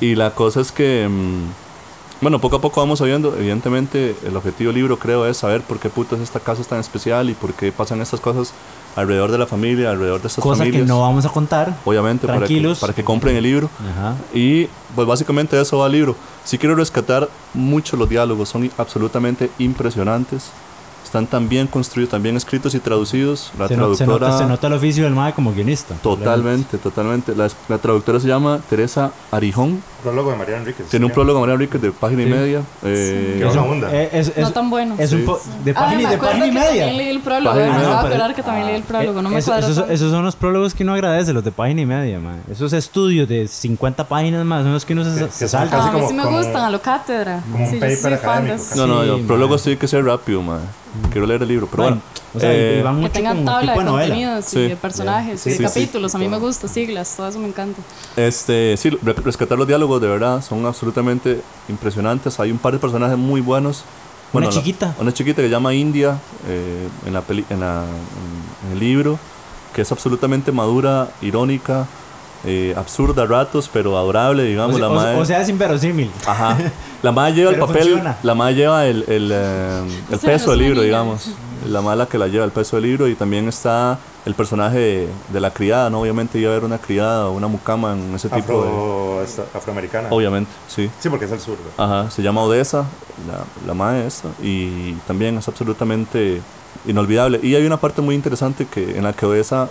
Y 0.00 0.14
la 0.14 0.30
cosa 0.32 0.60
es 0.60 0.72
que, 0.72 1.08
mm, 1.08 2.20
bueno, 2.20 2.40
poco 2.40 2.56
a 2.56 2.60
poco 2.60 2.80
vamos 2.80 2.98
sabiendo, 2.98 3.34
evidentemente, 3.36 4.16
el 4.24 4.36
objetivo 4.36 4.68
del 4.68 4.76
libro, 4.76 4.98
creo, 4.98 5.26
es 5.26 5.36
saber 5.38 5.62
por 5.62 5.78
qué 5.78 5.88
putas 5.88 6.20
esta 6.20 6.40
casa 6.40 6.62
es 6.62 6.68
tan 6.68 6.80
especial 6.80 7.30
y 7.30 7.34
por 7.34 7.52
qué 7.54 7.72
pasan 7.72 8.00
estas 8.00 8.20
cosas 8.20 8.52
alrededor 8.96 9.30
de 9.30 9.38
la 9.38 9.46
familia, 9.46 9.90
alrededor 9.90 10.20
de 10.20 10.26
estas 10.28 10.42
Cosa 10.42 10.58
familias. 10.58 10.82
que 10.82 10.88
no 10.88 11.00
vamos 11.00 11.24
a 11.24 11.28
contar. 11.28 11.76
Obviamente, 11.84 12.26
para 12.26 12.40
que, 12.40 12.46
Tranquilos. 12.46 12.78
para 12.80 12.92
que 12.92 13.04
compren 13.04 13.36
el 13.36 13.44
libro. 13.44 13.70
Ajá. 13.92 14.14
Y 14.34 14.68
pues 14.94 15.06
básicamente 15.06 15.60
eso 15.60 15.78
va 15.78 15.86
el 15.86 15.92
libro. 15.92 16.16
Sí 16.44 16.58
quiero 16.58 16.74
rescatar 16.74 17.28
mucho 17.54 17.96
los 17.96 18.08
diálogos, 18.08 18.48
son 18.48 18.68
absolutamente 18.78 19.50
impresionantes. 19.58 20.50
Están 21.04 21.26
tan 21.26 21.48
bien 21.48 21.66
construidos, 21.68 22.10
tan 22.10 22.22
bien 22.22 22.36
escritos 22.36 22.74
y 22.74 22.80
traducidos. 22.80 23.50
La 23.58 23.66
Se, 23.68 23.76
no- 23.76 23.94
se 23.94 24.04
traductora... 24.04 24.28
nota, 24.32 24.38
se 24.44 24.48
nota 24.48 24.66
el 24.66 24.72
oficio 24.74 25.04
del 25.04 25.14
MAE 25.14 25.32
como 25.32 25.52
guionista. 25.54 25.94
Totalmente, 26.02 26.76
totalmente. 26.76 27.34
La, 27.34 27.48
la 27.68 27.78
traductora 27.78 28.20
se 28.20 28.28
llama 28.28 28.60
Teresa 28.68 29.12
Arijón. 29.30 29.82
Prólogo 30.02 30.30
de 30.30 30.36
María 30.36 30.56
Enríquez. 30.58 30.86
Tiene 30.88 31.06
un 31.06 31.10
Sí. 31.10 31.14
prólogo 31.14 31.40
María 31.40 31.54
Enríquez 31.54 31.82
de 31.82 31.90
página 31.90 32.22
Sí. 32.22 32.28
y 32.28 32.32
media. 32.32 32.62
Eh, 32.84 33.36
Qué 33.40 33.48
Es 33.48 33.52
un- 33.54 33.58
onda. 33.58 33.88
eh, 33.92 34.08
es, 34.12 34.28
es- 34.28 34.36
No 34.38 34.52
tan 34.52 34.70
bueno. 34.70 34.94
Es 34.98 35.12
un 35.12 35.20
Sí. 35.20 35.24
po- 35.26 35.40
de 35.64 35.70
Ah, 35.72 35.74
página, 35.74 36.02
me 36.08 36.14
de 36.14 36.18
página 36.18 36.46
y 36.46 36.50
que 36.50 36.54
media. 36.54 36.68
también 36.68 36.96
leí 36.96 37.08
el 37.08 37.20
prólogo. 37.20 37.56
Página 37.56 37.72
Me 37.74 37.80
de 37.82 37.86
No, 37.88 37.98
acordar 37.98 38.34
que 38.34 38.42
también 38.42 38.66
leí 38.68 38.76
el 38.76 38.82
prólogo. 38.84 39.22
No 39.22 39.28
me 39.30 39.38
Eso- 39.38 39.50
cuadra 39.50 39.66
esos, 39.68 39.90
esos 39.90 40.10
son 40.12 40.24
los 40.24 40.36
prólogos 40.36 40.74
que 40.74 40.84
uno 40.84 40.94
agradece, 40.94 41.32
los 41.32 41.42
de 41.44 41.50
página 41.50 41.80
y 41.80 41.86
media, 41.86 42.20
man. 42.20 42.40
Esos 42.50 42.72
estudios 42.72 43.28
de 43.28 43.48
50 43.48 44.06
páginas 44.06 44.44
más, 44.44 44.62
son 44.62 44.72
los 44.72 44.84
que 44.84 44.92
uno 44.92 45.04
se, 45.04 45.10
Que- 45.24 45.30
se 45.32 45.44
que 45.44 45.48
salta. 45.48 45.76
Ah, 45.78 45.82
a 45.82 45.86
mí 45.86 45.92
como- 45.92 46.08
sí 46.08 46.14
me 46.14 46.22
como- 46.22 46.38
gustan, 46.38 46.62
a 46.64 46.70
lo 46.70 46.80
cátedra. 46.80 47.42
como 47.50 47.64
un 47.64 47.70
sí, 47.70 47.76
paper 47.78 47.96
fan 47.96 48.10
de 48.12 48.16
académico, 48.18 48.54
casi. 48.56 48.78
no, 48.78 48.86
no, 48.86 49.02
Sí, 49.02 49.10
man. 49.10 49.26
prólogos 49.26 49.62
tiene 49.64 49.78
que 49.78 49.88
ser 49.88 50.04
rápido, 50.04 50.42
man. 50.42 50.60
Quiero 51.12 51.26
leer 51.26 51.42
el 51.42 51.48
libro, 51.48 51.68
pero 51.70 51.82
bueno. 51.84 52.00
o 52.34 52.40
sea, 52.40 52.52
eh, 52.52 52.82
van 52.82 52.96
Que 52.96 53.00
mucho 53.02 53.12
tengan 53.12 53.36
como 53.36 53.50
tabla 53.50 53.72
de 53.74 53.84
novela. 53.84 54.00
contenidos 54.08 54.44
Sí. 54.46 54.58
y 54.58 54.68
de 54.68 54.76
personajes 54.76 55.40
Sí, 55.40 55.50
y 55.50 55.52
de 55.52 55.58
sí, 55.58 55.64
sí. 55.64 55.80
capítulos. 55.80 56.14
A 56.14 56.18
mí 56.18 56.28
me 56.28 56.38
gusta, 56.38 56.66
siglas, 56.66 57.14
todo 57.16 57.28
eso 57.28 57.38
me 57.38 57.46
encanta. 57.48 57.80
Este, 58.16 58.76
sí, 58.76 58.90
re- 59.02 59.12
rescatar 59.12 59.56
los 59.58 59.66
diálogos 59.66 59.87
de 59.98 60.08
verdad 60.08 60.42
son 60.42 60.66
absolutamente 60.66 61.40
impresionantes. 61.68 62.38
Hay 62.40 62.50
un 62.50 62.58
par 62.58 62.72
de 62.74 62.78
personajes 62.78 63.16
muy 63.16 63.40
buenos. 63.40 63.84
Una 64.32 64.46
la- 64.46 64.52
chiquita. 64.52 64.94
una 65.00 65.12
chiquita 65.14 65.36
que 65.40 65.48
se 65.48 65.50
llama 65.50 65.72
India 65.72 66.18
eh, 66.46 66.86
en, 67.06 67.14
la 67.14 67.22
peli- 67.22 67.46
en, 67.48 67.60
la- 67.60 67.84
en 68.66 68.72
el 68.72 68.78
libro, 68.78 69.18
que 69.74 69.80
es 69.82 69.90
absolutamente 69.90 70.52
madura, 70.52 71.08
irónica, 71.22 71.86
eh, 72.44 72.74
absurda 72.76 73.22
a 73.22 73.26
ratos, 73.26 73.70
pero 73.72 73.96
adorable, 73.96 74.42
digamos. 74.44 74.76
O 74.76 74.78
la 74.78 74.88
o- 74.90 74.94
madre- 74.94 75.18
o 75.18 75.24
sea, 75.24 75.40
es 75.40 75.48
inverosímil. 75.48 76.10
Ajá. 76.26 76.58
La 77.02 77.10
madre 77.12 77.34
lleva 77.36 77.50
el 77.52 77.58
papel, 77.66 77.82
funciona. 77.84 78.16
la 78.22 78.34
madre 78.34 78.54
lleva 78.54 78.86
el, 78.86 79.04
el, 79.08 79.30
eh, 79.32 79.82
el 80.12 80.18
sea, 80.18 80.30
peso 80.32 80.50
del 80.50 80.60
una 80.60 80.68
libro, 80.68 80.82
digamos. 80.82 81.30
La 81.66 81.80
mala 81.80 82.06
que 82.06 82.18
la 82.18 82.28
lleva 82.28 82.44
el 82.44 82.50
peso 82.50 82.76
del 82.76 82.84
libro 82.84 83.08
y 83.08 83.14
también 83.14 83.48
está 83.48 83.98
el 84.24 84.34
personaje 84.34 84.78
de, 84.78 85.08
de 85.32 85.40
la 85.40 85.52
criada, 85.52 85.90
¿no? 85.90 86.00
Obviamente 86.00 86.38
iba 86.38 86.50
a 86.50 86.52
haber 86.52 86.64
una 86.64 86.78
criada 86.78 87.28
o 87.28 87.32
una 87.32 87.48
mucama 87.48 87.94
en 87.94 88.14
ese 88.14 88.28
tipo 88.28 88.62
de... 88.62 88.68
Afro, 89.24 89.44
afroamericana. 89.54 90.08
Obviamente, 90.10 90.50
sí. 90.68 90.90
Sí, 91.00 91.08
porque 91.08 91.24
es 91.24 91.32
el 91.32 91.40
sur. 91.40 91.56
¿verdad? 91.56 92.02
Ajá, 92.02 92.10
se 92.10 92.22
llama 92.22 92.42
Odessa, 92.42 92.84
la, 93.26 93.44
la 93.66 93.74
madre 93.74 94.06
esta, 94.06 94.28
y 94.42 94.92
también 95.06 95.38
es 95.38 95.48
absolutamente 95.48 96.40
inolvidable. 96.86 97.40
Y 97.42 97.54
hay 97.54 97.66
una 97.66 97.78
parte 97.78 98.02
muy 98.02 98.14
interesante 98.14 98.66
que 98.66 98.96
en 98.96 99.04
la 99.04 99.12
que 99.12 99.26
Odessa, 99.26 99.68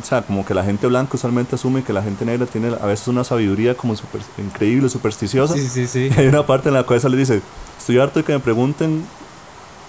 o 0.00 0.04
sea, 0.04 0.22
como 0.22 0.44
que 0.44 0.54
la 0.54 0.64
gente 0.64 0.86
blanca 0.86 1.12
usualmente 1.14 1.54
asume 1.54 1.82
que 1.82 1.92
la 1.92 2.02
gente 2.02 2.24
negra 2.24 2.46
tiene 2.46 2.68
a 2.80 2.86
veces 2.86 3.08
una 3.08 3.24
sabiduría 3.24 3.76
como 3.76 3.96
super, 3.96 4.20
increíble, 4.38 4.88
supersticiosa. 4.88 5.54
Sí, 5.54 5.68
sí, 5.68 5.86
sí. 5.86 6.10
Hay 6.16 6.26
una 6.26 6.46
parte 6.46 6.68
en 6.68 6.74
la 6.74 6.84
que 6.84 6.92
Odessa 6.92 7.08
le 7.08 7.16
dice, 7.16 7.42
estoy 7.78 7.98
harto 7.98 8.20
de 8.20 8.24
que 8.24 8.32
me 8.32 8.40
pregunten 8.40 9.04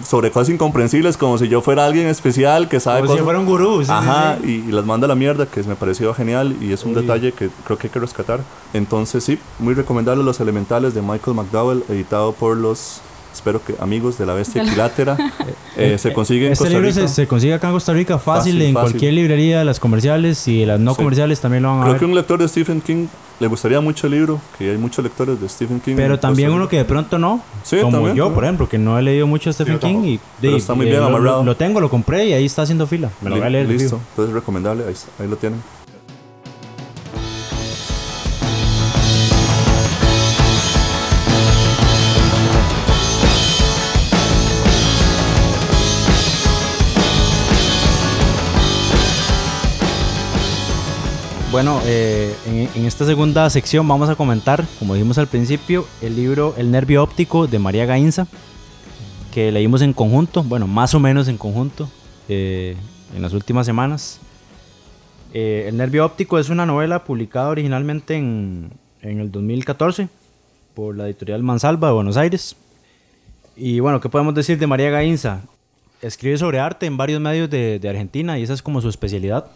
sobre 0.04 0.30
cosas 0.30 0.50
incomprensibles 0.50 1.16
como 1.16 1.38
si 1.38 1.48
yo 1.48 1.60
fuera 1.62 1.86
alguien 1.86 2.06
especial 2.06 2.68
que 2.68 2.80
sabe 2.80 3.00
Como 3.00 3.08
si 3.08 3.12
cosas... 3.14 3.24
fuera 3.24 3.38
un 3.40 3.46
gurú. 3.46 3.78
sí, 3.80 3.86
sí, 3.86 3.92
Ajá, 3.92 4.38
sí. 4.42 4.62
Y, 4.66 4.68
y 4.68 4.72
las 4.72 4.84
manda 4.84 5.06
a 5.06 5.08
la 5.08 5.14
mierda, 5.14 5.46
que 5.46 5.62
me 5.62 5.74
pareció 5.76 6.12
genial 6.14 6.56
y 6.60 6.72
es 6.72 6.84
un 6.84 6.94
Uy. 6.96 7.02
detalle 7.02 7.32
que 7.32 7.48
creo 7.64 7.78
que 7.78 7.86
hay 7.86 7.92
que 7.92 7.98
rescatar. 8.00 8.40
Entonces, 8.74 9.24
sí, 9.24 9.38
muy 9.58 9.74
recomendable 9.74 10.22
Los 10.24 10.40
Elementales 10.40 10.94
de 10.94 11.02
Michael 11.02 11.36
McDowell, 11.36 11.82
editado 11.88 12.32
por 12.32 12.56
los, 12.56 13.00
espero 13.34 13.62
que 13.64 13.74
amigos 13.80 14.18
de 14.18 14.26
la 14.26 14.34
bestia 14.34 14.62
equilátera. 14.62 15.16
Eh, 15.78 15.98
se 15.98 16.14
consigue 16.14 16.46
en 16.46 16.52
Este 16.52 16.64
Costa 16.64 16.78
libro 16.78 16.88
Rica. 16.88 17.06
se, 17.06 17.14
se 17.14 17.26
consigue 17.28 17.52
acá 17.52 17.66
en 17.66 17.74
Costa 17.74 17.92
Rica 17.92 18.16
fácil, 18.18 18.54
Fácil, 18.54 18.62
en 18.62 18.72
fácil. 18.72 18.90
cualquier 18.92 19.12
librería 19.12 19.62
las 19.62 19.78
comerciales 19.78 20.48
y 20.48 20.64
las 20.64 20.80
no 20.80 20.92
Sí. 20.92 20.96
comerciales 20.96 21.38
también 21.38 21.64
lo 21.64 21.68
van 21.68 21.78
a 21.78 21.82
Creo 21.82 21.92
ver. 21.92 22.00
que 22.00 22.06
un 22.06 22.14
lector 22.14 22.38
de 22.38 22.48
Stephen 22.48 22.80
King 22.80 23.08
le 23.38 23.46
gustaría 23.48 23.80
mucho 23.80 24.06
el 24.06 24.14
libro, 24.14 24.40
que 24.58 24.70
hay 24.70 24.78
muchos 24.78 25.02
lectores 25.04 25.40
de 25.40 25.48
Stephen 25.48 25.80
King. 25.80 25.94
Pero 25.96 26.18
también 26.18 26.50
uno 26.50 26.68
que 26.68 26.76
de 26.78 26.84
pronto 26.84 27.18
no. 27.18 27.42
Sí, 27.62 27.76
como 27.78 27.92
también, 27.92 28.16
yo, 28.16 28.24
también. 28.24 28.34
por 28.34 28.44
ejemplo, 28.44 28.68
que 28.68 28.78
no 28.78 28.98
he 28.98 29.02
leído 29.02 29.26
mucho 29.26 29.50
a 29.50 29.52
Stephen 29.52 29.78
King 29.78 30.02
y 30.04 30.20
Pero 30.40 30.56
está 30.56 30.74
muy 30.74 30.86
bien 30.86 31.00
lo, 31.00 31.06
amarrado. 31.06 31.44
lo 31.44 31.56
tengo, 31.56 31.80
lo 31.80 31.90
compré 31.90 32.26
y 32.26 32.32
ahí 32.32 32.46
está 32.46 32.62
haciendo 32.62 32.86
fila. 32.86 33.10
Me 33.20 33.30
lo 33.30 33.36
voy 33.36 33.46
a 33.46 33.50
leer. 33.50 33.68
Li- 33.68 33.78
Listo, 33.78 34.00
entonces 34.10 34.34
recomendable, 34.34 34.84
ahí, 34.88 34.94
ahí 35.20 35.28
lo 35.28 35.36
tienen. 35.36 35.60
Bueno, 51.52 51.80
eh, 51.84 52.34
en, 52.44 52.84
esta 52.86 53.06
segunda 53.06 53.48
sección 53.50 53.86
vamos 53.86 54.08
a 54.08 54.16
comentar, 54.16 54.64
como 54.80 54.94
dijimos 54.94 55.16
al 55.16 55.28
principio, 55.28 55.86
el 56.02 56.16
libro 56.16 56.54
El 56.56 56.72
nervio 56.72 57.04
óptico 57.04 57.46
de 57.46 57.60
María 57.60 57.86
Gainza, 57.86 58.26
que 59.32 59.52
leímos 59.52 59.80
en 59.82 59.92
conjunto, 59.92 60.42
bueno, 60.42 60.66
más 60.66 60.92
o 60.94 61.00
menos 61.00 61.28
en 61.28 61.38
conjunto, 61.38 61.88
eh, 62.28 62.76
en 63.14 63.22
las 63.22 63.32
últimas 63.32 63.64
semanas. 63.64 64.18
Eh, 65.32 65.66
el 65.68 65.76
nervio 65.76 66.04
óptico 66.04 66.38
es 66.40 66.48
una 66.48 66.66
novela 66.66 67.04
publicada 67.04 67.48
originalmente 67.48 68.16
en, 68.16 68.72
en 69.00 69.20
el 69.20 69.30
2014 69.30 70.08
por 70.74 70.96
la 70.96 71.06
editorial 71.06 71.44
Mansalva 71.44 71.88
de 71.88 71.94
Buenos 71.94 72.16
Aires. 72.16 72.56
Y 73.56 73.78
bueno, 73.78 74.00
¿qué 74.00 74.08
podemos 74.08 74.34
decir 74.34 74.58
de 74.58 74.66
María 74.66 74.90
Gainza? 74.90 75.42
Escribe 76.02 76.36
sobre 76.38 76.58
arte 76.58 76.86
en 76.86 76.96
varios 76.96 77.20
medios 77.20 77.48
de 77.48 77.80
Argentina 77.88 78.36
y 78.36 78.42
esa 78.42 78.52
es 78.52 78.62
como 78.62 78.82
su 78.82 78.88
especialidad. 78.88 79.46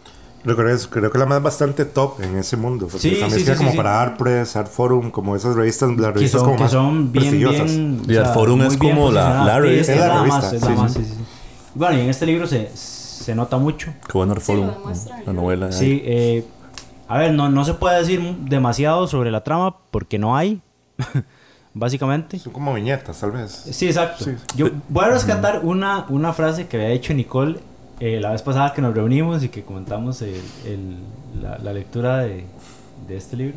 Recuerdo 0.43 0.71
eso, 0.73 0.89
creo 0.89 1.11
que 1.11 1.17
la 1.19 1.25
más 1.25 1.41
bastante 1.43 1.85
top 1.85 2.19
en 2.21 2.37
ese 2.37 2.57
mundo. 2.57 2.87
Sí, 2.89 3.11
también 3.11 3.31
sí, 3.31 3.37
escribe 3.37 3.51
sí, 3.53 3.57
como 3.57 3.71
sí. 3.71 3.77
para 3.77 4.01
Art 4.01 4.17
Press, 4.17 4.55
Art 4.55 4.67
Forum, 4.71 5.11
como 5.11 5.35
esas 5.35 5.55
revistas, 5.55 5.89
las 5.97 6.13
revistas 6.13 6.41
son, 6.41 6.45
como 6.45 6.57
que 6.57 6.63
más 6.63 6.71
son 6.71 7.11
bien, 7.11 7.23
prestigiosas. 7.25 7.65
bien... 7.67 8.01
Y 8.07 8.15
el 8.15 8.25
Forum 8.25 8.57
muy 8.59 8.67
es 8.67 8.77
como 8.77 9.11
la- 9.11 9.43
la 9.43 9.55
Sí, 9.55 9.61
revista. 9.61 9.93
Es, 9.93 9.99
la 9.99 10.07
la 10.07 10.13
revista, 10.15 10.41
más, 10.41 10.53
es 10.53 10.61
sí, 10.61 10.65
la 10.67 10.75
sí. 10.75 10.81
más, 10.81 10.93
sí, 10.93 11.05
sí, 11.05 11.13
sí. 11.17 11.23
Bueno, 11.75 11.97
y 11.97 12.01
en 12.01 12.09
este 12.09 12.25
libro 12.25 12.47
se, 12.47 12.69
se 12.75 13.35
nota 13.35 13.57
mucho. 13.57 13.93
Qué 14.07 14.17
bueno 14.17 14.35
Sí, 14.35 14.41
forum, 14.41 14.71
la 15.25 15.33
novela. 15.33 15.71
Sí, 15.71 16.01
eh, 16.03 16.45
a 17.07 17.17
ver, 17.17 17.33
no, 17.33 17.49
no 17.49 17.63
se 17.63 17.73
puede 17.75 17.99
decir 17.99 18.19
demasiado 18.39 19.07
sobre 19.07 19.29
la 19.31 19.43
trama 19.43 19.75
porque 19.91 20.17
no 20.17 20.35
hay, 20.35 20.61
básicamente. 21.73 22.39
Son 22.39 22.51
como 22.53 22.73
viñetas, 22.73 23.19
tal 23.19 23.31
vez. 23.31 23.51
Sí, 23.71 23.85
exacto. 23.87 24.25
Yo 24.55 24.67
voy 24.89 25.05
a 25.05 25.09
rescatar 25.09 25.61
una, 25.63 26.05
una 26.09 26.33
frase 26.33 26.67
que 26.67 26.77
había 26.77 26.89
dicho 26.89 27.13
Nicole 27.13 27.59
eh, 28.03 28.19
la 28.19 28.31
vez 28.31 28.41
pasada 28.41 28.73
que 28.73 28.81
nos 28.81 28.93
reunimos 28.95 29.43
y 29.43 29.49
que 29.49 29.61
comentamos 29.63 30.21
el- 30.23 30.41
el- 30.65 30.97
la, 31.41 31.57
la 31.59 31.71
lectura 31.71 32.17
de, 32.19 32.45
de 33.07 33.15
este 33.17 33.37
libro. 33.37 33.55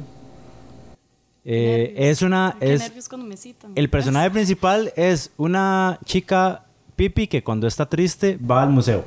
Eh, 1.45 1.95
es 1.97 2.23
una... 2.23 2.57
Qué 2.61 2.75
Es, 2.75 2.81
nervios 2.81 3.09
cuando 3.09 3.27
me 3.27 3.37
citan. 3.37 3.73
el 3.75 3.91
personaje 3.91 4.31
principal 4.31 4.93
es 4.97 5.31
una 5.37 5.99
chica 6.05 6.63
pipi 6.97 7.27
que 7.27 7.43
cuando 7.43 7.67
está 7.67 7.87
triste 7.87 8.39
va 8.39 8.63
al 8.63 8.71
museo. 8.71 9.05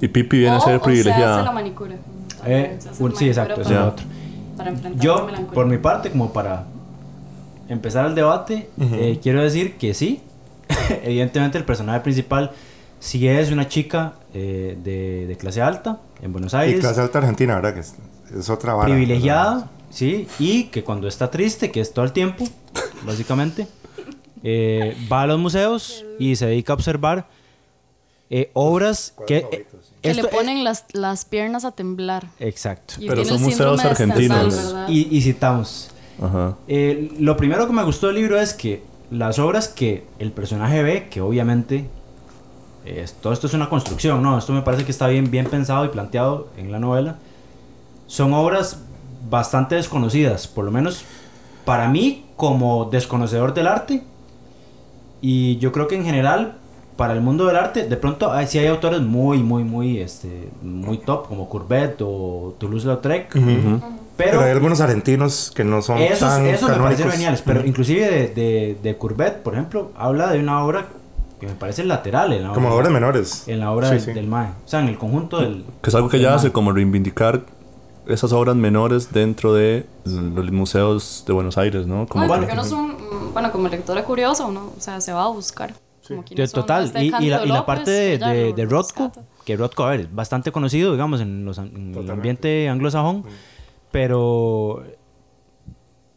Y 0.00 0.08
Pipi 0.08 0.38
viene 0.38 0.56
a 0.56 0.60
ser 0.60 0.62
o 0.62 0.64
se 0.64 0.70
hace 0.70 0.78
la 0.78 0.82
privilegiada. 0.82 1.52
manicura. 1.52 1.94
Eh, 2.44 2.76
Se 2.78 2.88
hace 2.90 3.02
un- 3.02 3.12
la 3.12 3.16
sí, 3.18 3.24
manicura 3.26 3.44
exacto, 3.44 3.60
ese 3.62 3.74
para- 3.74 3.86
es 3.86 3.92
otro. 3.92 4.06
Para 4.56 4.72
Yo, 4.96 5.26
por 5.54 5.66
mi 5.66 5.78
parte, 5.78 6.10
como 6.10 6.32
para 6.32 6.64
empezar 7.68 8.06
el 8.06 8.14
debate, 8.14 8.68
eh, 8.80 9.18
quiero 9.22 9.42
decir 9.42 9.76
que 9.76 9.94
sí. 9.94 10.20
Evidentemente, 11.02 11.56
el 11.58 11.64
personaje 11.64 12.00
principal 12.00 12.50
sí 13.04 13.28
es 13.28 13.50
una 13.50 13.68
chica 13.68 14.14
eh, 14.32 14.78
de, 14.82 15.26
de 15.26 15.36
clase 15.36 15.60
alta 15.60 16.00
en 16.22 16.32
Buenos 16.32 16.52
Y 16.54 16.56
Aires, 16.56 16.80
clase 16.80 17.00
alta 17.02 17.18
argentina, 17.18 17.54
¿verdad? 17.56 17.74
Que 17.74 17.80
es, 17.80 17.94
es 18.36 18.48
otra 18.48 18.72
vara. 18.74 18.88
privilegiada, 18.88 19.70
sí, 19.90 20.26
y 20.38 20.64
que 20.64 20.82
cuando 20.82 21.06
está 21.06 21.30
triste, 21.30 21.70
que 21.70 21.80
es 21.80 21.92
todo 21.92 22.04
el 22.04 22.12
tiempo, 22.12 22.44
básicamente, 23.06 23.66
eh, 24.42 24.96
va 25.12 25.22
a 25.22 25.26
los 25.26 25.38
museos 25.38 26.04
y 26.18 26.36
se 26.36 26.46
dedica 26.46 26.72
a 26.72 26.76
observar 26.76 27.26
eh, 28.30 28.50
obras 28.54 29.14
que. 29.26 29.46
que 29.50 29.66
esto 30.02 30.22
le 30.22 30.28
es- 30.28 30.34
ponen 30.34 30.64
las, 30.64 30.84
las 30.92 31.24
piernas 31.24 31.64
a 31.64 31.72
temblar. 31.72 32.26
exacto. 32.40 32.94
Y 32.98 33.06
Pero 33.08 33.24
son 33.24 33.42
museos 33.42 33.84
argentinos. 33.84 34.74
Y, 34.88 35.14
y 35.16 35.20
citamos. 35.22 35.90
Ajá. 36.22 36.56
Eh, 36.68 37.10
lo 37.18 37.36
primero 37.36 37.66
que 37.66 37.72
me 37.72 37.82
gustó 37.82 38.06
del 38.08 38.16
libro 38.16 38.38
es 38.40 38.54
que 38.54 38.82
las 39.10 39.38
obras 39.38 39.68
que 39.68 40.04
el 40.18 40.30
personaje 40.32 40.82
ve, 40.82 41.08
que 41.10 41.20
obviamente 41.20 41.86
eh, 42.84 43.06
todo 43.22 43.32
esto 43.32 43.46
es 43.46 43.54
una 43.54 43.68
construcción, 43.68 44.22
¿no? 44.22 44.36
Esto 44.36 44.52
me 44.52 44.62
parece 44.62 44.84
que 44.84 44.90
está 44.90 45.06
bien, 45.06 45.30
bien 45.30 45.46
pensado 45.46 45.84
y 45.84 45.88
planteado 45.88 46.48
en 46.58 46.70
la 46.70 46.78
novela. 46.78 47.16
Son 48.06 48.32
obras 48.34 48.80
bastante 49.30 49.74
desconocidas, 49.76 50.46
por 50.46 50.64
lo 50.64 50.70
menos 50.70 51.04
para 51.64 51.88
mí 51.88 52.26
como 52.36 52.86
desconocedor 52.86 53.54
del 53.54 53.68
arte. 53.68 54.02
Y 55.22 55.56
yo 55.56 55.72
creo 55.72 55.88
que 55.88 55.96
en 55.96 56.04
general, 56.04 56.58
para 56.98 57.14
el 57.14 57.22
mundo 57.22 57.46
del 57.46 57.56
arte, 57.56 57.88
de 57.88 57.96
pronto 57.96 58.30
hay, 58.30 58.46
sí 58.46 58.58
hay 58.58 58.66
autores 58.66 59.00
muy, 59.00 59.42
muy, 59.42 59.64
muy, 59.64 60.00
este, 60.00 60.50
muy 60.62 60.98
top, 60.98 61.28
como 61.28 61.48
Courbet 61.48 61.96
o 62.02 62.54
Toulouse-Lautrec. 62.58 63.32
Pero, 63.32 63.80
Pero 64.16 64.40
hay 64.42 64.50
algunos 64.50 64.82
argentinos 64.82 65.50
que 65.56 65.64
no 65.64 65.80
son 65.80 65.98
esos, 65.98 66.20
tan 66.20 66.46
esos 66.46 66.68
me 66.68 66.76
parecen 66.76 67.10
geniales, 67.10 67.42
pero 67.44 67.66
inclusive 67.66 68.08
de, 68.08 68.28
de, 68.28 68.78
de 68.80 68.96
Courbet, 68.98 69.42
por 69.42 69.54
ejemplo, 69.54 69.90
habla 69.96 70.30
de 70.30 70.38
una 70.38 70.62
obra 70.62 70.86
que 71.46 71.52
me 71.52 71.58
parece 71.58 71.84
lateral 71.84 72.32
en 72.32 72.42
la 72.44 72.52
Como 72.52 72.68
obra, 72.68 72.76
obras 72.76 72.92
menores. 72.92 73.48
en 73.48 73.60
la 73.60 73.70
obra 73.72 73.88
Sí, 73.88 73.94
del, 73.94 74.04
sí. 74.04 74.12
del 74.12 74.26
Mae. 74.26 74.48
O 74.64 74.68
sea, 74.68 74.80
en 74.80 74.88
el 74.88 74.98
conjunto 74.98 75.40
del... 75.40 75.64
Que 75.82 75.90
es 75.90 75.94
algo 75.94 76.08
que 76.08 76.16
ella 76.18 76.28
Mae. 76.30 76.36
hace, 76.36 76.52
como 76.52 76.72
reivindicar 76.72 77.42
esas 78.06 78.32
obras 78.32 78.54
menores 78.56 79.12
dentro 79.12 79.54
de 79.54 79.86
los 80.04 80.50
museos 80.52 81.24
de 81.26 81.32
Buenos 81.32 81.56
Aires, 81.56 81.86
¿no? 81.86 82.06
Como 82.06 82.22
Ay, 82.24 82.28
bueno. 82.28 82.42
porque 82.42 82.52
uno 82.52 82.62
es 82.62 82.72
un, 82.72 82.88
mm, 82.92 83.32
bueno, 83.32 83.50
como 83.52 83.68
lectora 83.68 84.04
curiosa, 84.04 84.44
uno, 84.46 84.72
o 84.76 84.80
sea, 84.80 85.00
se 85.00 85.12
va 85.12 85.24
a 85.24 85.28
buscar. 85.28 85.72
como 86.06 86.22
De- 86.22 86.46
son, 86.46 86.60
total, 86.60 86.84
este 86.84 87.02
y, 87.04 87.10
la, 87.10 87.22
y 87.22 87.28
la 87.28 87.44
López, 87.46 87.62
parte 87.64 87.90
de, 87.90 88.18
de, 88.18 88.52
de 88.52 88.64
Rothko, 88.66 89.10
que 89.46 89.56
Rothko, 89.56 89.84
a 89.84 89.90
ver, 89.90 90.00
es 90.00 90.14
bastante 90.14 90.52
conocido, 90.52 90.92
digamos, 90.92 91.22
en, 91.22 91.46
los, 91.46 91.56
en 91.56 91.94
el 91.96 92.10
ambiente 92.10 92.68
anglosajón, 92.68 93.24
pero 93.90 94.82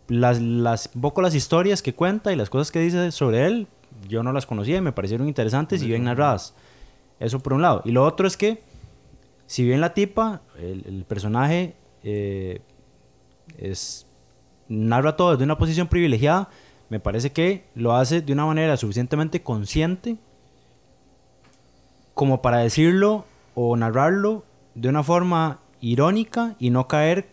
las, 0.10 0.42
las, 0.42 0.90
un 0.94 1.02
poco 1.02 1.22
las 1.22 1.36
historias 1.36 1.82
que 1.82 1.94
cuenta 1.94 2.34
y 2.34 2.36
las 2.36 2.50
cosas 2.50 2.72
que 2.72 2.80
dice 2.80 3.12
sobre 3.12 3.46
él, 3.46 3.68
yo 4.08 4.24
no 4.24 4.34
las 4.34 4.46
conocía 4.46 4.78
y 4.78 4.82
me 4.82 4.92
parecieron 4.92 5.28
interesantes 5.28 5.82
y 5.84 5.88
bien 5.88 6.04
narradas. 6.04 6.56
Eso 7.20 7.40
por 7.40 7.54
un 7.54 7.62
lado. 7.62 7.82
Y 7.86 7.92
lo 7.92 8.04
otro 8.04 8.28
es 8.28 8.38
que, 8.38 8.62
si 9.46 9.64
bien 9.64 9.82
la 9.82 9.94
tipa, 9.94 10.42
el, 10.58 10.84
el 10.86 11.06
personaje, 11.06 11.76
eh, 12.04 12.62
es, 13.58 14.08
narra 14.68 15.16
todo 15.16 15.32
desde 15.32 15.44
una 15.44 15.58
posición 15.58 15.88
privilegiada, 15.88 16.50
me 16.90 17.00
parece 17.00 17.32
que 17.32 17.66
lo 17.76 17.96
hace 17.96 18.22
de 18.22 18.34
una 18.34 18.46
manera 18.46 18.78
suficientemente 18.78 19.44
consciente 19.44 20.18
como 22.14 22.42
para 22.42 22.60
decirlo 22.60 23.26
o 23.56 23.76
narrarlo 23.76 24.44
de 24.74 24.90
una 24.90 25.04
forma 25.04 25.60
irónica 25.82 26.56
y 26.60 26.70
no 26.70 26.88
caer 26.88 27.30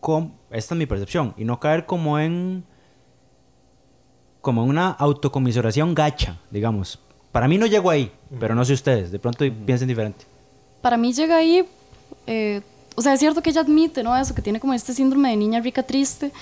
con 0.00 0.34
esta 0.50 0.74
es 0.74 0.78
mi 0.78 0.86
percepción 0.86 1.34
y 1.36 1.44
no 1.44 1.60
caer 1.60 1.86
como 1.86 2.18
en 2.18 2.64
como 4.40 4.64
una 4.64 4.90
autocomiseración 4.90 5.94
gacha 5.94 6.38
digamos 6.50 6.98
para 7.32 7.48
mí 7.48 7.58
no 7.58 7.66
llego 7.66 7.90
ahí 7.90 8.10
pero 8.38 8.54
no 8.54 8.64
sé 8.64 8.72
ustedes 8.72 9.10
de 9.10 9.18
pronto 9.18 9.44
piensen 9.66 9.88
diferente 9.88 10.24
Para 10.80 10.96
mí 10.96 11.12
llega 11.12 11.36
ahí, 11.36 11.64
eh, 12.26 12.62
o 12.94 13.02
sea, 13.02 13.14
es 13.14 13.20
cierto 13.20 13.42
que 13.42 13.50
ella 13.50 13.62
admite, 13.62 14.02
¿no? 14.02 14.16
Eso, 14.16 14.34
que 14.34 14.42
tiene 14.42 14.60
como 14.60 14.74
este 14.74 14.92
síndrome 14.92 15.30
de 15.30 15.36
niña 15.36 15.60
rica 15.60 15.82
triste. 15.82 16.32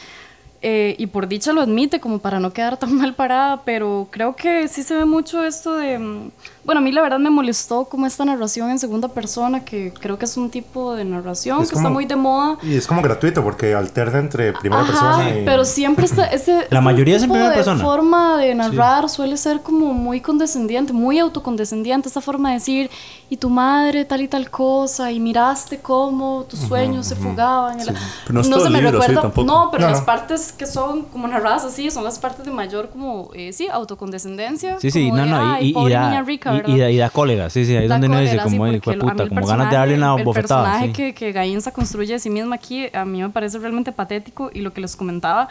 Eh, 0.62 0.95
y 0.99 1.07
por 1.07 1.29
dicha 1.29 1.53
lo 1.53 1.61
admite, 1.61 2.01
como 2.01 2.19
para 2.19 2.40
no 2.40 2.53
quedar 2.53 2.77
tan 2.77 2.95
mal 2.97 3.14
parada, 3.14 3.62
pero 3.64 4.09
creo 4.11 4.35
que 4.37 4.69
sí 4.69 4.83
se 4.83 4.95
ve 4.95 5.05
mucho 5.05 5.45
esto 5.45 5.75
de... 5.75 5.99
mm, 5.99 6.31
Bueno, 6.64 6.81
a 6.81 6.83
mí 6.83 6.90
la 6.92 7.01
verdad 7.03 7.19
me 7.21 7.31
molestó 7.31 7.85
como 7.85 8.07
esta 8.07 8.25
narración 8.25 8.71
en 8.71 8.79
segunda 8.79 9.07
persona, 9.09 9.64
que 9.64 9.92
creo 9.92 10.19
que 10.19 10.25
es 10.25 10.37
un 10.37 10.51
tipo 10.51 10.95
de 10.95 11.05
narración 11.05 11.62
Es 11.62 11.69
que 11.69 11.75
está 11.77 11.85
como- 11.85 11.95
muy 11.95 12.07
de 12.07 12.16
moda. 12.16 12.59
Y 12.62 12.75
es 12.77 12.87
como 12.87 13.03
gratuito 13.03 13.42
porque 13.45 13.75
alterna 13.75 14.19
entre 14.19 14.53
primera 14.53 14.83
Ajá, 14.83 14.90
persona 14.92 15.38
y... 15.38 15.45
pero 15.45 15.64
siempre 15.64 16.07
está 16.07 16.27
ese, 16.38 16.66
ese 16.69 16.81
mayoría 16.81 17.16
es 17.16 17.23
en 17.23 17.31
primera 17.31 17.51
de 17.51 17.57
persona. 17.57 17.83
forma 17.85 18.37
de 18.38 18.55
narrar 18.55 19.09
suele 19.09 19.37
ser 19.37 19.61
como 19.62 19.92
muy 19.95 20.21
condescendiente, 20.21 20.92
muy 20.92 21.19
autocondescendiente, 21.21 22.09
esa 22.09 22.21
forma 22.21 22.49
de 22.51 22.55
decir, 22.55 22.90
y 23.31 23.37
tu 23.37 23.49
madre 23.51 24.05
tal 24.05 24.21
y 24.23 24.29
tal 24.29 24.51
cosa, 24.51 25.11
y 25.12 25.21
miraste 25.21 25.79
cómo 25.79 26.47
tus 26.49 26.59
sueños 26.61 27.07
se 27.07 27.14
fugaban. 27.16 27.81
y 27.81 27.85
la- 27.85 27.92
Pero 28.27 28.35
no 28.35 28.40
es 28.40 28.51
todo 28.51 28.66
el 28.66 28.73
libro, 28.73 29.03
sí, 29.03 29.14
tampoco. 29.14 29.45
No, 29.47 29.69
pero 29.71 29.85
No, 29.85 29.90
las 29.90 30.01
no. 30.01 30.07
partes 30.07 30.53
que 30.57 30.66
son 30.66 31.03
como 31.05 31.29
narradas 31.29 31.64
así 31.64 31.90
son 31.90 32.05
las 32.05 32.19
partes 32.19 32.45
de 32.45 32.51
mayor 32.51 32.88
como, 32.90 33.31
eh, 33.35 33.53
sí, 33.53 33.69
autocondescendencia. 33.71 34.79
sí 34.81 34.90
sí 34.90 35.11
no 35.11 35.16
de, 35.16 35.27
no 35.27 35.53
"Ay, 35.55 35.75
y, 35.77 35.79
y, 35.87 35.90
da, 35.90 36.23
rica", 36.23 36.62
y- 36.66 36.73
y 36.83 36.97
da, 36.97 37.11
cólera 37.11 37.51
sí 37.51 37.64
sí 37.64 37.77
ahí 37.77 37.85
es 37.85 37.88
donde 37.88 38.07
uno 38.09 38.19
dice 38.21 38.35
sí, 38.35 38.38
como 38.42 38.64
"Ay, 38.64 38.81
porque 38.81 38.90
hijo 38.90 38.90
de 38.90 38.95
a 38.95 38.97
mí 38.97 39.11
puta 39.12 39.23
el 39.25 39.29
como 39.29 39.47
ganas 39.47 39.71
de 39.71 39.77
darle 39.77 39.95
una 39.97 40.16
el 40.16 40.25
bofetada 40.25 40.62
personaje 40.64 40.87
sí. 40.88 40.92
que, 40.92 41.14
que 41.14 41.33
Gainza 41.33 41.71
construye 41.73 42.14
de 42.14 42.19
sí 42.19 42.31
misma 42.31 42.57
aquí, 42.57 42.87
a 42.92 43.05
mí 43.05 43.23
me 43.23 43.31
parece 43.31 43.59
realmente 43.59 43.92
patético 43.92 44.51
y 44.53 44.61
lo 44.61 44.73
que 44.73 44.81
les 44.81 44.97
comentaba 44.97 45.49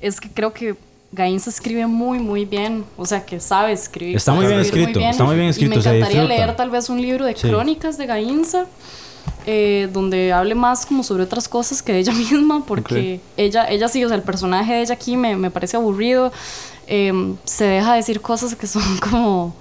es 0.00 0.20
que 0.20 0.28
creo 0.28 0.52
que 0.52 0.74
Gainza 1.10 1.48
escribe 1.48 1.86
muy, 1.86 2.18
muy 2.18 2.44
bien, 2.44 2.84
o 2.98 3.06
sea, 3.06 3.24
que 3.24 3.40
sabe 3.40 3.72
escribir. 3.72 4.14
Está 4.16 4.34
muy 4.34 4.46
bien 4.46 4.60
escrito, 4.60 5.00
está 5.00 5.24
muy 5.24 5.36
bien 5.36 5.48
escrito, 5.48 5.72
Y 5.72 5.78
me 5.78 5.80
encantaría 5.80 6.24
leer 6.24 6.54
tal 6.54 6.68
vez 6.68 6.90
un 6.90 7.00
libro 7.00 7.24
de 7.24 7.34
Sí. 7.34 7.48
crónicas 7.48 7.96
de 7.96 8.04
Gainza. 8.04 8.66
Eh, 9.46 9.88
donde 9.92 10.32
hable 10.32 10.54
más 10.54 10.86
como 10.86 11.02
sobre 11.02 11.22
otras 11.22 11.48
cosas 11.48 11.82
que 11.82 11.92
de 11.92 12.00
ella 12.00 12.12
misma, 12.30 12.64
porque 12.64 13.20
ella, 13.36 13.66
ella 13.68 13.88
sí, 13.88 14.04
o 14.04 14.08
sea, 14.08 14.16
el 14.16 14.22
personaje 14.22 14.74
de 14.74 14.82
ella 14.82 14.94
aquí 14.94 15.16
me, 15.16 15.36
me 15.36 15.50
parece 15.50 15.76
aburrido, 15.76 16.32
eh, 16.86 17.12
se 17.44 17.64
deja 17.64 17.94
decir 17.94 18.20
cosas 18.20 18.54
que 18.54 18.66
son 18.66 18.82
como, 19.10 19.54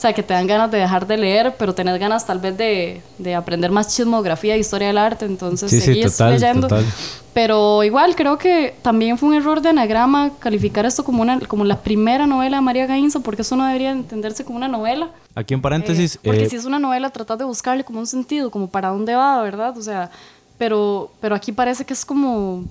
o 0.00 0.02
sea, 0.02 0.14
que 0.14 0.22
te 0.22 0.32
dan 0.32 0.46
ganas 0.46 0.70
de 0.70 0.78
dejar 0.78 1.06
de 1.06 1.18
leer, 1.18 1.56
pero 1.58 1.74
tenés 1.74 2.00
ganas 2.00 2.24
tal 2.24 2.38
vez 2.38 2.56
de, 2.56 3.02
de 3.18 3.34
aprender 3.34 3.70
más 3.70 3.94
chismografía, 3.94 4.56
historia 4.56 4.86
del 4.86 4.96
arte, 4.96 5.26
entonces 5.26 5.68
Sí, 5.70 5.78
sí, 5.78 5.86
seguís 5.88 6.12
total, 6.16 6.32
leyendo. 6.32 6.68
total. 6.68 6.86
Pero 7.34 7.84
igual 7.84 8.16
creo 8.16 8.38
que 8.38 8.74
también 8.80 9.18
fue 9.18 9.28
un 9.28 9.34
error 9.34 9.60
de 9.60 9.68
anagrama 9.68 10.30
calificar 10.38 10.86
esto 10.86 11.04
como, 11.04 11.20
una, 11.20 11.38
como 11.40 11.66
la 11.66 11.82
primera 11.82 12.26
novela 12.26 12.56
de 12.56 12.60
María 12.62 12.86
Gainza, 12.86 13.20
porque 13.20 13.42
eso 13.42 13.56
no 13.56 13.66
debería 13.66 13.90
entenderse 13.90 14.42
como 14.42 14.56
una 14.56 14.68
novela. 14.68 15.10
aquí 15.34 15.52
en 15.52 15.60
paréntesis 15.60 16.14
Eh, 16.14 16.20
porque 16.24 16.44
eh, 16.44 16.48
si 16.48 16.56
es 16.56 16.64
una 16.64 16.78
novela, 16.78 17.10
tratas 17.10 17.36
de 17.38 17.44
buscarle 17.44 17.84
como 17.84 17.98
un 18.00 18.06
sentido, 18.06 18.50
como 18.50 18.70
para 18.70 18.88
dónde 18.88 19.14
va, 19.14 19.42
¿verdad? 19.42 19.76
O 19.76 19.82
sea, 19.82 20.10
pero, 20.56 21.12
pero 21.20 21.34
aquí 21.34 21.52
parece 21.52 21.84
que 21.84 21.92
es 21.92 22.06
como, 22.06 22.64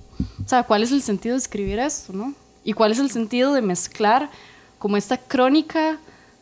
o 0.44 0.48
sea, 0.48 0.64
¿cuál 0.64 0.82
es 0.82 0.92
el 0.92 1.04
sentido 1.04 1.36
de 1.36 1.40
escribir 1.42 1.78
esto, 1.78 2.12
no? 2.12 2.34
Y 2.64 2.74
cuál 2.74 2.92
es 2.92 2.98
el 2.98 3.12
sentido 3.12 3.54
de 3.54 3.62
mezclar 3.62 4.32
como 4.80 4.98
esta 4.98 5.16
crónica 5.18 5.98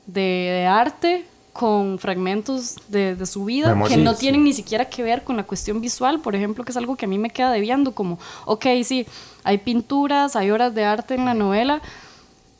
de, 0.08 0.22
de 0.22 0.66
arte 0.66 1.26
con 1.54 1.98
fragmentos 2.00 2.76
de, 2.88 3.16
de 3.16 3.26
su 3.26 3.46
vida 3.46 3.76
que 3.88 3.96
Sí, 3.96 4.02
no 4.04 4.14
sí. 4.14 4.20
tienen 4.20 4.44
ni 4.44 4.54
siquiera 4.54 4.86
que 4.86 5.02
ver 5.04 5.24
con 5.24 5.38
la 5.38 5.44
cuestión 5.44 5.82
visual, 5.82 6.20
por 6.20 6.36
ejemplo, 6.36 6.64
que 6.64 6.72
es 6.72 6.78
algo 6.78 6.96
que 6.96 7.06
a 7.06 7.08
mí 7.08 7.18
me 7.18 7.30
queda 7.32 7.52
debiendo, 7.52 7.94
como, 7.94 8.20
ok, 8.46 8.66
sí, 8.84 9.08
hay 9.44 9.58
pinturas, 9.58 10.36
hay 10.36 10.52
obras 10.52 10.74
de 10.76 10.86
arte 10.86 11.16
en 11.16 11.26
la 11.26 11.34
novela, 11.34 11.82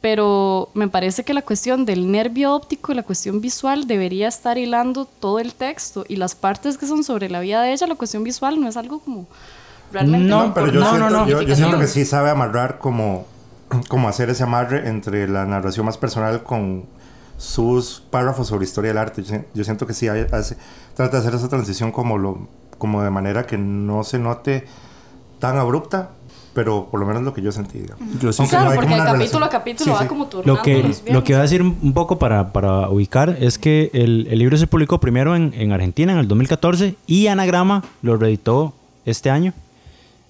pero 0.02 0.70
me 0.74 0.88
parece 0.88 1.24
que 1.24 1.34
la 1.34 1.42
cuestión 1.42 1.86
del 1.86 2.12
nervio 2.12 2.54
óptico 2.54 2.92
y 2.92 2.96
la 2.96 3.04
cuestión 3.04 3.42
visual 3.42 3.88
debería 3.88 4.28
estar 4.28 4.58
hilando 4.58 5.06
todo 5.06 5.40
el 5.40 5.54
texto 5.54 6.06
y 6.08 6.16
las 6.18 6.36
partes 6.36 6.78
que 6.78 6.88
son 6.88 7.04
sobre 7.04 7.30
la 7.30 7.40
vida 7.40 7.62
de 7.62 7.74
ella, 7.74 7.88
la 7.88 7.96
cuestión 7.96 8.24
visual 8.24 8.60
no 8.60 8.68
es 8.68 8.78
algo 8.78 9.00
como 9.00 9.26
realmente... 9.92 10.28
No, 10.28 10.48
No, 10.48 10.54
pero 10.54 10.68
yo, 10.72 10.80
No, 10.80 10.90
siento, 10.90 11.10
no, 11.10 11.18
no. 11.22 11.28
yo, 11.28 11.42
yo 11.42 11.56
siento 11.56 11.80
que 11.80 11.88
sí 11.88 12.06
sabe 12.06 12.30
amarrar 12.30 12.78
como, 12.80 13.26
como 13.90 14.08
hacer 14.08 14.30
ese 14.30 14.44
amarre 14.44 14.88
entre 14.88 15.28
la 15.28 15.46
narración 15.46 15.86
más 15.86 15.98
personal 15.98 16.44
con 16.44 16.86
sus 17.38 18.02
párrafos 18.10 18.48
sobre 18.48 18.66
historia 18.66 18.90
del 18.90 18.98
arte. 18.98 19.24
Yo, 19.24 19.36
si- 19.36 19.42
yo 19.54 19.64
siento 19.64 19.86
que 19.88 19.94
sí 19.94 20.08
hace, 20.08 20.58
trata 20.96 21.18
de 21.18 21.24
hacer 21.28 21.36
esa 21.36 21.48
transición 21.50 21.92
como, 21.92 22.18
lo, 22.18 22.48
como 22.78 23.02
de 23.04 23.10
manera 23.12 23.46
que 23.46 23.58
no 23.58 24.04
se 24.04 24.20
note 24.20 24.66
tan 25.40 25.58
abrupta, 25.58 26.12
pero 26.54 26.88
por 26.90 27.00
lo 27.00 27.06
menos 27.06 27.22
lo 27.22 27.34
que 27.36 27.42
yo 27.44 27.52
sentí. 27.52 27.78
digamos. 27.80 28.04
Yo 28.20 28.34
sí 28.34 28.44
Claro, 28.48 28.66
no 28.66 28.72
hay 28.72 28.78
porque 28.78 28.96
capítulo 28.98 29.46
a 29.46 29.50
capítulo 29.50 29.86
Sí, 29.86 29.92
va 29.92 30.02
sí. 30.02 30.08
como 30.08 30.26
turnando 30.28 30.56
Lo 30.56 30.62
que, 30.64 30.82
los 30.82 31.04
lo 31.08 31.24
que 31.24 31.34
voy 31.34 31.40
a 31.40 31.44
decir 31.44 31.62
un 31.62 31.94
poco 31.94 32.18
para, 32.18 32.52
para 32.52 32.90
ubicar 32.90 33.38
es 33.40 33.60
que 33.60 33.92
el, 33.94 34.28
el 34.32 34.40
libro 34.40 34.58
se 34.58 34.66
publicó 34.66 35.00
primero 35.00 35.36
en, 35.36 35.54
en 35.56 35.72
Argentina 35.72 36.14
en 36.14 36.18
el 36.18 36.28
2014 36.28 36.96
y 37.06 37.28
Anagrama 37.28 37.84
lo 38.02 38.18
reeditó 38.18 38.74
este 39.06 39.30
año 39.30 39.54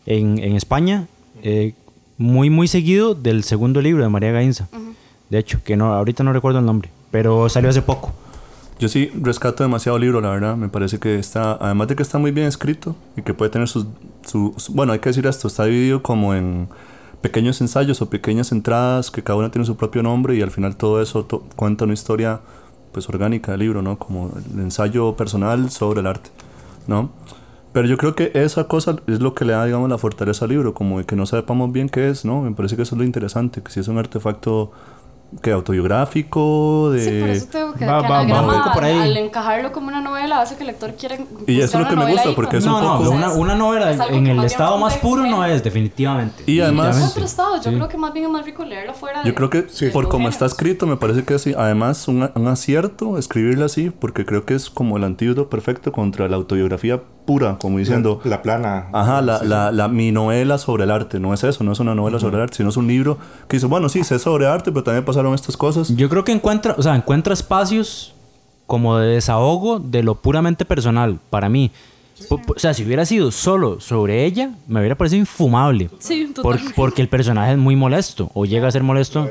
en, 0.05 0.37
en 0.39 0.55
España, 0.57 1.07
eh, 1.43 1.73
muy 2.17 2.49
muy 2.49 2.67
seguido 2.67 3.15
del 3.15 3.43
segundo 3.43 3.79
libro 3.81 4.03
de 4.03 4.09
María 4.09 4.31
Gainza. 4.31 4.67
De 5.29 5.37
hecho, 5.39 5.59
que 5.63 5.75
no 5.77 5.93
ahorita 5.93 6.23
no 6.23 6.31
recuerdo 6.33 6.59
el 6.59 6.65
nombre, 6.65 6.89
pero 7.11 7.49
salió 7.49 7.69
hace 7.69 7.81
poco. 7.81 8.13
Yo 8.79 8.87
sí 8.89 9.09
rescato 9.21 9.63
demasiado 9.63 9.97
libro, 9.97 10.21
la 10.21 10.29
verdad. 10.29 10.55
Me 10.55 10.69
parece 10.69 10.99
que 10.99 11.17
está, 11.17 11.53
además 11.53 11.87
de 11.87 11.95
que 11.95 12.03
está 12.03 12.19
muy 12.19 12.31
bien 12.31 12.47
escrito 12.47 12.95
y 13.15 13.23
que 13.23 13.33
puede 13.33 13.49
tener 13.51 13.67
sus, 13.67 13.87
su, 14.25 14.53
su- 14.57 14.73
bueno, 14.73 14.93
hay 14.93 14.99
que 14.99 15.09
decir 15.09 15.25
esto, 15.25 15.47
está 15.47 15.65
dividido 15.65 16.03
como 16.03 16.35
en 16.35 16.69
pequeños 17.21 17.59
ensayos 17.61 18.01
o 18.03 18.09
pequeñas 18.09 18.51
entradas 18.51 19.09
que 19.09 19.23
cada 19.23 19.39
una 19.39 19.49
tiene 19.49 19.65
su 19.65 19.75
propio 19.75 20.03
nombre 20.03 20.35
y 20.35 20.41
al 20.43 20.51
final 20.51 20.75
todo 20.77 21.01
eso 21.01 21.25
to- 21.25 21.43
cuenta 21.55 21.85
una 21.85 21.93
historia 21.95 22.41
pues 22.91 23.09
orgánica 23.09 23.51
del 23.51 23.61
libro, 23.61 23.81
¿no? 23.81 23.97
Como 23.97 24.31
el 24.53 24.59
ensayo 24.59 25.15
personal 25.15 25.71
sobre 25.71 26.01
el 26.01 26.07
arte, 26.07 26.29
¿no? 26.87 27.09
Pero 27.73 27.87
yo 27.87 27.97
creo 27.97 28.15
que 28.15 28.31
esa 28.35 28.67
cosa 28.67 28.95
es 29.07 29.19
lo 29.19 29.33
que 29.35 29.45
le 29.45 29.53
da, 29.53 29.65
digamos, 29.65 29.89
la 29.89 29.97
fortaleza 29.97 30.45
al 30.45 30.51
libro, 30.51 30.73
como 30.73 30.99
de 30.99 31.05
que 31.05 31.15
no 31.15 31.25
sepamos 31.25 31.71
bien 31.71 31.89
qué 31.89 32.09
es, 32.09 32.25
¿no? 32.25 32.41
Me 32.41 32.51
parece 32.51 32.75
que 32.75 32.83
eso 32.83 32.95
es 32.95 32.99
lo 32.99 33.05
interesante, 33.05 33.61
que 33.61 33.71
si 33.71 33.79
es 33.79 33.87
un 33.87 33.97
artefacto 33.97 34.71
que 35.41 35.51
autobiográfico, 35.51 36.91
de... 36.91 36.99
Sí, 36.99 37.19
por 37.19 37.29
eso 37.29 37.47
tengo 37.51 37.66
que, 37.77 37.85
Va- 37.85 38.01
que 38.01 38.07
va- 38.07 38.41
va 38.41 38.73
por 38.73 38.83
ahí. 38.83 38.97
al, 38.99 39.17
encajarlo 39.17 39.71
como 39.71 39.87
una 39.87 40.01
novela 40.01 40.41
hace 40.41 40.55
que 40.55 40.61
el 40.63 40.67
lector 40.67 40.93
quiera 40.95 41.15
Y 41.47 41.59
eso 41.61 41.77
es 41.79 41.83
lo 41.83 41.89
que 41.89 41.95
me 41.95 42.11
gusta, 42.11 42.29
ahí, 42.29 42.35
porque 42.35 42.57
es 42.57 42.65
un 42.65 42.71
No, 42.71 42.81
no, 42.81 42.97
poco- 42.97 43.09
una, 43.11 43.31
una 43.31 43.55
novela 43.55 43.91
Es 43.91 43.99
en 44.09 44.27
el 44.27 44.43
estado 44.43 44.77
más 44.77 44.97
puro 44.97 45.25
no 45.25 45.43
es, 45.45 45.63
definitivamente. 45.63 46.43
Y 46.45 46.59
además- 46.59 46.97
Es 46.97 47.11
otro 47.11 47.25
estado, 47.25 47.55
yo 47.57 47.69
Sí. 47.69 47.75
creo 47.75 47.87
que 47.87 47.97
más 47.97 48.13
bien 48.13 48.25
es 48.25 48.31
más 48.31 48.45
rico 48.45 48.63
leerlo 48.65 48.93
fuera 48.93 49.19
Yo 49.23 49.29
de- 49.29 49.35
creo 49.35 49.49
que 49.49 49.61
de 49.63 49.91
por 49.91 50.09
como 50.09 50.29
está 50.29 50.45
escrito, 50.45 50.85
me 50.87 50.97
parece 50.97 51.23
que 51.23 51.35
es 51.35 51.47
además 51.47 52.07
un, 52.07 52.29
un 52.33 52.47
acierto 52.47 53.17
escribirlo 53.17 53.65
así, 53.65 53.89
porque 53.89 54.25
creo 54.25 54.45
que 54.45 54.55
es 54.55 54.69
como 54.69 54.97
el 54.97 55.03
antídoto 55.03 55.49
perfecto 55.49 55.91
contra 55.91 56.27
la 56.27 56.35
autobiografía 56.35 57.01
pura, 57.25 57.57
como 57.59 57.77
diciendo, 57.77 58.21
La, 58.23 58.29
la 58.29 58.41
plana. 58.41 58.87
ajá, 58.93 59.21
la, 59.21 59.39
Sí. 59.39 59.47
la, 59.47 59.71
la- 59.73 59.89
mi 59.89 60.13
novela 60.13 60.57
sobre 60.57 60.85
el 60.85 60.91
arte, 60.91 61.19
no 61.19 61.33
es 61.33 61.43
eso, 61.43 61.61
no 61.65 61.73
es 61.73 61.79
una 61.81 61.93
novela 61.93 62.19
sobre 62.19 62.37
el 62.37 62.43
arte, 62.43 62.55
sino 62.55 62.69
es 62.69 62.77
un 62.77 62.87
libro 62.87 63.17
que 63.49 63.57
dice, 63.57 63.67
bueno, 63.67 63.89
sí, 63.89 64.03
sé 64.05 64.17
sobre 64.17 64.47
arte, 64.47 64.71
pero 64.71 64.83
también 64.83 65.03
pasaron 65.03 65.33
estas 65.33 65.57
cosas. 65.57 65.89
Yo 65.93 66.07
creo 66.07 66.23
que 66.23 66.31
encuentra, 66.31 66.75
o 66.77 66.81
sea, 66.81 66.95
encuentra 66.95 67.33
espacios 67.75 68.13
como 68.65 68.97
de 68.97 69.07
desahogo 69.15 69.79
de 69.79 70.03
lo 70.03 70.15
puramente 70.15 70.65
personal 70.65 71.19
para 71.29 71.49
mí. 71.49 71.71
O 72.29 72.39
sea, 72.59 72.73
si 72.73 72.83
hubiera 72.83 73.05
sido 73.05 73.31
solo 73.31 73.79
sobre 73.79 74.25
ella, 74.25 74.51
me 74.67 74.79
hubiera 74.79 74.95
parecido 74.97 75.19
infumable. 75.19 75.89
Sí, 75.99 76.25
Por- 76.25 76.33
totalmente. 76.33 76.73
porque 76.75 77.01
el 77.03 77.09
personaje 77.09 77.51
es 77.51 77.57
muy 77.57 77.75
molesto 77.75 78.31
o 78.33 78.45
llega 78.45 78.67
a 78.67 78.71
ser 78.71 78.81
molesto 78.83 79.29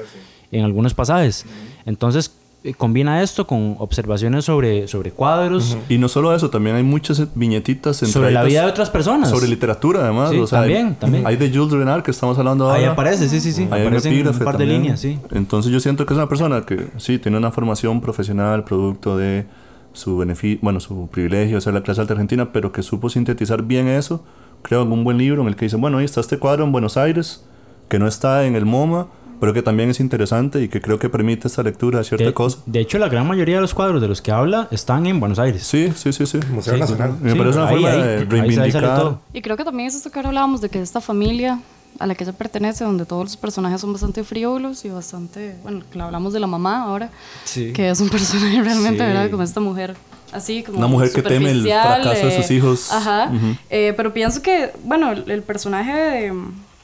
en 0.53 0.65
algunos 0.65 0.95
pasajes. 0.95 1.45
Entonces, 1.85 2.33
eh, 2.67 2.75
combina 2.75 3.23
esto 3.23 3.47
con 3.47 3.77
observaciones 3.79 4.45
sobre, 4.45 4.89
sobre 4.89 5.11
cuadros, 5.13 5.77
Y 5.89 5.99
no 5.99 6.09
solo 6.09 6.35
eso, 6.35 6.51
también 6.51 6.77
hay 6.77 6.83
muchas 6.83 7.23
viñetitas 7.35 7.97
sobre 7.97 8.31
la 8.33 8.43
vida 8.45 8.63
de 8.63 8.71
otras 8.71 8.91
personas. 8.91 9.31
sobre 9.31 9.49
literatura, 9.49 10.01
además. 10.03 10.31
Sí, 10.31 10.39
o 10.39 10.47
sea, 10.47 10.61
hay- 10.61 10.73
también, 10.75 10.95
también. 10.97 11.27
Hay 11.27 11.37
de 11.37 11.51
Jules 11.51 11.73
Renard 11.73 12.03
que 12.03 12.11
estamos 12.11 12.39
hablando 12.39 12.65
ahora. 12.67 12.79
Ahí 12.79 12.85
aparece, 12.85 13.29
sí, 13.29 13.41
sí, 13.41 13.53
sí. 13.53 13.65
Aparecen 13.65 14.13
epígrafe 14.13 14.39
un 14.39 14.45
par 14.45 14.59
de 14.59 14.65
también. 14.65 14.83
líneas, 14.83 15.01
sí. 15.01 15.19
Entonces 15.33 15.73
yo 15.73 15.81
siento 15.81 16.05
que 16.07 16.13
es 16.15 16.19
una 16.19 16.29
persona 16.29 16.63
que 16.67 16.89
sí 16.99 17.19
tiene 17.19 17.39
una 17.39 17.51
formación 17.51 18.01
profesional 18.01 18.65
producto 18.65 19.17
de 19.17 19.47
su 19.93 20.19
beneficio, 20.19 20.59
bueno, 20.63 20.79
su 20.81 21.09
privilegio 21.09 21.57
de 21.57 21.61
ser 21.63 21.73
la 21.75 21.83
clase 21.83 22.01
alta 22.03 22.13
argentina, 22.13 22.53
pero 22.53 22.71
que 22.73 22.83
supo 22.83 23.09
sintetizar 23.09 23.63
bien 23.63 23.89
eso, 23.89 24.23
creo 24.63 24.83
en 24.83 24.93
un 24.93 25.05
buen 25.05 25.17
libro 25.17 25.41
en 25.43 25.49
el 25.49 25.57
que 25.57 25.65
dice, 25.67 25.77
bueno, 25.77 25.99
ahí 25.99 26.05
está 26.05 26.21
este 26.21 26.39
cuadro 26.39 26.65
en 26.65 26.73
Buenos 26.73 26.97
Aires, 26.99 27.45
que 27.89 27.99
no 27.99 28.07
está 28.07 28.45
en 28.45 28.57
el 28.57 28.67
MoMA, 28.67 29.07
pero 29.41 29.53
que 29.53 29.63
también 29.63 29.91
es 29.91 30.01
interesante 30.01 30.63
y 30.63 30.69
que 30.69 30.81
creo 30.81 30.99
que 30.99 31.09
permite 31.09 31.49
esta 31.49 31.63
lectura 31.63 31.99
de 31.99 32.05
cierta 32.05 32.25
De, 32.25 32.33
cosa. 32.35 32.59
de 32.67 32.81
hecho, 32.81 32.99
la 32.99 33.09
gran 33.09 33.27
mayoría 33.27 33.57
de 33.57 33.61
los 33.61 33.75
cuadros 33.75 34.01
de 34.01 34.09
los 34.09 34.21
que 34.23 34.33
habla 34.33 34.69
están 34.71 35.07
en 35.07 35.21
Buenos 35.21 35.39
Aires. 35.39 35.63
Sí, 35.63 35.93
sí, 35.97 36.13
sí, 36.13 36.27
sí. 36.27 36.39
Museo 36.51 36.75
Sí. 36.75 36.81
Nacional. 36.81 37.15
Me 37.21 37.33
Sí, 37.33 37.39
parece 37.39 37.59
una 37.59 37.69
ahí, 37.69 37.75
forma 37.75 37.91
ahí. 37.91 38.01
de 38.03 38.25
reivindicar. 38.25 38.97
todo. 38.99 39.21
Y 39.33 39.43
creo 39.43 39.57
que 39.57 39.65
también 39.65 39.89
es 39.89 39.95
esto 39.95 40.11
que 40.11 40.19
ahora 40.19 40.29
hablábamos 40.31 40.61
de 40.61 40.69
que 40.69 40.81
esta 40.81 41.01
familia 41.01 41.61
a 41.99 42.07
la 42.07 42.15
que 42.15 42.25
ella 42.25 42.35
pertenece, 42.35 42.85
donde 42.85 43.07
todos 43.07 43.25
los 43.25 43.37
personajes 43.39 43.81
son 43.81 43.93
bastante 43.93 44.23
frívolos 44.23 44.85
y 44.85 44.91
bastante, 44.91 45.57
bueno, 45.63 45.81
que 45.91 45.99
hablamos 46.01 46.33
de 46.35 46.41
la 46.41 46.47
mamá 46.47 46.83
ahora, 46.83 47.11
Sí. 47.45 47.73
que 47.73 47.89
es 47.89 48.01
un 48.01 48.09
personaje 48.11 48.61
realmente, 48.63 48.99
Sí. 48.99 49.07
¿verdad? 49.07 49.31
Como 49.31 49.43
esta 49.43 49.61
mujer, 49.61 49.97
así 50.31 50.63
como 50.63 50.77
Una 50.79 50.89
mujer 50.89 51.11
que 51.11 51.23
teme 51.23 51.51
el 51.51 51.63
fracaso 51.63 52.27
de 52.27 52.37
sus 52.43 52.51
hijos. 52.51 52.93
Ajá. 52.93 53.31
Ujú. 53.35 53.57
Eh, 53.71 53.95
pero 53.97 54.13
pienso 54.13 54.43
que, 54.43 54.73
bueno, 54.85 55.11
el, 55.13 55.31
el 55.31 55.43
personaje 55.43 55.93
de, 55.95 56.33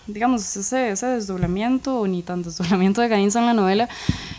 digamos, 0.06 0.56
ese, 0.56 0.90
ese 0.90 1.06
desdoblamiento, 1.06 2.00
o 2.00 2.06
ni 2.06 2.22
tan 2.22 2.42
desdoblamiento 2.42 3.00
de 3.00 3.08
Gainza 3.08 3.40
en 3.40 3.46
la 3.46 3.54
novela, 3.54 3.88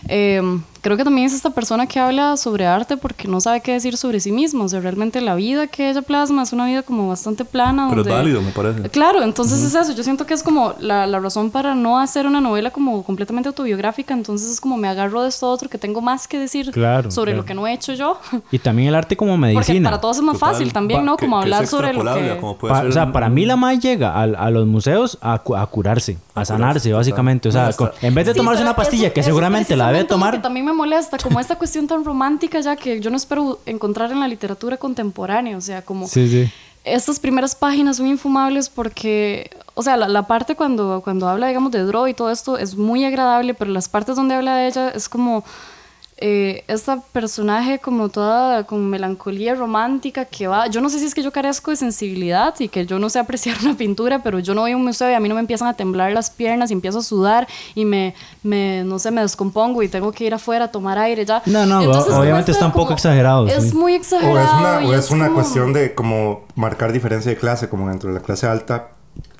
eh, 0.07 0.41
creo 0.81 0.97
que 0.97 1.03
también 1.05 1.27
es 1.27 1.33
esta 1.33 1.49
persona 1.51 1.87
que 1.87 1.97
habla 1.99 2.35
sobre 2.35 2.65
arte 2.67 2.97
porque 2.97 3.27
no 3.27 3.39
sabe 3.39 3.61
qué 3.61 3.71
decir 3.71 3.95
sobre 3.95 4.19
sí 4.19 4.31
mismo. 4.33 4.65
O 4.65 4.69
sea, 4.69 4.81
realmente 4.81 5.21
la 5.21 5.33
vida 5.35 5.67
que 5.67 5.89
ella 5.89 6.01
plasma 6.01 6.43
es 6.43 6.51
una 6.51 6.65
vida 6.65 6.83
como 6.83 7.07
bastante 7.07 7.45
plana. 7.45 7.87
Pero 7.89 8.01
es 8.01 8.07
válido, 8.07 8.41
me 8.41 8.51
parece. 8.51 8.89
Claro, 8.89 9.23
entonces 9.23 9.61
es 9.63 9.73
eso. 9.73 9.93
Yo 9.93 10.03
siento 10.03 10.25
que 10.25 10.33
es 10.33 10.43
como 10.43 10.73
la, 10.79 11.07
la 11.07 11.19
razón 11.19 11.51
para 11.51 11.73
no 11.73 11.99
hacer 11.99 12.27
una 12.27 12.41
novela 12.41 12.71
como 12.71 13.03
completamente 13.03 13.47
autobiográfica. 13.47 14.13
Entonces 14.13 14.51
es 14.51 14.59
como 14.59 14.75
me 14.77 14.89
agarro 14.89 15.21
de 15.23 15.29
esto 15.29 15.49
otro 15.49 15.69
que 15.69 15.77
tengo 15.77 16.01
más 16.01 16.27
que 16.27 16.37
decir 16.37 16.71
Claro, 16.71 17.09
sobre 17.11 17.31
claro. 17.31 17.43
lo 17.43 17.45
que 17.45 17.53
no 17.53 17.65
he 17.65 17.73
hecho 17.73 17.93
yo. 17.93 18.19
Y 18.51 18.59
también 18.59 18.89
el 18.89 18.95
arte 18.95 19.15
como 19.15 19.31
Porque 19.37 19.53
medicina. 19.53 19.89
para 19.89 20.01
todos 20.01 20.17
es 20.17 20.23
más 20.23 20.33
Total. 20.37 20.51
fácil 20.51 20.73
también, 20.73 21.05
¿no? 21.05 21.15
que- 21.15 21.25
Como 21.25 21.37
que 21.39 21.43
hablar 21.43 21.65
sobre 21.67 21.93
lo 21.93 22.03
que... 22.03 22.31
a 22.31 22.37
como 22.39 22.57
puede 22.57 22.73
Pa- 22.73 22.81
ser 22.81 22.89
o 22.89 22.91
sea, 22.91 23.05
un- 23.05 23.11
para 23.13 23.29
mí 23.29 23.45
la 23.45 23.55
MAE 23.55 23.79
llega 23.79 24.13
al- 24.19 24.35
a, 24.35 24.49
los 24.49 24.67
museos 24.67 25.17
a, 25.21 25.39
cu- 25.39 25.55
a 25.55 25.65
curarse, 25.67 26.17
a 26.35 26.43
sanarse, 26.43 26.91
básicamente. 26.91 27.47
O 27.47 27.51
sea, 27.53 27.63
Bueno, 27.67 27.77
co- 27.77 27.85
hasta- 27.85 28.05
en 28.07 28.13
vez 28.15 28.25
de 28.25 28.33
Sí, 28.33 28.37
tomarse 28.37 28.61
una 28.61 28.75
pastilla 28.75 29.05
eso- 29.07 29.13
que 29.13 29.19
eso 29.21 29.27
seguramente 29.27 29.77
la 29.77 29.92
debe 29.93 30.07
tomar, 30.07 30.35
que 30.35 30.39
también 30.39 30.65
me 30.65 30.73
molesta, 30.73 31.17
como 31.17 31.39
esta 31.39 31.55
cuestión 31.55 31.87
tan 31.87 32.03
romántica 32.03 32.59
ya 32.59 32.75
que 32.75 32.99
yo 32.99 33.09
no 33.09 33.17
espero 33.17 33.59
encontrar 33.65 34.11
en 34.11 34.19
la 34.19 34.27
literatura 34.27 34.77
contemporánea. 34.77 35.57
O 35.57 35.61
sea, 35.61 35.81
como... 35.81 36.07
Sí, 36.07 36.27
sí. 36.27 36.51
Estas 36.83 37.17
primeras 37.17 37.55
páginas 37.55 37.95
son 37.97 38.07
infumables 38.07 38.69
porque, 38.69 39.49
o 39.73 39.81
sea, 39.81 39.95
la, 39.95 40.09
la 40.09 40.27
parte 40.27 40.55
cuando, 40.55 41.01
cuando 41.01 41.29
habla, 41.29 41.47
digamos, 41.47 41.71
de 41.71 41.83
Dro 41.83 42.09
y 42.09 42.13
todo 42.13 42.29
esto 42.29 42.57
es 42.57 42.75
muy 42.75 43.05
agradable, 43.05 43.53
pero 43.53 43.71
las 43.71 43.87
partes 43.87 44.17
donde 44.17 44.35
habla 44.35 44.57
de 44.57 44.67
ella 44.67 44.89
es 44.89 45.07
como 45.07 45.45
eh, 46.25 46.63
esta 46.69 47.01
personaje 47.11 47.79
como 47.79 48.07
toda 48.07 48.63
con 48.63 48.89
melancolía 48.89 49.55
romántica 49.55 50.23
que 50.23 50.47
va, 50.47 50.67
yo 50.67 50.79
no 50.79 50.87
sé 50.89 50.97
si 50.99 51.05
es 51.05 51.13
que 51.13 51.21
yo 51.21 51.33
carezco 51.33 51.71
de 51.71 51.75
sensibilidad 51.75 52.55
y 52.59 52.69
que 52.69 52.85
yo 52.85 52.97
no 52.97 53.09
sé 53.09 53.19
apreciar 53.19 53.57
una 53.61 53.73
pintura, 53.75 54.23
pero 54.23 54.39
yo 54.39 54.55
no 54.55 54.61
voy 54.61 54.71
a 54.71 54.77
un 54.77 54.85
museo 54.85 55.11
y 55.11 55.13
a 55.15 55.19
mí 55.19 55.27
no 55.27 55.35
me 55.35 55.41
empiezan 55.41 55.67
a 55.67 55.73
temblar 55.73 56.13
las 56.13 56.29
piernas 56.29 56.69
y 56.69 56.73
empiezo 56.75 56.99
a 56.99 57.03
sudar 57.03 57.45
y 57.75 57.83
me, 57.83 58.15
me 58.41 58.83
no 58.85 58.99
sé, 58.99 59.11
me 59.11 59.19
descompongo 59.19 59.83
y 59.83 59.89
tengo 59.89 60.13
que 60.13 60.23
ir 60.23 60.33
afuera 60.33 60.63
a 60.65 60.71
tomar 60.71 60.97
aire 60.97 61.25
ya. 61.25 61.41
No, 61.45 61.65
no, 61.65 61.81
Entonces, 61.81 62.13
obviamente 62.13 62.51
está 62.51 62.67
un 62.67 62.71
poco 62.71 62.93
exagerado, 62.93 63.45
Es 63.49 63.71
sí. 63.71 63.75
muy 63.75 63.91
O 63.91 63.97
exagerado. 63.97 64.39
es 64.39 64.53
una, 64.53 64.87
o 64.87 64.93
es 64.93 65.11
una 65.11 65.25
como- 65.25 65.35
cuestión 65.41 65.73
de 65.73 65.93
como 65.93 66.45
marcar 66.55 66.93
diferencia 66.93 67.31
de 67.31 67.37
clase, 67.37 67.67
como 67.67 67.89
dentro 67.89 68.07
de 68.13 68.15
la 68.19 68.21
clase 68.21 68.47
alta. 68.47 68.87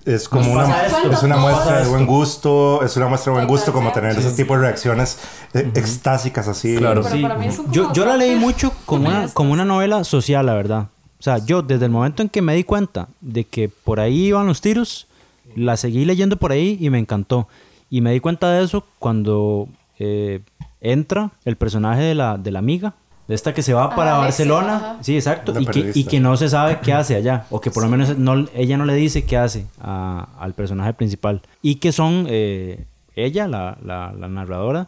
Es 0.06 0.28
como 0.28 0.52
una, 0.52 0.86
es 0.86 1.24
una 1.24 1.38
muestra 1.38 1.82
de 1.82 1.90
buen 1.90 2.06
gusto, 2.06 2.84
es 2.84 2.98
una 2.98 3.08
muestra 3.08 3.32
de 3.32 3.38
buen 3.38 3.48
gusto 3.48 3.72
como 3.72 3.92
tener 3.92 4.12
Totalmente. 4.12 4.28
ese 4.34 4.44
tipo 4.44 4.56
de 4.56 4.62
reacciones 4.62 5.20
eh, 5.54 5.72
extásicas 5.76 6.48
así. 6.48 6.76
Claro. 6.78 7.04
Sí. 7.04 7.26
Yo, 7.72 7.94
yo 7.94 8.06
la 8.06 8.18
leí 8.18 8.36
mucho 8.36 8.74
como 8.86 9.08
una, 9.08 9.30
como 9.30 9.54
una 9.54 9.64
novela 9.64 10.04
social, 10.04 10.46
la 10.46 10.54
verdad. 10.56 10.88
O 11.20 11.24
sea, 11.24 11.38
yo 11.38 11.62
desde 11.62 11.86
el 11.86 11.92
momento 11.92 12.22
en 12.22 12.28
que 12.28 12.42
me 12.42 12.54
di 12.54 12.66
cuenta 12.66 13.08
de 13.22 13.46
que 13.46 13.70
por 13.70 14.02
ahí 14.02 14.26
iban 14.26 14.46
los 14.46 14.60
tiros, 14.60 15.08
la 15.56 15.78
seguí 15.78 16.04
leyendo 16.04 16.36
por 16.36 16.52
ahí 16.52 16.78
y 16.82 16.90
me 16.90 17.00
encantó. 17.00 17.48
Y 17.90 18.02
me 18.02 18.12
di 18.12 18.20
cuenta 18.20 18.52
de 18.52 18.64
eso 18.64 18.84
cuando 19.00 19.70
eh, 20.00 20.42
entra 20.82 21.32
el 21.46 21.56
personaje 21.56 22.02
de 22.02 22.16
la, 22.16 22.38
de 22.38 22.52
la 22.52 22.60
amiga, 22.60 22.96
de 23.28 23.36
esta 23.36 23.54
que 23.54 23.62
se 23.64 23.74
va 23.74 23.96
para 23.96 24.22
Alexia, 24.22 24.46
Barcelona. 24.46 24.98
Sí, 25.02 25.16
exacto. 25.16 25.58
Y 25.60 25.66
que, 25.66 25.92
y 25.96 26.04
que 26.06 26.20
no 26.20 26.36
se 26.38 26.50
sabe 26.50 26.80
qué 26.82 26.92
hace 26.94 27.16
allá. 27.16 27.46
O 27.50 27.62
que 27.62 27.72
por 27.72 27.84
lo 27.84 27.90
menos 27.90 28.18
no, 28.18 28.46
ella 28.54 28.78
no 28.78 28.86
le 28.86 28.96
dice 28.96 29.24
qué 29.26 29.38
hace 29.38 29.66
a- 29.80 30.28
al 30.40 30.54
personaje 30.54 30.94
principal. 30.94 31.42
Y 31.62 31.76
que 31.76 31.92
son 31.92 32.26
eh, 32.30 32.86
ella, 33.16 33.48
la, 33.48 33.78
la- 33.84 34.12
la 34.18 34.28
narradora, 34.28 34.88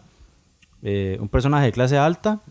eh, 0.84 1.18
un 1.22 1.30
personaje 1.30 1.66
de 1.68 1.72
clase 1.72 1.98
alta 1.98 2.42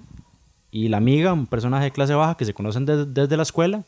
y 0.70 0.88
la 0.88 0.96
amiga, 0.96 1.32
un 1.32 1.46
personaje 1.46 1.84
de 1.84 1.90
clase 1.92 2.14
baja 2.14 2.36
que 2.36 2.44
se 2.46 2.54
conocen 2.54 2.86
de- 2.86 3.04
desde 3.06 3.36
la 3.36 3.42
escuela 3.42 3.84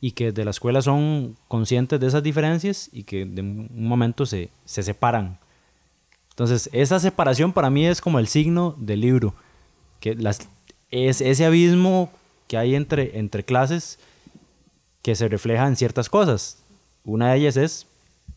y 0.00 0.10
que 0.10 0.26
desde 0.32 0.44
la 0.44 0.50
escuela 0.50 0.82
son 0.82 1.36
conscientes 1.48 1.98
de 2.00 2.06
esas 2.08 2.22
diferencias 2.22 2.90
y 2.92 3.04
que 3.04 3.24
de 3.24 3.40
un 3.42 3.68
momento 3.72 4.26
se, 4.26 4.50
se 4.64 4.82
separan. 4.82 5.38
Entonces, 6.30 6.68
esa 6.72 7.00
separación 7.00 7.52
para 7.52 7.70
mí 7.70 7.86
es 7.86 8.00
como 8.02 8.18
el 8.18 8.26
signo 8.26 8.74
del 8.78 9.00
libro, 9.00 9.32
que 10.00 10.14
las, 10.14 10.46
es 10.90 11.20
ese 11.20 11.44
abismo 11.44 12.10
que 12.48 12.56
hay 12.56 12.74
entre, 12.74 13.18
entre 13.18 13.44
clases 13.44 13.98
que 15.02 15.14
se 15.14 15.28
refleja 15.28 15.66
en 15.66 15.76
ciertas 15.76 16.08
cosas. 16.08 16.62
Una 17.04 17.32
de 17.32 17.38
ellas 17.38 17.56
es 17.56 17.86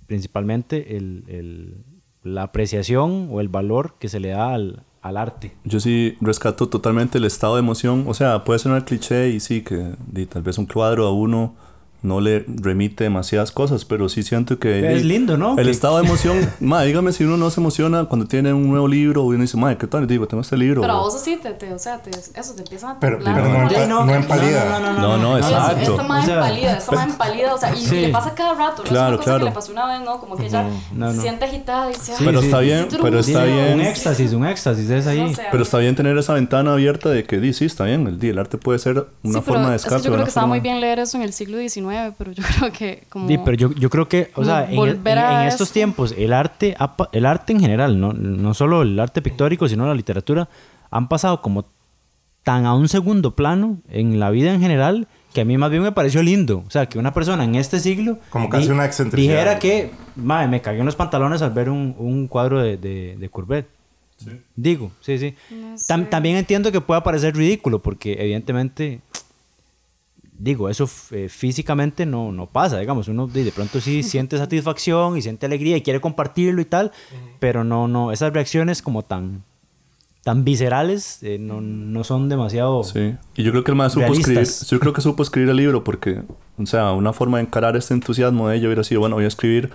principalmente 0.08 0.98
el, 0.98 1.24
el, 1.28 1.84
la 2.24 2.44
apreciación 2.44 3.30
o 3.32 3.42
el 3.42 3.48
valor 3.48 3.96
que 4.00 4.10
se 4.10 4.20
le 4.20 4.30
da 4.30 4.54
al, 4.54 4.84
al 5.02 5.18
arte. 5.18 5.54
Yo 5.64 5.80
sí 5.80 6.18
rescato 6.22 6.70
totalmente 6.70 7.18
el 7.18 7.26
estado 7.26 7.56
de 7.56 7.60
emoción. 7.60 8.06
O 8.08 8.14
sea, 8.14 8.44
puede 8.44 8.68
un 8.70 8.82
cliché 8.82 9.30
y 9.30 9.40
sí, 9.40 9.62
que 9.62 9.96
tal 10.30 10.42
vez 10.42 10.58
un 10.58 10.66
cuadro 10.66 11.06
a 11.06 11.14
uno 11.14 11.56
no 12.02 12.22
le 12.22 12.46
remite 12.48 13.04
demasiadas 13.04 13.52
cosas, 13.52 13.84
pero 13.86 14.08
sí 14.10 14.24
siento 14.24 14.58
que... 14.58 14.94
Es 14.94 15.04
lindo, 15.04 15.38
¿no? 15.38 15.58
El 15.58 15.68
estado 15.68 16.00
de 16.00 16.06
emoción, 16.06 16.50
ma, 16.62 16.84
dígame 16.84 17.12
si 17.12 17.24
uno 17.26 17.36
no 17.38 17.50
se 17.50 17.60
emociona 17.60 18.06
cuando 18.06 18.26
tiene 18.26 18.54
un 18.54 18.70
nuevo 18.70 18.88
libro 18.88 19.24
o 19.24 19.28
uno 19.28 19.42
dice, 19.42 19.58
ma, 19.58 19.78
¿qué 19.78 19.86
tal? 19.88 20.08
Digo, 20.08 20.28
tengo 20.28 20.42
este 20.42 20.56
libro. 20.58 20.82
Pero 20.82 20.94
a 20.94 21.02
o- 21.02 21.04
vos 21.06 21.22
sí, 21.22 21.38
te, 21.42 21.52
te- 21.52 21.74
o 21.74 21.80
sea, 21.80 21.98
te, 22.02 22.12
eso 22.12 22.54
te 22.56 22.62
empieza 22.62 22.92
a 22.92 23.00
Pero- 23.00 23.20
pero 23.20 23.36
no 23.44 23.44
¿no? 23.88 24.06
no. 24.06 25.00
No, 25.00 25.18
no, 25.18 25.38
Es- 25.38 25.46
exacto. 25.46 25.80
Esta 25.82 26.24
sea, 26.24 26.34
empalida, 26.36 26.78
esta 26.78 26.92
madre 26.94 27.12
empalida, 27.12 27.54
o 27.54 27.58
sea, 27.58 27.76
y, 27.76 27.80
y 27.80 27.86
Sí. 27.86 27.96
le 28.02 28.10
pasa 28.10 28.34
cada 28.34 28.54
rato, 28.54 28.84
¿no? 28.84 28.90
Claro, 28.90 29.08
es 29.08 29.10
una 29.10 29.18
cosa 29.18 29.24
claro. 29.26 29.40
que 29.40 29.46
le 29.50 29.52
pasó 29.56 29.72
una 29.72 29.88
vez, 29.88 30.02
¿no? 30.06 30.20
Como 30.20 30.38
que 30.38 30.46
ella 30.46 30.70
No, 30.94 31.10
se 31.12 31.16
no. 31.18 31.22
siente 31.22 31.46
agitada 31.46 31.90
y 31.90 31.94
dice, 31.94 32.14
Sí, 32.18 32.24
pero 32.26 32.40
sí. 32.40 32.46
está 32.48 32.60
bien, 32.60 32.88
pero 33.02 33.20
está 33.20 33.40
Un 33.44 33.46
bien. 33.54 33.82
éxtasis, 33.82 34.34
un 34.34 34.46
éxtasis 34.46 34.90
es 34.90 35.08
ahí. 35.08 35.20
No 35.20 35.32
Pero 35.52 35.64
está 35.64 35.78
bien 35.80 35.96
tener 35.96 36.18
esa 36.18 36.34
ventana 36.34 36.74
abierta 36.74 37.10
de 37.10 37.24
que, 37.24 37.40
di, 37.40 37.54
sí, 37.54 37.66
está 37.66 37.86
bien, 37.86 38.08
el, 38.08 38.20
di, 38.20 38.30
el 38.30 38.40
arte 38.40 38.58
puede 38.58 38.80
ser 38.80 39.08
una 39.24 39.42
forma 39.42 39.72
de 39.72 39.76
escape. 39.76 40.02
yo 40.04 40.12
creo 40.12 40.24
que 40.24 40.30
estaba 40.30 40.48
muy 40.48 40.60
bien 40.60 40.80
leer 40.80 41.00
eso 41.00 41.18
en 41.18 41.24
el 41.24 41.34
siglo 41.34 41.58
XIX, 41.58 41.89
pero 42.18 42.32
yo 42.32 42.44
creo 42.60 42.72
que 42.72 43.04
como... 43.10 43.28
Sí, 43.28 43.38
pero 43.44 43.56
yo, 43.58 43.72
yo 43.74 43.90
creo 43.90 44.08
que, 44.08 44.32
o 44.36 44.44
sea, 44.46 44.64
en, 44.66 44.70
Como 44.76 44.86
en- 44.88 44.96
volver 44.98 45.18
a 45.18 45.42
en 45.44 45.48
estos 45.48 45.68
eso. 45.68 45.74
tiempos, 45.74 46.14
el 46.18 46.34
arte, 46.34 46.76
el 47.12 47.26
arte 47.26 47.54
en 47.54 47.60
general, 47.60 48.00
no, 48.00 48.14
no 48.14 48.54
solo 48.54 48.82
el 48.84 49.00
arte 49.00 49.22
pictórico, 49.22 49.68
sino 49.68 49.86
la 49.88 49.94
literatura, 49.96 50.50
han 50.92 51.08
pasado 51.10 51.42
como 51.42 51.66
tan 52.44 52.66
a 52.66 52.74
un 52.74 52.88
segundo 52.88 53.36
plano 53.36 53.78
en 53.90 54.20
la 54.20 54.30
vida 54.30 54.54
en 54.54 54.62
general 54.62 55.08
que 55.34 55.42
a 55.42 55.46
mí 55.46 55.58
más 55.58 55.70
bien 55.70 55.84
me 55.84 55.92
pareció 55.92 56.24
lindo. 56.24 56.64
O 56.66 56.72
sea, 56.72 56.88
que 56.88 56.98
una 56.98 57.14
persona 57.14 57.44
en 57.44 57.54
este 57.56 57.80
siglo 57.80 58.18
Como 58.32 58.50
casi 58.50 58.66
di- 58.68 58.72
una 58.74 58.86
excentricidad. 58.86 59.34
dijera 59.34 59.60
que, 59.60 59.92
madre, 60.16 60.48
me 60.48 60.60
cagué 60.62 60.80
en 60.80 60.86
los 60.88 60.96
pantalones 60.96 61.42
al 61.44 61.52
ver 61.52 61.70
un, 61.70 61.94
un 62.00 62.28
cuadro 62.28 62.60
de, 62.62 62.78
de, 62.78 63.16
de 63.20 63.30
Courbet. 63.30 63.68
Digo, 64.56 64.92
sí, 65.02 65.18
sí. 65.18 65.36
No 65.52 65.76
Tam- 65.76 66.04
sé. 66.04 66.06
también 66.10 66.36
entiendo 66.38 66.72
que 66.72 66.82
pueda 66.82 67.04
parecer 67.04 67.36
ridículo 67.38 67.80
porque 67.80 68.18
evidentemente 68.20 69.00
digo, 70.40 70.70
eso 70.70 70.90
eh, 71.12 71.28
físicamente 71.30 72.06
no, 72.06 72.32
no 72.32 72.48
pasa, 72.48 72.80
digamos, 72.80 73.10
uno 73.10 73.28
de, 73.28 73.44
de 73.44 73.52
pronto 73.52 73.80
sí 73.82 74.02
siente 74.04 74.38
satisfacción 74.38 75.18
y 75.18 75.22
siente 75.22 75.46
alegría 75.46 75.78
y 75.78 75.82
quiere 75.82 76.02
compartirlo 76.02 76.62
y 76.62 76.66
tal, 76.66 76.92
pero 77.40 77.64
no, 77.64 77.88
no, 77.88 78.12
esas 78.12 78.34
reacciones 78.34 78.82
como 78.82 79.04
tan, 79.04 79.44
tan 80.24 80.46
viscerales 80.46 81.22
eh, 81.22 81.38
no, 81.40 81.62
no 81.62 82.04
son 82.04 82.30
demasiado... 82.30 82.84
Sí, 82.84 83.16
y 83.36 83.44
yo 83.44 83.52
creo 83.52 83.64
que 83.64 83.72
el 83.72 83.78
más 83.78 83.94
supo 83.94 84.14
escribir, 84.14 84.48
yo 84.68 84.80
creo 84.80 84.94
que 84.94 85.02
supo 85.02 85.22
escribir 85.24 85.50
el 85.50 85.58
libro 85.58 85.84
porque, 85.84 86.22
o 86.58 86.66
sea, 86.66 86.94
una 86.94 87.14
forma 87.14 87.38
de 87.38 87.44
encarar 87.44 87.76
este 87.76 87.94
entusiasmo 87.94 88.48
de 88.48 88.58
ella 88.58 88.68
hubiera 88.68 88.84
sido, 88.84 89.02
bueno, 89.02 89.18
voy 89.18 89.26
a 89.26 89.28
escribir 89.28 89.70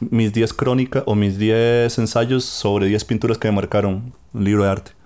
mis 0.00 0.32
10 0.32 0.54
crónicas 0.54 1.02
o 1.06 1.14
mis 1.14 1.38
10 1.38 1.98
ensayos 1.98 2.44
sobre 2.44 2.86
10 2.86 3.04
pinturas 3.04 3.38
que 3.38 3.48
me 3.48 3.54
marcaron 3.54 4.12
un 4.32 4.44
libro 4.44 4.64
de 4.64 4.70
arte. 4.70 4.97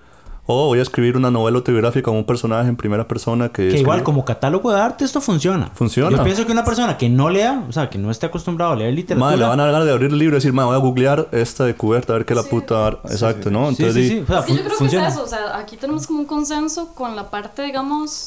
O 0.45 0.67
voy 0.67 0.81
a 0.81 0.83
escribir 0.83 1.17
una 1.17 1.31
novela 1.31 1.59
autobiográfica 1.59 2.07
con 2.07 2.17
un 2.17 2.25
personaje 2.25 2.69
en 2.69 2.75
primera 2.77 3.07
persona 3.07 3.49
que... 3.51 3.69
Que 3.69 3.79
igual 3.79 4.03
como 4.03 4.25
catálogo 4.25 4.73
de 4.73 4.81
arte 4.81 5.05
esto 5.05 5.21
funciona. 5.21 5.71
Funciona. 5.73 6.17
Yo 6.19 6.25
pienso 6.25 6.45
que 6.45 6.51
una 6.51 6.65
persona 6.65 6.99
que 6.99 7.09
no 7.09 7.31
lea, 7.31 7.65
o 7.69 7.73
sea, 7.73 7.89
que 7.89 7.97
no 7.97 8.11
esté 8.11 8.27
acostumbrado 8.27 8.73
a 8.73 8.77
leer 8.77 8.93
literatura... 8.93 9.25
Madre, 9.27 9.39
le 9.39 9.47
van 9.47 9.61
a 9.61 9.65
dar 9.65 9.73
ganas 9.73 9.87
de 9.87 9.93
abrir 9.93 10.11
el 10.11 10.19
libro 10.19 10.35
y 10.35 10.39
decir, 10.39 10.53
madre, 10.53 10.67
voy 10.71 10.77
a 10.77 10.81
googlear 10.81 11.29
esta 11.31 11.65
de 11.65 11.75
cubierta 11.77 12.13
a 12.13 12.17
ver 12.17 12.27
qué 12.27 12.35
la 12.35 12.43
puta... 12.43 12.89
Exacto, 13.05 13.51
¿no? 13.53 13.71
Sí, 13.71 13.77
Entonces, 13.85 13.95
sí, 13.95 14.09
sí, 14.09 14.19
o 14.19 14.27
sea, 14.27 14.39
Es 14.41 14.45
que 14.47 14.55
yo 14.57 14.65
creo 14.65 14.77
funciona. 14.77 15.05
que 15.07 15.09
es 15.11 15.15
eso, 15.15 15.25
o 15.25 15.29
sea, 15.29 15.57
aquí 15.59 15.77
tenemos 15.77 16.07
como 16.09 16.19
un 16.19 16.27
consenso 16.27 16.93
con 16.93 17.15
la 17.15 17.31
parte, 17.31 17.63
digamos, 17.63 18.27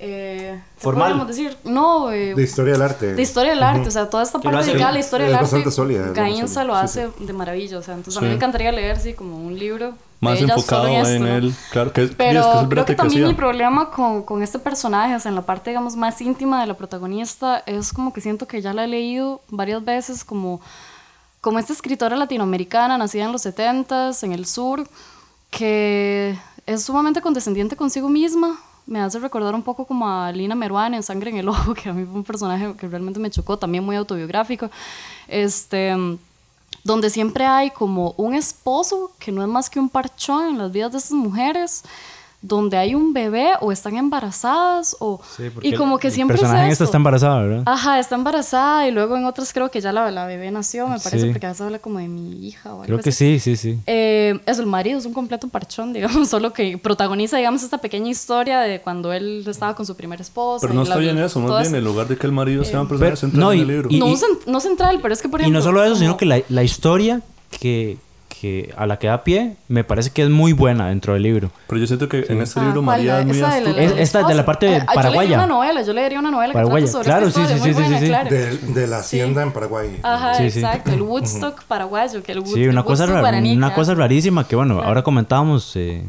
eh, 0.00 0.60
¿qué 0.74 0.80
Formal. 0.82 1.24
decir? 1.28 1.56
No, 1.62 2.10
eh, 2.10 2.34
De 2.34 2.42
historia 2.42 2.72
del 2.72 2.82
arte. 2.82 3.14
de 3.14 3.22
historia 3.22 3.52
del 3.52 3.62
arte, 3.62 3.86
o 3.86 3.92
sea, 3.92 4.10
toda 4.10 4.24
esta 4.24 4.40
parte 4.40 4.66
dedicada 4.66 4.88
a 4.88 4.92
la 4.92 4.98
historia 4.98 5.26
Es 5.26 5.32
del 5.50 5.60
arte, 5.60 5.70
sólida, 5.70 6.08
Gainza 6.12 6.64
lo 6.64 6.74
sí, 6.74 6.80
hace 6.82 7.08
de 7.20 7.32
maravilla, 7.32 7.78
o 7.78 7.82
sea, 7.82 7.94
entonces 7.94 8.16
a 8.16 8.20
Sí. 8.20 8.24
mí 8.24 8.30
me 8.30 8.34
encantaría 8.36 8.72
leer, 8.72 8.98
sí, 8.98 9.14
como 9.14 9.38
un 9.38 9.56
libro 9.56 9.94
más 10.24 10.40
enfocado 10.40 10.86
en, 10.88 10.94
esto, 10.94 11.14
en 11.14 11.22
¿no? 11.22 11.28
él. 11.28 11.54
Claro, 11.70 11.92
que, 11.92 12.06
Pero 12.06 12.40
es 12.40 12.46
que 12.46 12.52
es 12.52 12.62
el 12.62 12.68
creo 12.68 12.84
que 12.84 12.94
también 12.94 13.28
mi 13.28 13.34
problema 13.34 13.90
con, 13.90 14.22
con 14.22 14.42
este 14.42 14.58
personaje, 14.58 15.14
o 15.14 15.20
sea, 15.20 15.28
en 15.28 15.36
la 15.36 15.42
parte, 15.42 15.70
digamos, 15.70 15.96
más 15.96 16.20
íntima 16.20 16.60
de 16.60 16.66
la 16.66 16.74
protagonista, 16.74 17.62
es 17.66 17.92
como 17.92 18.12
que 18.12 18.20
siento 18.20 18.46
que 18.46 18.60
ya 18.60 18.72
la 18.72 18.84
he 18.84 18.88
leído 18.88 19.40
varias 19.48 19.84
veces 19.84 20.24
como, 20.24 20.60
como 21.40 21.58
esta 21.58 21.72
escritora 21.72 22.16
latinoamericana, 22.16 22.98
nacida 22.98 23.24
en 23.24 23.32
los 23.32 23.44
70s, 23.46 24.22
en 24.24 24.32
el 24.32 24.46
sur, 24.46 24.88
que 25.50 26.36
es 26.66 26.82
sumamente 26.82 27.20
condescendiente 27.20 27.76
consigo 27.76 28.08
misma. 28.08 28.58
Me 28.86 29.00
hace 29.00 29.18
recordar 29.18 29.54
un 29.54 29.62
poco 29.62 29.86
como 29.86 30.08
a 30.08 30.30
Lina 30.32 30.54
Meruane 30.54 30.96
en 30.96 31.02
Sangre 31.02 31.30
en 31.30 31.38
el 31.38 31.48
Ojo, 31.48 31.74
que 31.80 31.88
a 31.88 31.92
mí 31.92 32.04
fue 32.04 32.14
un 32.14 32.24
personaje 32.24 32.74
que 32.78 32.88
realmente 32.88 33.20
me 33.20 33.30
chocó, 33.30 33.58
también 33.58 33.84
muy 33.84 33.96
autobiográfico. 33.96 34.70
Este 35.28 35.94
donde 36.84 37.10
siempre 37.10 37.46
hay 37.46 37.70
como 37.70 38.14
un 38.18 38.34
esposo 38.34 39.12
que 39.18 39.32
no 39.32 39.42
es 39.42 39.48
más 39.48 39.70
que 39.70 39.80
un 39.80 39.88
parchón 39.88 40.50
en 40.50 40.58
las 40.58 40.70
vidas 40.70 40.92
de 40.92 40.98
estas 40.98 41.12
mujeres, 41.12 41.82
donde 42.46 42.76
hay 42.76 42.94
un 42.94 43.14
bebé 43.14 43.52
o 43.62 43.72
están 43.72 43.96
embarazadas 43.96 44.96
o 45.00 45.18
Sí, 45.34 45.44
porque 45.52 45.66
y 45.68 45.74
como 45.74 45.98
que 45.98 46.08
el 46.08 46.12
siempre 46.12 46.36
personaje 46.36 46.64
en 46.64 46.68
es 46.68 46.72
esta 46.74 46.84
esto. 46.84 46.90
está 46.90 46.96
embarazada, 46.98 47.40
¿verdad? 47.42 47.62
Ajá, 47.64 47.98
está 47.98 48.16
embarazada 48.16 48.86
y 48.86 48.90
luego 48.90 49.16
en 49.16 49.24
otras 49.24 49.52
creo 49.54 49.70
que 49.70 49.80
ya 49.80 49.92
la, 49.92 50.10
la 50.10 50.26
bebé 50.26 50.50
nació, 50.50 50.86
me 50.86 50.98
parece, 50.98 51.20
Sí. 51.26 51.30
porque 51.30 51.46
a 51.46 51.48
veces 51.50 51.62
habla 51.62 51.78
como 51.78 52.00
de 52.00 52.08
mi 52.08 52.46
hija 52.46 52.70
o 52.70 52.82
algo 52.82 52.84
Creo 52.84 52.98
que 53.00 53.08
así. 53.08 53.38
sí, 53.38 53.56
sí, 53.56 53.56
sí. 53.56 53.78
Eh, 53.86 54.38
eso, 54.44 54.60
el 54.60 54.66
marido 54.66 54.98
es 54.98 55.06
un 55.06 55.14
completo 55.14 55.48
parchón, 55.48 55.92
digamos, 55.94 56.28
solo 56.28 56.52
que 56.52 56.76
protagoniza, 56.76 57.38
digamos, 57.38 57.62
esta 57.62 57.78
pequeña 57.78 58.10
historia 58.10 58.60
de 58.60 58.80
cuando 58.82 59.12
él 59.14 59.42
estaba 59.46 59.74
con 59.74 59.86
su 59.86 59.96
primera 59.96 60.20
esposa. 60.20 60.66
Pero 60.66 60.74
no 60.74 60.82
y 60.82 60.84
está 60.84 60.96
bien 60.98 61.16
eso, 61.18 61.40
más 61.40 61.62
bien 61.62 61.74
en 61.74 61.84
lugar 61.84 62.08
de 62.08 62.18
que 62.18 62.26
el 62.26 62.32
marido 62.32 62.62
sea 62.64 62.82
un 62.82 62.88
personaje 62.88 63.16
central 63.16 63.40
no, 63.40 63.52
en 63.52 63.58
y- 63.58 63.62
el 63.62 63.68
libro. 63.68 63.88
y- 63.90 63.98
no, 63.98 64.06
no 64.46 64.60
central, 64.60 64.98
pero 65.00 65.14
es 65.14 65.22
que 65.22 65.30
por 65.30 65.40
Y 65.40 65.44
ejemplo... 65.44 65.60
no 65.60 65.64
solo 65.64 65.82
eso, 65.82 65.96
sino 65.96 66.16
que 66.18 66.26
la, 66.26 66.42
la 66.50 66.62
historia 66.62 67.22
que, 67.58 67.96
que 68.40 68.72
a 68.76 68.86
la 68.86 68.98
que 68.98 69.06
da 69.06 69.22
pie 69.24 69.54
me 69.68 69.84
parece 69.84 70.10
que 70.10 70.22
es 70.22 70.28
muy 70.30 70.52
buena 70.52 70.88
dentro 70.88 71.14
del 71.14 71.22
libro. 71.22 71.50
Pero 71.68 71.80
yo 71.80 71.86
siento 71.86 72.08
que 72.08 72.26
en 72.28 72.40
este 72.42 72.60
Ah, 72.60 72.64
libro. 72.64 72.82
María 72.82 73.20
es 73.20 73.26
muy 73.26 73.36
Esa 73.38 73.54
de 73.54 73.60
la-. 73.60 73.70
Es- 73.82 73.92
esta 73.98 74.22
de 74.24 74.34
la 74.34 74.44
parte 74.44 74.76
Ah, 74.76 74.78
Yo 74.80 74.86
paraguaya. 74.94 75.20
leería 75.20 75.36
una 75.38 75.46
novela, 75.46 75.82
yo 75.82 75.92
leería 75.92 76.18
una 76.18 76.30
novela 76.30 76.48
que 76.52 76.54
Paraguaya. 76.54 76.84
trata 76.86 76.92
sobre 76.92 77.04
Claro, 77.06 77.26
esta 77.28 77.40
sí, 77.46 77.52
historia, 77.54 77.62
sí, 77.62 77.68
muy 77.68 77.74
sí, 77.74 77.82
sí, 77.82 77.82
buena, 77.82 78.00
sí. 78.00 78.06
claro. 78.06 78.30
De, 78.74 78.80
de 78.80 78.86
la 78.86 78.98
hacienda 78.98 79.42
en 79.42 79.52
Paraguay. 79.52 80.00
Ajá, 80.02 80.34
Sí, 80.34 80.50
sí. 80.50 80.58
exacto, 80.60 80.92
el 80.92 81.02
Woodstock 81.02 81.62
paraguayo, 81.64 82.22
que 82.22 82.32
el, 82.32 82.38
Wood- 82.40 82.54
Sí, 82.54 82.62
el 82.64 82.70
una 82.70 82.82
cosa, 82.82 83.04
Woodstock 83.04 83.14
ra- 83.14 83.20
guaraní, 83.20 83.56
una 83.56 83.68
claro. 83.68 83.74
cosa 83.80 83.94
rarísima 83.94 84.46
que, 84.48 84.56
bueno, 84.56 84.82
ahora 84.82 85.02
comentábamos 85.02 85.76
eh, 85.76 86.02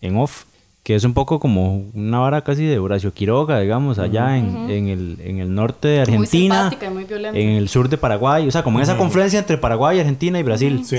en 0.00 0.16
off, 0.16 0.44
que 0.82 0.96
es 0.96 1.04
un 1.04 1.14
poco 1.14 1.38
como 1.38 1.84
una 1.94 2.18
vara 2.18 2.42
casi 2.42 2.64
de 2.64 2.78
Horacio 2.80 3.12
Quiroga, 3.14 3.60
digamos, 3.60 4.00
allá 4.00 4.36
en, 4.36 4.68
en 4.68 4.88
el, 4.88 5.16
en 5.24 5.38
el 5.38 5.54
norte 5.54 5.86
de 5.86 5.94
Muy 6.06 6.14
Argentina, 6.16 6.54
simpática 6.70 6.86
y 6.86 6.90
muy 6.90 7.04
violenta. 7.04 7.38
en 7.38 7.50
el 7.50 7.68
sur 7.68 7.88
de 7.88 7.96
Paraguay, 7.98 8.48
o 8.48 8.50
sea, 8.50 8.64
como 8.64 8.78
en 8.78 8.82
esa 8.82 8.96
confluencia 8.96 9.38
entre 9.38 9.58
Paraguay, 9.58 10.00
Argentina 10.00 10.40
y 10.40 10.42
Brasil. 10.42 10.82
Sí. 10.84 10.96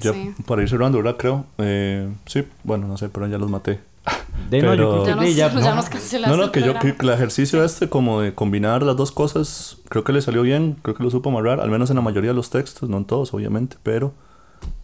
Ya 0.00 0.12
Sí. 0.12 0.34
para 0.46 0.62
ir 0.62 0.68
cerrando, 0.68 0.98
¿verdad? 0.98 1.16
Creo. 1.16 1.46
Eh, 1.58 2.08
sí, 2.26 2.44
bueno, 2.62 2.86
no 2.88 2.96
sé, 2.96 3.08
pero 3.08 3.26
ya 3.26 3.38
los 3.38 3.50
maté. 3.50 3.80
De, 4.50 4.60
no, 4.60 4.74
yo 4.74 4.74
creo 4.74 4.90
Pero- 4.90 5.06
Ya 5.06 5.12
que 5.14 5.16
nos, 5.16 5.24
de- 5.24 5.34
ya- 5.34 5.48
no. 5.70 5.74
nos 5.76 5.88
cancelaste 5.88 6.30
No, 6.30 6.36
no, 6.36 6.44
el 6.44 6.50
que 6.50 6.60
yo 6.60 6.64
programa. 6.66 6.80
creo 6.80 6.96
que 6.98 7.06
el 7.06 7.12
ejercicio 7.12 7.64
este 7.64 7.88
como 7.88 8.20
de 8.20 8.34
combinar 8.34 8.82
las 8.82 8.96
dos 8.96 9.12
cosas, 9.12 9.78
creo 9.88 10.04
que 10.04 10.12
le 10.12 10.20
salió 10.20 10.42
bien, 10.42 10.76
creo 10.82 10.94
que 10.94 11.02
lo 11.02 11.10
supo 11.10 11.30
amarrar, 11.30 11.60
al 11.60 11.70
menos 11.70 11.88
en 11.90 11.96
la 11.96 12.02
mayoría 12.02 12.30
de 12.30 12.34
los 12.36 12.50
textos, 12.50 12.88
no 12.90 12.98
en 12.98 13.04
todos, 13.06 13.32
obviamente, 13.32 13.76
pero 13.82 14.12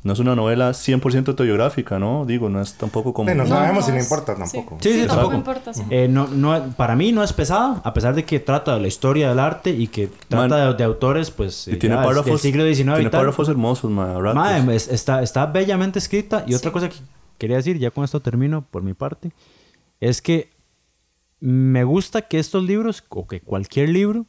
no 0.02 0.12
es 0.12 0.18
una 0.18 0.34
novela 0.34 0.70
100% 0.70 1.28
autobiográfica, 1.28 1.98
¿no? 1.98 2.24
Digo, 2.26 2.48
no 2.48 2.60
es 2.60 2.74
tampoco 2.74 3.12
como... 3.12 3.28
Sí, 3.30 3.36
no 3.36 3.46
sabemos 3.46 3.84
si 3.84 3.90
no, 3.90 3.96
le 3.98 4.02
importa 4.02 4.34
sí. 4.34 4.38
tampoco. 4.40 4.78
Sí, 4.80 4.92
sí, 4.92 4.98
tampoco 5.06 5.30
tampoco. 5.30 5.36
importa, 5.36 5.74
sí. 5.74 5.82
Eh, 5.90 6.08
no, 6.08 6.26
no, 6.28 6.72
para 6.76 6.96
mí 6.96 7.12
no 7.12 7.22
es 7.22 7.32
pesada, 7.32 7.80
a 7.84 7.92
pesar 7.94 8.14
de 8.14 8.24
que 8.24 8.40
trata 8.40 8.74
de 8.74 8.80
la 8.80 8.88
historia 8.88 9.28
del 9.28 9.38
arte 9.38 9.70
y 9.70 9.86
que 9.88 10.08
trata 10.28 10.48
Man. 10.48 10.70
de, 10.70 10.74
de 10.74 10.84
autores, 10.84 11.30
pues, 11.30 11.68
Y 11.68 11.72
eh, 11.72 11.76
tiene 11.76 11.96
ya, 11.96 12.00
del 12.00 12.08
párrafos, 12.08 12.40
siglo 12.40 12.64
XIX 12.64 12.76
tiene 12.84 13.00
y 13.00 13.04
tal. 13.04 13.20
párrafos 13.20 13.48
hermosos, 13.48 13.90
ma, 13.90 14.16
a 14.16 14.20
ratos. 14.20 14.34
Mae, 14.34 14.76
es- 14.76 14.88
está, 14.88 15.22
está 15.22 15.46
bellamente 15.46 15.98
escrita. 15.98 16.44
Y 16.46 16.54
otra 16.54 16.72
cosa 16.72 16.88
que 16.88 16.96
quería 17.38 17.56
decir, 17.56 17.78
ya 17.78 17.90
con 17.90 18.04
esto 18.04 18.20
termino 18.20 18.62
por 18.70 18.82
mi 18.82 18.94
parte, 18.94 19.32
es 20.00 20.22
que 20.22 20.50
me 21.40 21.84
gusta 21.84 22.22
que 22.22 22.38
estos 22.38 22.62
libros, 22.64 23.04
o 23.08 23.26
que 23.26 23.40
cualquier 23.40 23.88
libro, 23.88 24.26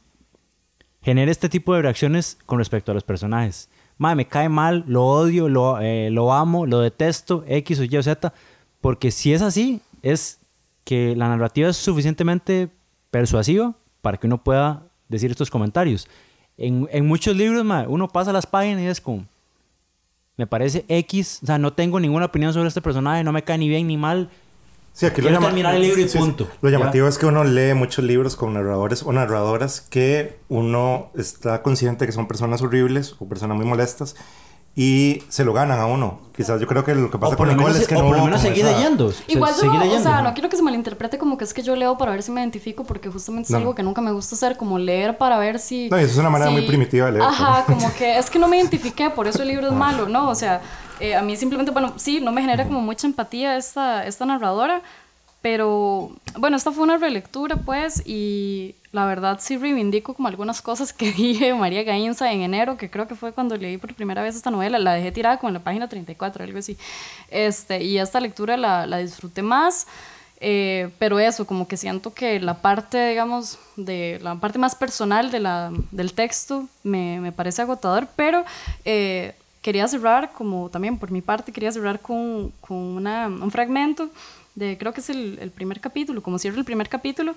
genere 1.02 1.30
este 1.32 1.48
tipo 1.48 1.74
de 1.74 1.82
reacciones 1.82 2.38
con 2.46 2.58
respecto 2.58 2.90
a 2.92 2.94
los 2.94 3.04
personajes. 3.04 3.68
Mae, 3.98 4.14
me 4.14 4.26
cae 4.26 4.48
mal, 4.48 4.84
lo 4.86 5.04
odio, 5.04 5.48
lo, 5.48 5.80
eh, 5.80 6.10
lo 6.10 6.32
amo, 6.32 6.66
lo 6.66 6.80
detesto, 6.80 7.44
X 7.46 7.80
o 7.80 7.84
Y 7.84 7.96
o 7.96 8.02
Z. 8.02 8.32
Porque 8.80 9.10
si 9.10 9.32
es 9.32 9.42
así, 9.42 9.80
es 10.02 10.38
que 10.84 11.14
la 11.16 11.28
narrativa 11.28 11.68
es 11.68 11.76
suficientemente 11.76 12.68
persuasiva 13.10 13.74
para 14.00 14.16
que 14.16 14.26
uno 14.26 14.42
pueda 14.42 14.82
decir 15.08 15.30
estos 15.30 15.50
comentarios. 15.50 16.08
En, 16.56 16.88
en 16.90 17.06
muchos 17.06 17.36
libros, 17.36 17.64
mae, 17.64 17.86
uno 17.86 18.08
pasa 18.08 18.32
las 18.32 18.46
páginas 18.46 18.82
y 18.82 18.86
es 18.86 19.00
como, 19.00 19.24
me 20.36 20.46
parece 20.46 20.84
X, 20.88 21.40
o 21.42 21.46
sea, 21.46 21.58
no 21.58 21.72
tengo 21.72 22.00
ninguna 22.00 22.26
opinión 22.26 22.52
sobre 22.52 22.68
este 22.68 22.80
personaje, 22.80 23.22
no 23.22 23.32
me 23.32 23.44
cae 23.44 23.58
ni 23.58 23.68
bien 23.68 23.86
ni 23.86 23.96
mal. 23.96 24.30
Sí, 24.94 25.06
aquí 25.06 25.22
Quiero 25.22 25.38
terminar 25.40 25.74
el 25.74 25.82
libro 25.82 26.00
y 26.00 26.04
sí, 26.04 26.10
sí. 26.10 26.18
punto. 26.18 26.48
Lo 26.60 26.68
Ya. 26.70 26.78
llamativo 26.78 27.08
es 27.08 27.16
que 27.18 27.26
uno 27.26 27.44
lee 27.44 27.72
muchos 27.74 28.04
libros 28.04 28.36
con 28.36 28.52
narradores 28.52 29.02
o 29.02 29.12
narradoras 29.12 29.80
que 29.80 30.38
uno 30.48 31.10
está 31.16 31.62
consciente 31.62 32.04
que 32.06 32.12
son 32.12 32.28
personas 32.28 32.60
horribles 32.60 33.14
o 33.18 33.26
personas 33.26 33.56
muy 33.56 33.64
molestas 33.64 34.14
y 34.74 35.22
se 35.28 35.44
lo 35.44 35.52
ganan 35.52 35.78
a 35.80 35.86
uno. 35.86 36.20
Quizás 36.34 36.58
yo 36.60 36.66
creo 36.66 36.82
que 36.82 36.94
lo 36.94 37.10
que 37.10 37.18
pasa 37.18 37.36
con 37.36 37.46
lo 37.48 37.54
Nicole 37.54 37.78
es 37.78 37.86
que 37.86 37.94
o 37.94 38.02
no 38.02 38.08
por 38.08 38.16
lo 38.18 38.24
menos 38.24 38.40
seguí 38.40 38.60
esa- 38.60 38.72
leyendo. 38.72 39.12
se- 39.12 39.22
Igual 39.28 39.54
yo 39.60 39.66
no, 39.66 39.76
o 39.76 39.78
leyendo. 39.80 40.02
sea, 40.02 40.22
no 40.22 40.32
quiero 40.32 40.48
que 40.48 40.56
se 40.56 40.62
malinterprete 40.62 41.18
como 41.18 41.36
que 41.36 41.44
es 41.44 41.52
que 41.52 41.62
yo 41.62 41.76
leo 41.76 41.98
para 41.98 42.12
ver 42.12 42.22
si 42.22 42.30
me 42.30 42.40
identifico, 42.40 42.84
porque 42.84 43.10
justamente 43.10 43.46
es 43.48 43.50
No. 43.50 43.58
algo 43.58 43.74
que 43.74 43.82
nunca 43.82 44.00
me 44.00 44.12
gusta 44.12 44.34
hacer, 44.34 44.56
como 44.56 44.78
leer 44.78 45.18
para 45.18 45.38
ver 45.38 45.58
si... 45.58 45.90
No, 45.90 45.98
y 46.00 46.04
eso 46.04 46.12
es 46.12 46.18
una 46.18 46.30
manera 46.30 46.50
muy 46.50 46.62
primitiva 46.66 47.06
de 47.06 47.12
leer, 47.12 47.24
Ajá, 47.24 47.64
como 47.66 47.92
que 47.94 48.16
es 48.18 48.30
que 48.30 48.38
no 48.38 48.48
me 48.48 48.56
identifiqué, 48.60 49.10
por 49.10 49.26
eso 49.28 49.42
el 49.42 49.48
libro 49.48 49.66
es 49.68 49.74
malo, 49.74 50.08
¿no? 50.08 50.30
O 50.30 50.34
sea, 50.34 50.62
eh, 51.02 51.14
a 51.16 51.22
mí 51.22 51.36
simplemente, 51.36 51.72
bueno, 51.72 51.94
sí, 51.96 52.20
no 52.20 52.32
me 52.32 52.40
genera 52.40 52.64
como 52.64 52.80
mucha 52.80 53.06
empatía 53.06 53.56
esta, 53.56 54.06
esta 54.06 54.24
narradora, 54.24 54.82
pero 55.40 56.12
bueno, 56.38 56.56
esta 56.56 56.70
fue 56.70 56.84
una 56.84 56.96
relectura, 56.98 57.56
pues, 57.56 58.02
y 58.06 58.76
la 58.92 59.06
verdad 59.06 59.38
sí 59.40 59.56
reivindico 59.56 60.14
como 60.14 60.28
algunas 60.28 60.62
cosas 60.62 60.92
que 60.92 61.10
dije 61.22 61.52
María 61.54 61.82
Gainza 61.82 62.30
en 62.32 62.42
enero, 62.42 62.76
que 62.76 62.88
creo 62.88 63.08
que 63.08 63.16
fue 63.16 63.32
cuando 63.32 63.56
leí 63.56 63.78
por 63.78 63.94
primera 63.94 64.22
vez 64.22 64.36
esta 64.36 64.50
novela, 64.52 64.78
la 64.78 64.94
dejé 64.94 65.10
tirada 65.12 65.38
como 65.38 65.48
en 65.50 65.54
la 65.54 65.64
página 65.64 65.88
34, 65.88 66.44
algo 66.44 66.58
así. 66.58 66.76
Este, 67.30 67.82
y 67.82 67.98
esta 67.98 68.20
lectura 68.20 68.56
la, 68.56 68.86
la 68.86 68.98
disfruté 68.98 69.42
más. 69.42 69.86
eh, 70.40 70.90
pero 70.98 71.18
eso, 71.20 71.46
como 71.46 71.68
que 71.68 71.76
siento 71.76 72.12
que 72.14 72.40
la 72.40 72.54
parte, 72.62 73.08
digamos, 73.10 73.58
de 73.76 74.18
la 74.22 74.34
parte 74.36 74.58
más 74.58 74.74
personal 74.74 75.30
de 75.30 75.38
la, 75.40 75.70
del 75.92 76.12
texto 76.14 76.68
me, 76.82 77.20
me 77.20 77.30
parece 77.32 77.62
agotador, 77.62 78.08
pero 78.16 78.44
eh, 78.84 79.34
quería 79.62 79.88
cerrar, 79.88 80.32
como 80.32 80.68
también 80.68 80.98
por 80.98 81.10
mi 81.10 81.22
parte, 81.22 81.52
quería 81.52 81.72
cerrar 81.72 82.00
con, 82.00 82.52
con 82.60 82.76
una, 82.76 83.28
un 83.28 83.50
fragmento 83.50 84.10
de, 84.54 84.76
creo 84.76 84.92
que 84.92 85.00
es 85.00 85.08
el, 85.08 85.38
el 85.40 85.50
primer 85.50 85.80
capítulo, 85.80 86.22
como 86.22 86.38
cierra 86.38 86.58
el 86.58 86.64
primer 86.64 86.88
capítulo, 86.88 87.34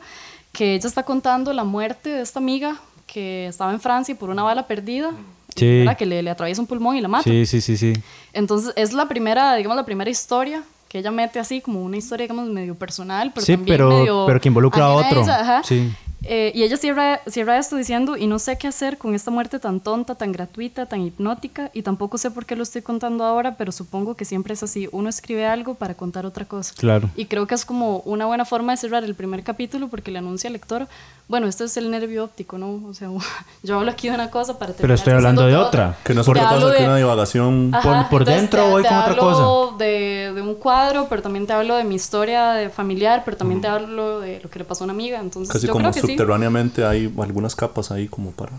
que 0.51 0.75
ella 0.75 0.87
está 0.87 1.03
contando 1.03 1.53
la 1.53 1.63
muerte 1.63 2.09
de 2.09 2.21
esta 2.21 2.39
amiga 2.39 2.75
que 3.07 3.47
estaba 3.47 3.71
en 3.71 3.79
Francia 3.79 4.15
por 4.15 4.29
una 4.29 4.43
bala 4.43 4.67
perdida, 4.67 5.11
Sí. 5.55 5.85
que 5.97 6.05
le, 6.05 6.21
le 6.21 6.29
atraviesa 6.29 6.59
un 6.59 6.67
pulmón 6.67 6.97
y 6.97 7.01
la 7.01 7.07
mata. 7.07 7.23
Sí, 7.23 7.45
sí, 7.45 7.61
sí, 7.61 7.77
sí. 7.77 7.93
Entonces 8.33 8.73
es 8.75 8.91
la 8.91 9.07
primera, 9.07 9.55
digamos, 9.55 9.77
la 9.77 9.85
primera 9.85 10.09
historia 10.09 10.61
que 10.89 10.99
ella 10.99 11.11
mete 11.11 11.39
así 11.39 11.61
como 11.61 11.81
una 11.81 11.95
historia, 11.95 12.25
digamos, 12.25 12.49
medio 12.49 12.75
personal, 12.75 13.31
pero 13.33 13.45
Sí, 13.45 13.53
también 13.55 13.73
pero- 13.77 13.89
medio 13.89 14.25
pero 14.27 14.41
que 14.41 14.49
involucra 14.49 14.85
a 14.87 14.93
otro. 14.93 15.21
ella, 15.23 15.39
ajá. 15.39 15.63
Sí. 15.63 15.93
Eh, 16.27 16.51
y 16.55 16.63
ella 16.63 16.75
cierra, 16.77 17.21
cierra 17.27 17.57
esto 17.57 17.75
diciendo, 17.75 18.17
y 18.17 18.25
no 18.27 18.39
sé 18.39 18.57
qué 18.57 18.67
hacer 18.67 18.97
con 18.97 19.13
esta 19.13 19.29
muerte 19.31 19.59
tan 19.59 19.79
tonta, 19.79 20.15
tan 20.15 20.31
gratuita, 20.31 20.87
tan 20.87 21.01
hipnótica, 21.01 21.69
y 21.73 21.83
tampoco 21.83 22.17
sé 22.17 22.31
por 22.31 22.45
qué 22.45 22.55
lo 22.55 22.63
estoy 22.63 22.81
contando 22.81 23.23
ahora, 23.23 23.55
pero 23.57 23.71
supongo 23.71 24.15
que 24.15 24.25
siempre 24.25 24.53
es 24.55 24.63
así, 24.63 24.89
uno 24.91 25.07
escribe 25.09 25.45
algo 25.45 25.75
para 25.75 25.93
contar 25.93 26.25
otra 26.25 26.45
cosa. 26.45 26.73
Claro. 26.77 27.09
Y 27.15 27.25
creo 27.25 27.45
que 27.47 27.53
es 27.55 27.63
como 27.65 27.99
una 27.99 28.25
buena 28.25 28.43
forma 28.45 28.73
de 28.73 28.77
cerrar 28.77 29.03
el 29.03 29.13
primer 29.15 29.43
capítulo 29.43 29.87
porque 29.87 30.09
le 30.11 30.17
anuncia 30.19 30.47
al 30.47 30.53
lector, 30.53 30.87
bueno, 31.27 31.47
esto 31.47 31.63
es 31.63 31.75
el 31.77 31.89
nervio 31.89 32.23
óptico, 32.23 32.57
¿no? 32.57 32.81
O 32.87 32.93
sea, 32.93 33.09
yo 33.63 33.77
hablo 33.77 33.91
aquí 33.91 34.09
de 34.09 34.15
una 34.15 34.29
cosa 34.31 34.57
para 34.59 34.73
terminar 34.73 34.95
estoy 34.97 35.13
hablando 35.13 35.45
de 35.45 35.55
otra. 35.55 35.89
otra. 35.89 35.97
Que 36.03 36.13
no 36.13 36.21
es 36.21 36.27
otra 36.27 36.49
hablo 36.49 36.61
cosa 36.67 36.73
que 36.77 36.81
de- 36.83 36.87
una 36.89 36.97
divagación. 36.97 37.71
Por- 37.71 38.09
por 38.09 38.21
entonces 38.21 38.41
dentro 38.41 38.63
te- 38.63 38.69
voy 38.71 38.81
te 38.83 38.89
con 38.89 38.97
otra 38.97 39.11
hablo 39.13 39.75
De, 39.77 40.31
de 40.35 40.41
un 40.41 40.55
cuadro, 40.55 41.07
pero 41.09 41.21
también 41.21 41.45
te 41.47 41.53
hablo 41.53 41.75
de 41.75 41.83
mi 41.83 41.95
historia 41.95 42.51
de 42.53 42.69
familiar, 42.69 43.23
pero 43.25 43.37
también 43.37 43.61
te 43.61 43.67
hablo 43.67 44.19
de 44.21 44.39
lo 44.41 44.49
que 44.49 44.59
le 44.59 44.65
pasó 44.65 44.83
a 44.83 44.85
una 44.85 44.93
amiga. 44.93 45.19
Entonces, 45.19 45.51
Casi 45.53 45.67
yo 45.67 45.73
como 45.73 45.83
creo 45.91 45.93
que 45.93 46.01
sí. 46.01 46.14
Subterráneamente 46.17 46.85
hay 46.85 47.13
algunas 47.21 47.55
capas 47.55 47.91
ahí 47.91 48.07
como 48.07 48.31
para, 48.31 48.51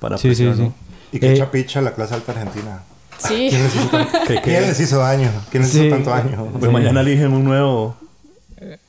para 0.00 0.18
Sí, 0.18 0.34
sí, 0.34 0.44
apreciar, 0.46 0.56
sí. 0.56 0.62
¿no? 0.62 0.74
Y 1.12 1.20
que 1.20 1.28
Eh, 1.28 1.34
echa 1.34 1.50
picha 1.50 1.80
la 1.80 1.94
clase 1.94 2.14
alta 2.14 2.32
argentina. 2.32 2.82
Sí. 3.18 3.48
¿Quién 3.50 3.62
les 3.64 3.74
hizo, 3.74 3.88
tan- 3.90 4.08
¿Qué- 4.26 4.40
¿Quién 4.42 4.62
les 4.62 4.80
hizo 4.80 4.98
daño? 4.98 5.30
¿Quién 5.50 5.62
les 5.62 5.72
Sí. 5.72 5.80
hizo 5.86 5.94
tanto 5.96 6.10
daño? 6.10 6.46
Pues 6.58 6.70
mañana 6.72 7.00
eligen 7.00 7.32
un 7.32 7.44
nuevo. 7.44 7.96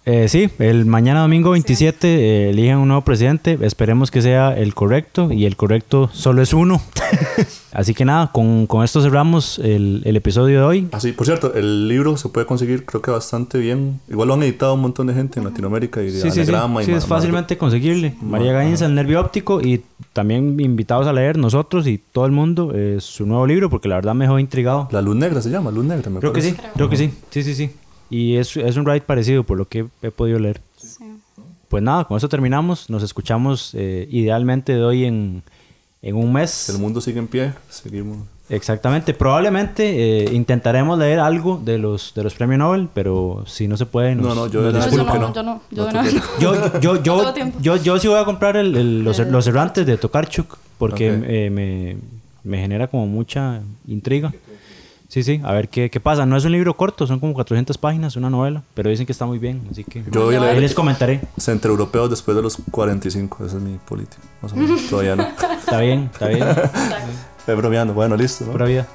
Eh, 0.05 0.27
sí, 0.27 0.49
el 0.59 0.85
mañana 0.85 1.21
domingo 1.21 1.51
27 1.51 2.07
eh, 2.07 2.49
eligen 2.49 2.77
un 2.77 2.87
nuevo 2.87 3.03
presidente. 3.03 3.57
Esperemos 3.61 4.09
que 4.09 4.21
sea 4.21 4.57
el 4.57 4.73
correcto 4.73 5.31
y 5.31 5.45
el 5.45 5.55
correcto 5.55 6.09
solo 6.13 6.41
es 6.41 6.53
uno. 6.53 6.81
Así 7.71 7.93
que 7.93 8.05
nada, 8.05 8.31
con, 8.31 8.65
con 8.65 8.83
esto 8.83 9.01
cerramos 9.01 9.59
el, 9.59 10.01
el 10.05 10.15
episodio 10.15 10.59
de 10.59 10.65
hoy. 10.65 10.87
Así, 10.91 11.11
por 11.11 11.27
cierto, 11.27 11.53
el 11.53 11.87
libro 11.87 12.17
se 12.17 12.29
puede 12.29 12.47
conseguir 12.47 12.85
creo 12.85 13.01
que 13.01 13.11
bastante 13.11 13.59
bien. 13.59 13.99
Igual 14.09 14.29
lo 14.29 14.33
han 14.33 14.43
editado 14.43 14.73
un 14.73 14.81
montón 14.81 15.07
de 15.07 15.13
gente 15.13 15.39
en 15.39 15.45
Latinoamérica 15.45 16.01
y 16.01 16.05
de 16.05 16.11
Sí, 16.11 16.31
sí, 16.31 16.41
y 16.41 16.45
sí, 16.85 16.91
es 16.91 17.05
fácilmente 17.05 17.57
conseguible. 17.57 18.15
María. 18.21 18.53
Gainza, 18.53 18.87
El 18.87 18.95
Nervio 18.95 19.21
Óptico 19.21 19.61
y 19.61 19.83
también 20.13 20.59
invitados 20.59 21.05
a 21.05 21.13
leer 21.13 21.37
nosotros 21.37 21.85
y 21.85 21.99
todo 21.99 22.25
el 22.25 22.31
mundo 22.31 22.71
eh, 22.73 22.97
su 22.99 23.27
nuevo 23.27 23.45
libro 23.45 23.69
porque 23.69 23.87
la 23.87 23.95
verdad 23.95 24.15
me 24.15 24.25
dejó 24.25 24.39
intrigado. 24.39 24.87
La 24.91 25.01
luz 25.01 25.15
negra 25.15 25.39
se 25.41 25.51
llama, 25.51 25.69
luz 25.69 25.85
negra, 25.85 26.09
me 26.09 26.19
Creo 26.19 26.33
que 26.33 26.41
sí, 26.41 26.53
parece. 26.53 26.73
creo 26.73 26.89
que 26.89 26.97
sí, 26.97 27.11
sí, 27.29 27.43
sí, 27.43 27.53
sí. 27.53 27.69
Y 28.09 28.35
es, 28.37 28.55
es 28.57 28.75
un 28.77 28.85
ride 28.85 29.01
parecido 29.01 29.43
por 29.43 29.57
lo 29.57 29.65
que 29.67 29.85
he 30.01 30.11
podido 30.11 30.39
leer. 30.39 30.61
Sí. 30.77 31.03
Pues 31.67 31.83
nada, 31.83 32.05
con 32.05 32.17
eso 32.17 32.27
terminamos. 32.29 32.89
Nos 32.89 33.03
escuchamos 33.03 33.71
eh, 33.75 34.07
idealmente 34.09 34.73
de 34.73 34.83
hoy 34.83 35.05
en, 35.05 35.43
en 36.01 36.15
un 36.15 36.33
mes. 36.33 36.69
El 36.69 36.79
mundo 36.79 36.99
sigue 37.01 37.19
en 37.19 37.27
pie, 37.27 37.53
seguimos. 37.69 38.17
Exactamente. 38.49 39.13
Probablemente 39.13 40.23
eh, 40.23 40.33
intentaremos 40.33 40.97
leer 40.97 41.19
algo 41.19 41.61
de 41.63 41.77
los, 41.77 42.13
de 42.15 42.23
los 42.23 42.33
premios 42.33 42.57
Nobel, 42.57 42.89
pero 42.91 43.43
si 43.45 43.67
no 43.67 43.77
se 43.77 43.85
puede, 43.85 44.15
nos, 44.15 44.25
No, 44.25 44.33
no, 44.33 44.47
yo 44.47 44.61
nos 44.71 44.73
No, 44.73 44.91
yo 44.91 45.03
no, 45.03 45.11
que 45.13 45.19
no. 45.19 45.33
yo 45.33 45.43
no, 45.43 45.61
yo 45.69 45.91
No 45.91 46.03
Yo, 46.39 46.95
yo, 47.61 47.75
yo, 47.77 47.99
sí 47.99 48.07
voy 48.07 48.17
a 48.19 48.25
comprar 48.25 48.57
el- 48.57 48.75
el- 48.75 49.03
los, 49.03 49.19
los 49.19 49.45
errantes 49.45 49.85
de 49.85 49.97
Tokarczuk 49.97 50.57
porque 50.79 51.09
eh, 51.27 51.49
me, 51.51 51.97
me 52.43 52.57
genera 52.59 52.87
como 52.87 53.05
mucha 53.05 53.61
intriga. 53.87 54.33
Sí, 55.09 55.23
sí, 55.23 55.41
a 55.43 55.51
ver 55.53 55.69
qué, 55.69 55.89
qué 55.89 55.99
pasa. 55.99 56.27
No 56.27 56.37
es 56.37 56.45
un 56.45 56.51
libro 56.51 56.75
corto, 56.77 57.07
son 57.07 57.19
como 57.19 57.33
400 57.33 57.79
páginas, 57.79 58.15
una 58.15 58.29
novela, 58.29 58.61
pero 58.75 58.91
dicen 58.91 59.07
que 59.07 59.11
está 59.11 59.25
muy 59.25 59.39
bien, 59.39 59.67
así 59.71 59.83
que 59.83 60.03
Yo 60.11 60.25
voy 60.25 60.35
a 60.35 60.37
ahí 60.41 60.45
leer 60.49 60.61
les 60.61 60.75
comentaré. 60.75 61.19
centroeuropeos 61.39 62.11
después 62.11 62.37
de 62.37 62.43
los 62.43 62.57
45, 62.69 63.45
esa 63.45 63.57
es 63.57 63.63
mi 63.63 63.79
política. 63.79 64.21
Más 64.43 64.53
o 64.53 64.55
menos, 64.55 64.87
todavía 64.87 65.15
no. 65.15 65.23
Está 65.59 65.79
bien, 65.81 66.09
está 66.13 66.27
bien. 66.27 66.43
Estoy 67.39 67.55
bromeando, 67.55 67.93
bueno, 67.95 68.15
listo. 68.15 68.45
¿no? 68.45 68.51
Pura 68.51 68.65
vida. 68.65 68.87